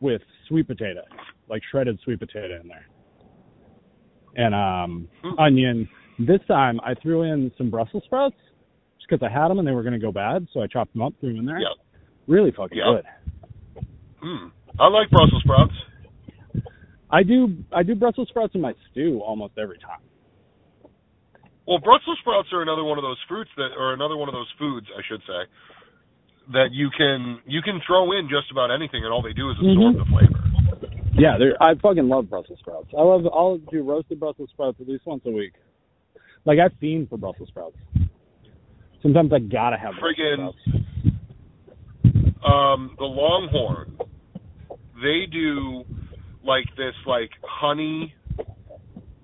with 0.00 0.22
sweet 0.46 0.68
potato, 0.68 1.02
like 1.48 1.62
shredded 1.70 1.98
sweet 2.04 2.20
potato 2.20 2.60
in 2.60 2.68
there. 2.68 2.86
And 4.36 4.54
um 4.54 5.08
Hmm. 5.22 5.40
onion. 5.40 5.88
This 6.18 6.40
time 6.48 6.80
I 6.82 6.94
threw 6.94 7.22
in 7.22 7.50
some 7.58 7.70
Brussels 7.70 8.02
sprouts 8.06 8.36
just 8.98 9.08
because 9.10 9.22
I 9.24 9.30
had 9.32 9.48
them 9.48 9.58
and 9.58 9.68
they 9.68 9.72
were 9.72 9.82
going 9.82 9.92
to 9.92 9.98
go 10.00 10.12
bad, 10.12 10.46
so 10.52 10.60
I 10.62 10.66
chopped 10.66 10.92
them 10.94 11.02
up, 11.02 11.12
threw 11.20 11.30
them 11.30 11.40
in 11.40 11.46
there. 11.46 11.58
Yeah. 11.58 11.74
Really 12.26 12.50
fucking 12.52 12.78
Yeah. 12.78 13.00
good. 13.02 13.84
Hmm. 14.22 14.48
I 14.80 14.88
like 14.88 15.10
Brussels 15.10 15.42
sprouts. 15.42 15.74
I 17.10 17.22
do 17.22 17.54
I 17.72 17.82
do 17.82 17.94
Brussels 17.94 18.28
sprouts 18.28 18.54
in 18.54 18.60
my 18.60 18.74
stew 18.90 19.20
almost 19.24 19.54
every 19.58 19.78
time. 19.78 20.00
Well, 21.66 21.78
Brussels 21.78 22.18
sprouts 22.20 22.48
are 22.52 22.62
another 22.62 22.84
one 22.84 22.98
of 22.98 23.02
those 23.02 23.18
fruits 23.28 23.50
that, 23.56 23.70
or 23.76 23.92
another 23.92 24.16
one 24.16 24.28
of 24.28 24.34
those 24.34 24.50
foods, 24.58 24.86
I 24.96 25.02
should 25.08 25.20
say, 25.22 25.42
that 26.52 26.68
you 26.72 26.90
can 26.96 27.40
you 27.46 27.60
can 27.62 27.80
throw 27.86 28.12
in 28.12 28.28
just 28.28 28.50
about 28.50 28.70
anything, 28.70 29.04
and 29.04 29.12
all 29.12 29.22
they 29.22 29.32
do 29.32 29.50
is 29.50 29.56
absorb 29.58 29.94
Mhm. 29.94 29.98
the 29.98 30.04
flavor. 30.06 30.42
Yeah, 31.18 31.38
I 31.60 31.74
fucking 31.74 32.08
love 32.08 32.28
Brussels 32.28 32.58
sprouts. 32.58 32.88
I 32.96 33.02
love 33.02 33.26
I'll 33.32 33.58
do 33.58 33.82
roasted 33.82 34.18
Brussels 34.20 34.50
sprouts 34.50 34.80
at 34.80 34.88
least 34.88 35.06
once 35.06 35.24
a 35.26 35.30
week. 35.30 35.54
Like 36.46 36.58
I 36.60 36.68
fiend 36.80 37.08
for 37.10 37.18
Brussels 37.18 37.48
sprouts. 37.48 37.76
Sometimes 39.02 39.32
I 39.32 39.40
gotta 39.40 39.76
have 39.76 39.94
Brussels 40.00 40.16
Friggin- 40.18 40.52
sprouts. 40.52 40.86
Um, 42.46 42.94
the 42.98 43.04
Longhorn, 43.04 43.98
they 45.02 45.26
do 45.30 45.84
like 46.44 46.66
this, 46.76 46.94
like 47.04 47.30
honey, 47.42 48.14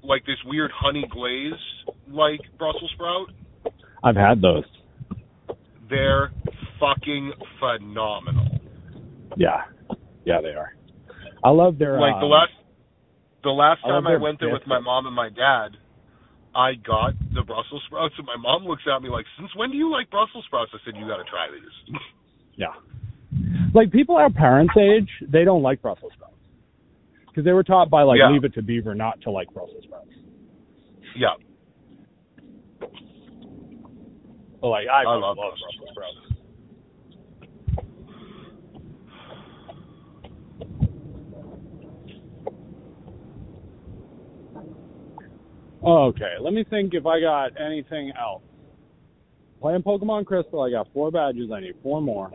like 0.02 0.26
this 0.26 0.36
weird 0.44 0.72
honey 0.74 1.04
glaze, 1.08 1.52
like 2.08 2.40
Brussels 2.58 2.90
sprout. 2.94 3.28
I've 4.02 4.16
had 4.16 4.42
those. 4.42 4.64
They're 5.88 6.32
fucking 6.80 7.32
phenomenal. 7.60 8.58
Yeah, 9.36 9.62
yeah, 10.24 10.40
they 10.40 10.48
are. 10.48 10.74
I 11.44 11.50
love 11.50 11.78
their 11.78 12.00
like 12.00 12.18
the 12.20 12.26
uh, 12.26 12.28
last 12.28 12.52
the 13.44 13.50
last 13.50 13.82
time 13.82 14.06
I 14.06 14.10
their 14.10 14.20
went 14.20 14.40
there 14.40 14.52
with 14.52 14.66
my 14.66 14.80
mom 14.80 15.06
and 15.06 15.14
my 15.14 15.28
dad, 15.28 15.76
I 16.54 16.74
got 16.74 17.14
the 17.34 17.42
Brussels 17.42 17.82
sprouts, 17.86 18.14
and 18.18 18.26
my 18.26 18.36
mom 18.36 18.64
looks 18.64 18.82
at 18.84 19.00
me 19.02 19.08
like, 19.08 19.24
"Since 19.38 19.54
when 19.56 19.70
do 19.70 19.76
you 19.76 19.90
like 19.90 20.10
Brussels 20.10 20.44
sprouts?" 20.46 20.70
I 20.74 20.78
said, 20.84 20.96
"You 20.96 21.06
got 21.08 21.16
to 21.18 21.24
try 21.24 21.48
these." 21.50 21.96
Yeah. 22.54 22.74
Like 23.72 23.90
people 23.90 24.14
our 24.16 24.28
parents' 24.28 24.74
age, 24.76 25.08
they 25.26 25.42
don't 25.42 25.62
like 25.62 25.80
Brussels 25.80 26.12
sprouts 26.14 26.34
because 27.28 27.46
they 27.46 27.52
were 27.52 27.64
taught 27.64 27.88
by 27.88 28.02
like 28.02 28.18
Yeah. 28.18 28.30
Leave 28.30 28.44
It 28.44 28.52
to 28.54 28.62
Beaver 28.62 28.94
not 28.94 29.18
to 29.22 29.30
like 29.30 29.48
Brussels 29.54 29.82
sprouts. 29.84 30.10
yeah, 31.16 31.32
like 34.62 34.86
I, 34.86 35.02
I 35.02 35.14
love 35.14 35.22
love 35.22 35.36
Brussels 35.36 35.60
Brussels 35.80 35.90
sprouts. 35.92 36.31
Okay, 45.84 46.34
let 46.40 46.52
me 46.52 46.64
think 46.68 46.94
if 46.94 47.06
I 47.06 47.20
got 47.20 47.60
anything 47.60 48.12
else. 48.20 48.42
Playing 49.60 49.82
Pokemon 49.82 50.26
Crystal, 50.26 50.60
I 50.62 50.70
got 50.70 50.88
four 50.92 51.10
badges. 51.10 51.50
I 51.52 51.60
need 51.60 51.74
four 51.82 52.00
more. 52.00 52.32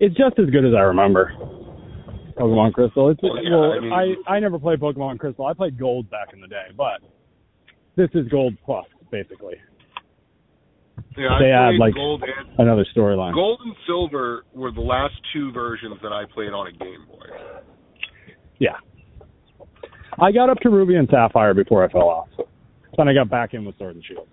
It's 0.00 0.16
just 0.16 0.38
as 0.38 0.50
good 0.50 0.64
as 0.64 0.74
I 0.76 0.80
remember. 0.80 1.32
Pokemon 2.36 2.72
Crystal. 2.72 3.10
It's 3.10 3.22
Well, 3.22 3.42
yeah, 3.42 3.50
well, 3.50 3.72
I 3.72 3.80
mean- 3.80 3.92
I 4.26 4.36
I 4.36 4.40
never 4.40 4.58
played 4.58 4.80
Pokemon 4.80 5.18
Crystal. 5.18 5.46
I 5.46 5.52
played 5.54 5.78
Gold 5.78 6.10
back 6.10 6.32
in 6.32 6.40
the 6.40 6.48
day, 6.48 6.66
but 6.76 7.00
this 7.96 8.08
is 8.14 8.26
Gold 8.28 8.54
Plus 8.64 8.86
basically. 9.10 9.56
yeah. 11.16 11.36
They 11.38 11.52
I 11.52 11.68
add, 11.68 11.76
like- 11.76 11.94
gold 11.94 12.22
and 12.22 12.58
Another 12.58 12.86
storyline. 12.96 13.34
gold 13.34 13.60
and 13.64 13.74
silver 13.86 14.44
were 14.54 14.72
the 14.72 14.80
last 14.80 15.14
two 15.34 15.52
versions 15.52 15.98
that 16.02 16.12
I 16.12 16.24
played 16.32 16.52
on 16.52 16.66
a 16.68 16.72
Game 16.72 17.04
Boy. 17.06 17.26
Yeah. 18.58 18.76
I 20.20 20.30
got 20.32 20.50
up 20.50 20.58
to 20.58 20.70
Ruby 20.70 20.96
and 20.96 21.08
Sapphire 21.10 21.54
before 21.54 21.84
I 21.84 21.88
fell 21.90 22.08
off. 22.08 22.28
Then 22.96 23.08
I 23.08 23.14
got 23.14 23.30
back 23.30 23.54
in 23.54 23.64
with 23.64 23.76
Sword 23.78 23.96
and 23.96 24.04
Shield. 24.04 24.28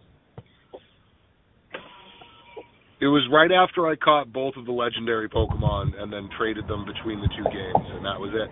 It 3.01 3.07
was 3.07 3.25
right 3.31 3.51
after 3.51 3.87
I 3.87 3.95
caught 3.95 4.33
both 4.33 4.55
of 4.57 4.65
the 4.65 4.73
legendary 4.73 5.29
Pokemon 5.29 5.99
and 6.01 6.11
then 6.11 6.27
traded 6.37 6.67
them 6.67 6.85
between 6.85 7.21
the 7.21 7.29
two 7.29 7.45
games, 7.45 7.87
and 7.95 8.03
that 8.05 8.19
was 8.19 8.31
it. 8.33 8.49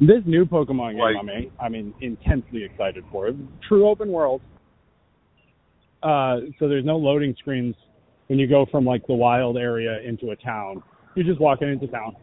This 0.00 0.22
new 0.24 0.44
Pokemon 0.44 0.92
game, 0.92 0.98
Like- 1.00 1.16
I 1.16 1.22
mean, 1.22 1.50
I 1.60 1.68
mean, 1.68 1.94
intensely 2.00 2.62
excited 2.64 3.04
for 3.10 3.26
it. 3.28 3.36
True 3.68 3.88
open 3.88 4.10
world. 4.10 4.40
Uh, 6.02 6.40
so 6.58 6.68
there's 6.68 6.84
no 6.84 6.96
loading 6.96 7.34
screens 7.38 7.74
when 8.28 8.38
you 8.38 8.46
go 8.48 8.66
from 8.66 8.84
like 8.84 9.04
the 9.06 9.14
wild 9.14 9.56
area 9.56 10.00
into 10.00 10.30
a 10.30 10.36
town. 10.36 10.82
You're 11.14 11.26
just 11.26 11.40
walking 11.40 11.68
into 11.68 11.86
town. 11.88 12.16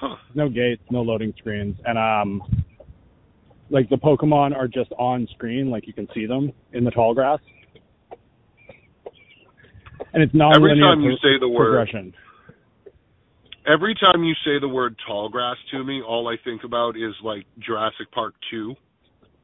Huh. 0.00 0.16
No 0.34 0.48
gates, 0.48 0.82
no 0.90 1.02
loading 1.02 1.34
screens, 1.38 1.76
and 1.84 1.98
um, 1.98 2.42
like 3.70 3.88
the 3.88 3.96
Pokemon 3.96 4.54
are 4.54 4.68
just 4.68 4.92
on 4.92 5.26
screen, 5.34 5.70
like 5.70 5.86
you 5.86 5.92
can 5.92 6.06
see 6.14 6.24
them 6.26 6.52
in 6.72 6.84
the 6.84 6.90
tall 6.90 7.14
grass. 7.14 7.40
And 10.12 10.22
it's 10.22 10.32
non 10.34 10.54
Every 10.54 10.78
time 10.78 11.00
you 11.00 11.12
say 11.22 11.38
the 11.40 11.48
word, 11.48 11.84
progression. 11.84 12.14
every 13.66 13.94
time 13.94 14.22
you 14.22 14.34
say 14.44 14.60
the 14.60 14.68
word 14.68 14.94
tall 15.06 15.28
grass 15.28 15.56
to 15.72 15.82
me, 15.84 16.00
all 16.00 16.28
I 16.28 16.36
think 16.44 16.62
about 16.64 16.96
is 16.96 17.14
like 17.22 17.44
Jurassic 17.58 18.10
Park 18.12 18.34
2 18.50 18.74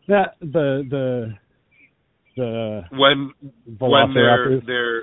That 0.09 0.37
the 0.41 0.87
the 0.89 1.35
the 2.37 2.83
when 2.93 3.33
when 3.79 4.15
they're 4.15 4.61
they're 4.67 5.03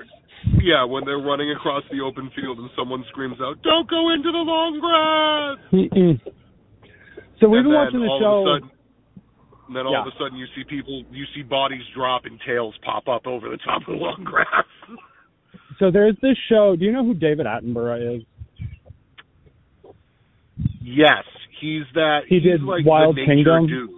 yeah 0.62 0.84
when 0.84 1.04
they're 1.04 1.18
running 1.22 1.50
across 1.50 1.84
the 1.90 2.00
open 2.00 2.30
field 2.34 2.58
and 2.58 2.70
someone 2.76 3.04
screams 3.08 3.36
out, 3.40 3.62
"Don't 3.62 3.88
go 3.88 4.10
into 4.12 4.30
the 4.30 4.44
long 4.44 4.80
grass!" 4.80 5.58
Mm-mm. 5.72 6.20
So 7.40 7.48
we've 7.48 7.60
and 7.60 7.68
been 7.68 7.74
watching 7.74 8.00
the 8.00 8.18
show. 8.20 8.44
Sudden, 8.46 8.70
and 9.68 9.76
then 9.76 9.86
all 9.86 10.02
of 10.02 10.06
a 10.06 10.16
sudden, 10.18 10.36
you 10.38 10.46
see 10.54 10.64
people, 10.64 11.04
you 11.10 11.24
see 11.34 11.42
bodies 11.42 11.82
drop 11.94 12.24
and 12.24 12.38
tails 12.46 12.74
pop 12.84 13.08
up 13.08 13.26
over 13.26 13.48
the 13.48 13.58
top 13.58 13.82
of 13.82 13.86
the 13.86 14.00
long 14.00 14.22
grass. 14.24 14.66
So 15.78 15.90
there's 15.90 16.14
this 16.22 16.36
show. 16.48 16.76
Do 16.78 16.84
you 16.84 16.92
know 16.92 17.04
who 17.04 17.14
David 17.14 17.46
Attenborough 17.46 18.18
is? 18.18 18.22
yes, 20.80 21.24
he's 21.60 21.82
that. 21.94 22.20
He 22.28 22.36
he's 22.36 22.44
did 22.44 22.62
like 22.62 22.84
Wild 22.84 23.16
Kingdom. 23.16 23.66
dude. 23.66 23.90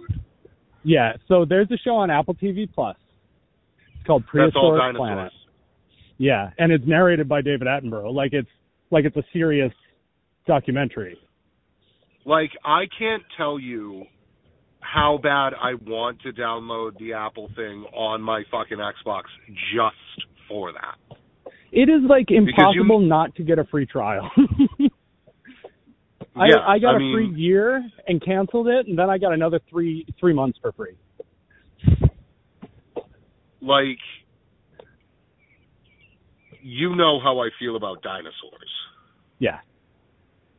Yeah. 0.83 1.13
So 1.27 1.45
there's 1.47 1.69
a 1.71 1.77
show 1.77 1.95
on 1.95 2.09
Apple 2.09 2.33
TV 2.35 2.67
Plus. 2.73 2.95
It's 3.97 4.07
called 4.07 4.25
Prehistoric 4.25 4.79
dinosaurs. 4.81 4.97
Planet. 4.97 5.31
Yeah, 6.17 6.49
and 6.57 6.71
it's 6.71 6.85
narrated 6.87 7.27
by 7.27 7.41
David 7.41 7.67
Attenborough. 7.67 8.13
Like 8.13 8.33
it's 8.33 8.49
like 8.91 9.05
it's 9.05 9.17
a 9.17 9.23
serious 9.33 9.73
documentary. 10.47 11.17
Like 12.25 12.51
I 12.63 12.85
can't 12.97 13.23
tell 13.37 13.59
you 13.59 14.05
how 14.79 15.19
bad 15.21 15.53
I 15.53 15.73
want 15.85 16.21
to 16.21 16.31
download 16.31 16.97
the 16.99 17.13
Apple 17.13 17.49
thing 17.55 17.85
on 17.93 18.21
my 18.21 18.43
fucking 18.51 18.77
Xbox 18.77 19.23
just 19.73 20.27
for 20.47 20.71
that. 20.71 20.97
It 21.71 21.89
is 21.89 22.01
like 22.07 22.29
you- 22.29 22.37
impossible 22.37 22.99
not 23.01 23.35
to 23.35 23.43
get 23.43 23.59
a 23.59 23.65
free 23.65 23.85
trial. 23.85 24.31
I 26.37 26.47
Yeah, 26.47 26.59
I 26.67 26.79
got 26.79 26.95
I 26.95 26.97
a 26.97 27.13
free 27.13 27.33
year 27.35 27.83
and 28.07 28.23
canceled 28.23 28.67
it, 28.67 28.87
and 28.87 28.97
then 28.97 29.09
I 29.09 29.17
got 29.17 29.33
another 29.33 29.59
three 29.69 30.05
three 30.19 30.33
months 30.33 30.59
for 30.61 30.71
free. 30.73 30.95
Like 33.61 33.99
you 36.67 36.95
know 36.95 37.19
how 37.21 37.39
I 37.39 37.49
feel 37.59 37.75
about 37.75 38.01
dinosaurs. 38.01 38.71
Yeah, 39.37 39.59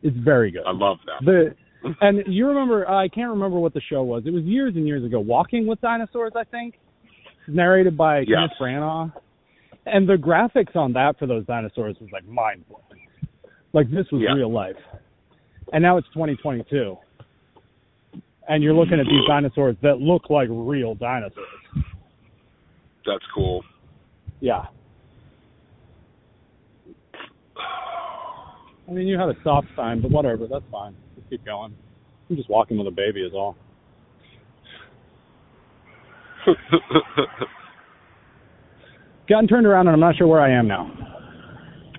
it's 0.02 0.16
very 0.16 0.52
good. 0.52 0.62
I 0.64 0.70
love 0.70 0.98
that. 1.06 1.24
The 1.24 1.54
and 2.00 2.22
you 2.32 2.46
remember 2.46 2.88
I 2.88 3.08
can't 3.08 3.30
remember 3.30 3.58
what 3.58 3.74
the 3.74 3.80
show 3.80 4.04
was. 4.04 4.22
It 4.24 4.32
was 4.32 4.44
years 4.44 4.74
and 4.76 4.86
years 4.86 5.04
ago. 5.04 5.18
Walking 5.18 5.66
with 5.66 5.80
Dinosaurs, 5.80 6.32
I 6.36 6.44
think, 6.44 6.74
narrated 7.48 7.96
by 7.96 8.20
Yes. 8.20 8.28
Kenneth 8.28 8.52
Branagh. 8.60 9.12
And 9.86 10.08
the 10.08 10.14
graphics 10.14 10.74
on 10.76 10.92
that 10.94 11.18
for 11.18 11.26
those 11.26 11.44
dinosaurs 11.46 11.96
was 12.00 12.10
like 12.12 12.26
mind 12.26 12.64
blowing. 12.68 13.06
Like 13.72 13.90
this 13.90 14.06
was 14.12 14.22
Yeah. 14.22 14.32
real 14.34 14.50
life. 14.52 14.76
And 15.72 15.82
now 15.82 15.96
it's 15.96 16.08
2022. 16.08 16.96
And 18.48 18.62
you're 18.62 18.74
looking 18.74 19.00
at 19.00 19.06
these 19.06 19.26
dinosaurs 19.28 19.76
that 19.82 19.98
look 20.00 20.30
like 20.30 20.48
real 20.50 20.94
dinosaurs. 20.94 21.46
That's 23.04 23.24
cool. 23.34 23.64
Yeah. 24.40 24.66
I 28.88 28.92
mean, 28.92 29.06
you 29.08 29.18
had 29.18 29.28
a 29.28 29.34
stop 29.40 29.64
sign, 29.74 30.00
but 30.00 30.10
whatever. 30.10 30.46
That's 30.46 30.64
fine. 30.70 30.94
Just 31.16 31.28
keep 31.28 31.44
going. 31.44 31.74
I'm 32.30 32.36
just 32.36 32.48
walking 32.48 32.78
with 32.78 32.86
a 32.86 32.92
baby, 32.92 33.22
is 33.22 33.32
all. 33.34 33.56
Gotten 39.28 39.48
turned 39.48 39.66
around, 39.66 39.88
and 39.88 39.94
I'm 39.94 40.00
not 40.00 40.16
sure 40.16 40.28
where 40.28 40.40
I 40.40 40.52
am 40.52 40.68
now. 40.68 40.90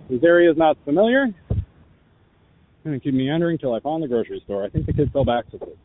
This 0.09 0.23
area 0.23 0.49
is 0.49 0.57
not 0.57 0.77
familiar. 0.85 1.23
I'm 1.49 1.65
going 2.85 2.97
to 2.99 3.03
keep 3.03 3.13
meandering 3.13 3.57
till 3.57 3.73
I 3.73 3.81
find 3.81 4.01
the 4.01 4.07
grocery 4.07 4.41
store. 4.45 4.63
I 4.63 4.69
think 4.69 4.85
the 4.85 4.93
kids 4.93 5.11
fell 5.11 5.25
back 5.25 5.49
to 5.51 5.57
it. 5.57 5.77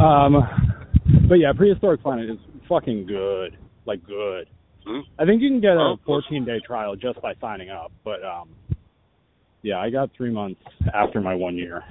Um, 0.00 0.42
but 1.28 1.34
yeah, 1.34 1.52
Prehistoric 1.54 2.02
Planet 2.02 2.30
is 2.30 2.38
fucking 2.68 3.06
good. 3.06 3.58
Like, 3.84 4.04
good. 4.06 4.48
Hmm? 4.84 5.00
I 5.18 5.24
think 5.24 5.42
you 5.42 5.48
can 5.48 5.60
get 5.60 5.76
a 5.76 5.80
Oh, 5.80 5.96
14 6.04 6.44
day 6.44 6.60
trial 6.66 6.96
just 6.96 7.20
by 7.22 7.34
signing 7.40 7.70
up, 7.70 7.92
but 8.04 8.22
um, 8.24 8.50
Yeah, 9.62 9.78
I 9.78 9.90
got 9.90 10.10
three 10.16 10.32
months 10.32 10.60
after 10.92 11.20
my 11.20 11.34
one 11.34 11.56
year. 11.56 11.84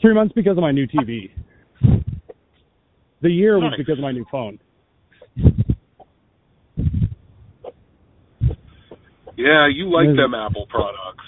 Three 0.00 0.14
months 0.14 0.34
because 0.34 0.56
of 0.56 0.62
my 0.62 0.72
new 0.72 0.86
TV. 0.86 1.30
The 3.22 3.30
year 3.30 3.58
was 3.58 3.74
because 3.76 3.98
of 3.98 4.02
my 4.02 4.12
new 4.12 4.26
phone. 4.30 4.58
Yeah, 9.36 9.68
you 9.68 9.90
like 9.90 10.08
them 10.16 10.34
Apple 10.34 10.66
products. 10.68 11.24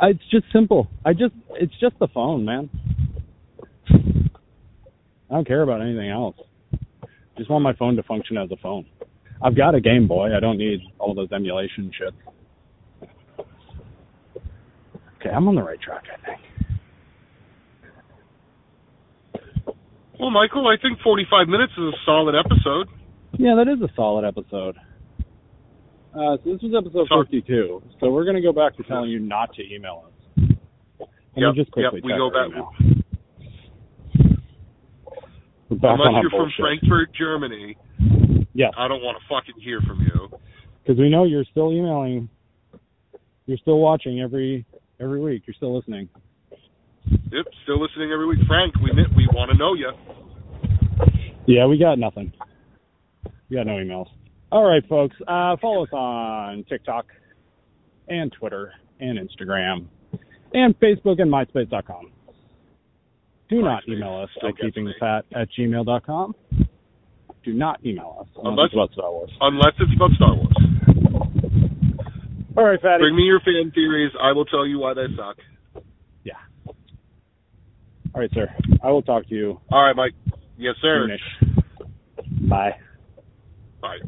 I, 0.00 0.08
it's 0.08 0.28
just 0.30 0.44
simple. 0.52 0.88
I 1.04 1.12
just 1.12 1.34
it's 1.52 1.72
just 1.80 1.98
the 1.98 2.08
phone, 2.08 2.44
man. 2.44 2.70
I 3.90 5.34
don't 5.34 5.46
care 5.46 5.62
about 5.62 5.80
anything 5.82 6.10
else. 6.10 6.36
Just 7.38 7.48
want 7.50 7.62
my 7.62 7.72
phone 7.74 7.96
to 7.96 8.02
function 8.02 8.36
as 8.36 8.50
a 8.50 8.56
phone. 8.56 8.84
I've 9.42 9.56
got 9.56 9.74
a 9.74 9.80
Game 9.80 10.08
Boy. 10.08 10.36
I 10.36 10.40
don't 10.40 10.58
need 10.58 10.80
all 10.98 11.14
those 11.14 11.30
emulation 11.32 11.90
shit. 11.96 12.12
Okay, 15.20 15.30
I'm 15.30 15.48
on 15.48 15.54
the 15.54 15.62
right 15.62 15.80
track, 15.80 16.04
I 16.12 16.26
think. 16.26 16.40
Well, 20.18 20.30
Michael, 20.30 20.66
I 20.66 20.76
think 20.80 20.98
45 21.02 21.48
minutes 21.48 21.72
is 21.78 21.84
a 21.84 21.92
solid 22.04 22.34
episode. 22.34 22.88
Yeah, 23.38 23.54
that 23.54 23.68
is 23.68 23.80
a 23.80 23.88
solid 23.94 24.24
episode. 24.26 24.76
Uh, 26.12 26.36
so 26.42 26.52
this 26.52 26.62
was 26.62 26.74
episode 26.76 27.06
So- 27.08 27.22
52. 27.24 27.82
So 28.00 28.10
we're 28.10 28.24
going 28.24 28.36
to 28.36 28.42
go 28.42 28.52
back 28.52 28.76
to 28.78 28.82
telling 28.84 29.10
you 29.10 29.20
not 29.20 29.54
to 29.54 29.62
email 29.62 30.04
us. 30.06 30.12
Let 31.00 31.08
Yep, 31.36 31.54
just 31.54 31.70
quickly 31.70 32.00
yep, 32.02 32.02
we 32.02 32.12
go. 32.16 32.30
Back 32.30 32.50
Unless 35.70 35.98
you're 36.22 36.30
from 36.30 36.38
bullshit. 36.48 36.60
Frankfurt, 36.60 37.10
Germany, 37.14 37.76
Yes, 38.54 38.72
I 38.76 38.88
don't 38.88 39.02
want 39.02 39.18
to 39.18 39.24
fucking 39.28 39.60
hear 39.62 39.80
from 39.82 40.00
you. 40.00 40.28
because 40.82 40.98
we 40.98 41.08
know 41.10 41.24
you're 41.24 41.44
still 41.50 41.72
emailing. 41.72 42.28
You're 43.46 43.58
still 43.58 43.78
watching 43.78 44.20
every 44.20 44.64
every 45.00 45.20
week. 45.20 45.42
You're 45.46 45.54
still 45.54 45.76
listening. 45.76 46.08
Yep, 47.10 47.46
still 47.64 47.80
listening 47.80 48.10
every 48.12 48.26
week. 48.26 48.40
Frank, 48.46 48.74
we 48.82 48.90
we 49.16 49.26
want 49.32 49.50
to 49.50 49.56
know 49.56 49.74
you. 49.74 49.90
Yeah, 51.46 51.66
we 51.66 51.78
got 51.78 51.98
nothing. 51.98 52.32
We 53.48 53.56
got 53.56 53.66
no 53.66 53.74
emails. 53.74 54.08
All 54.50 54.64
right, 54.68 54.86
folks. 54.88 55.16
Uh, 55.26 55.56
follow 55.60 55.84
us 55.84 55.92
on 55.92 56.64
TikTok 56.68 57.06
and 58.08 58.32
Twitter 58.32 58.72
and 59.00 59.18
Instagram 59.18 59.86
and 60.54 60.78
Facebook 60.80 61.20
and 61.20 61.30
MySpace.com. 61.32 62.10
Do 63.48 63.62
not 63.62 63.82
email 63.88 64.22
us 64.22 64.30
at 64.42 64.54
keepingfat 64.56 65.22
at 65.34 65.48
gmail.com. 65.58 66.34
Do 67.44 67.54
not 67.54 67.84
email 67.84 68.18
us 68.20 68.26
unless, 68.36 68.52
Unless- 68.52 68.66
it's 68.66 68.74
about 68.74 68.92
Star 68.92 69.10
Wars. 69.10 69.30
Unless 69.40 69.72
it's 69.80 69.92
about 69.96 70.10
Star 70.12 70.34
Wars. 70.34 70.54
All 72.56 72.64
right, 72.64 72.80
Fatty. 72.80 73.02
Bring 73.02 73.16
me 73.16 73.22
your 73.22 73.40
fan 73.40 73.70
theories. 73.72 74.12
I 74.20 74.32
will 74.32 74.44
tell 74.44 74.66
you 74.66 74.80
why 74.80 74.92
they 74.94 75.06
suck. 75.16 75.36
Yeah. 76.24 76.32
All 78.14 78.20
right, 78.20 78.30
sir. 78.34 78.48
I 78.82 78.90
will 78.90 79.02
talk 79.02 79.28
to 79.28 79.34
you 79.34 79.60
All 79.70 79.82
right, 79.84 79.94
Mike. 79.94 80.14
Yes, 80.56 80.74
sir. 80.82 81.06
soonish. 81.08 82.48
Bye. 82.48 82.74
Bye. 83.80 83.98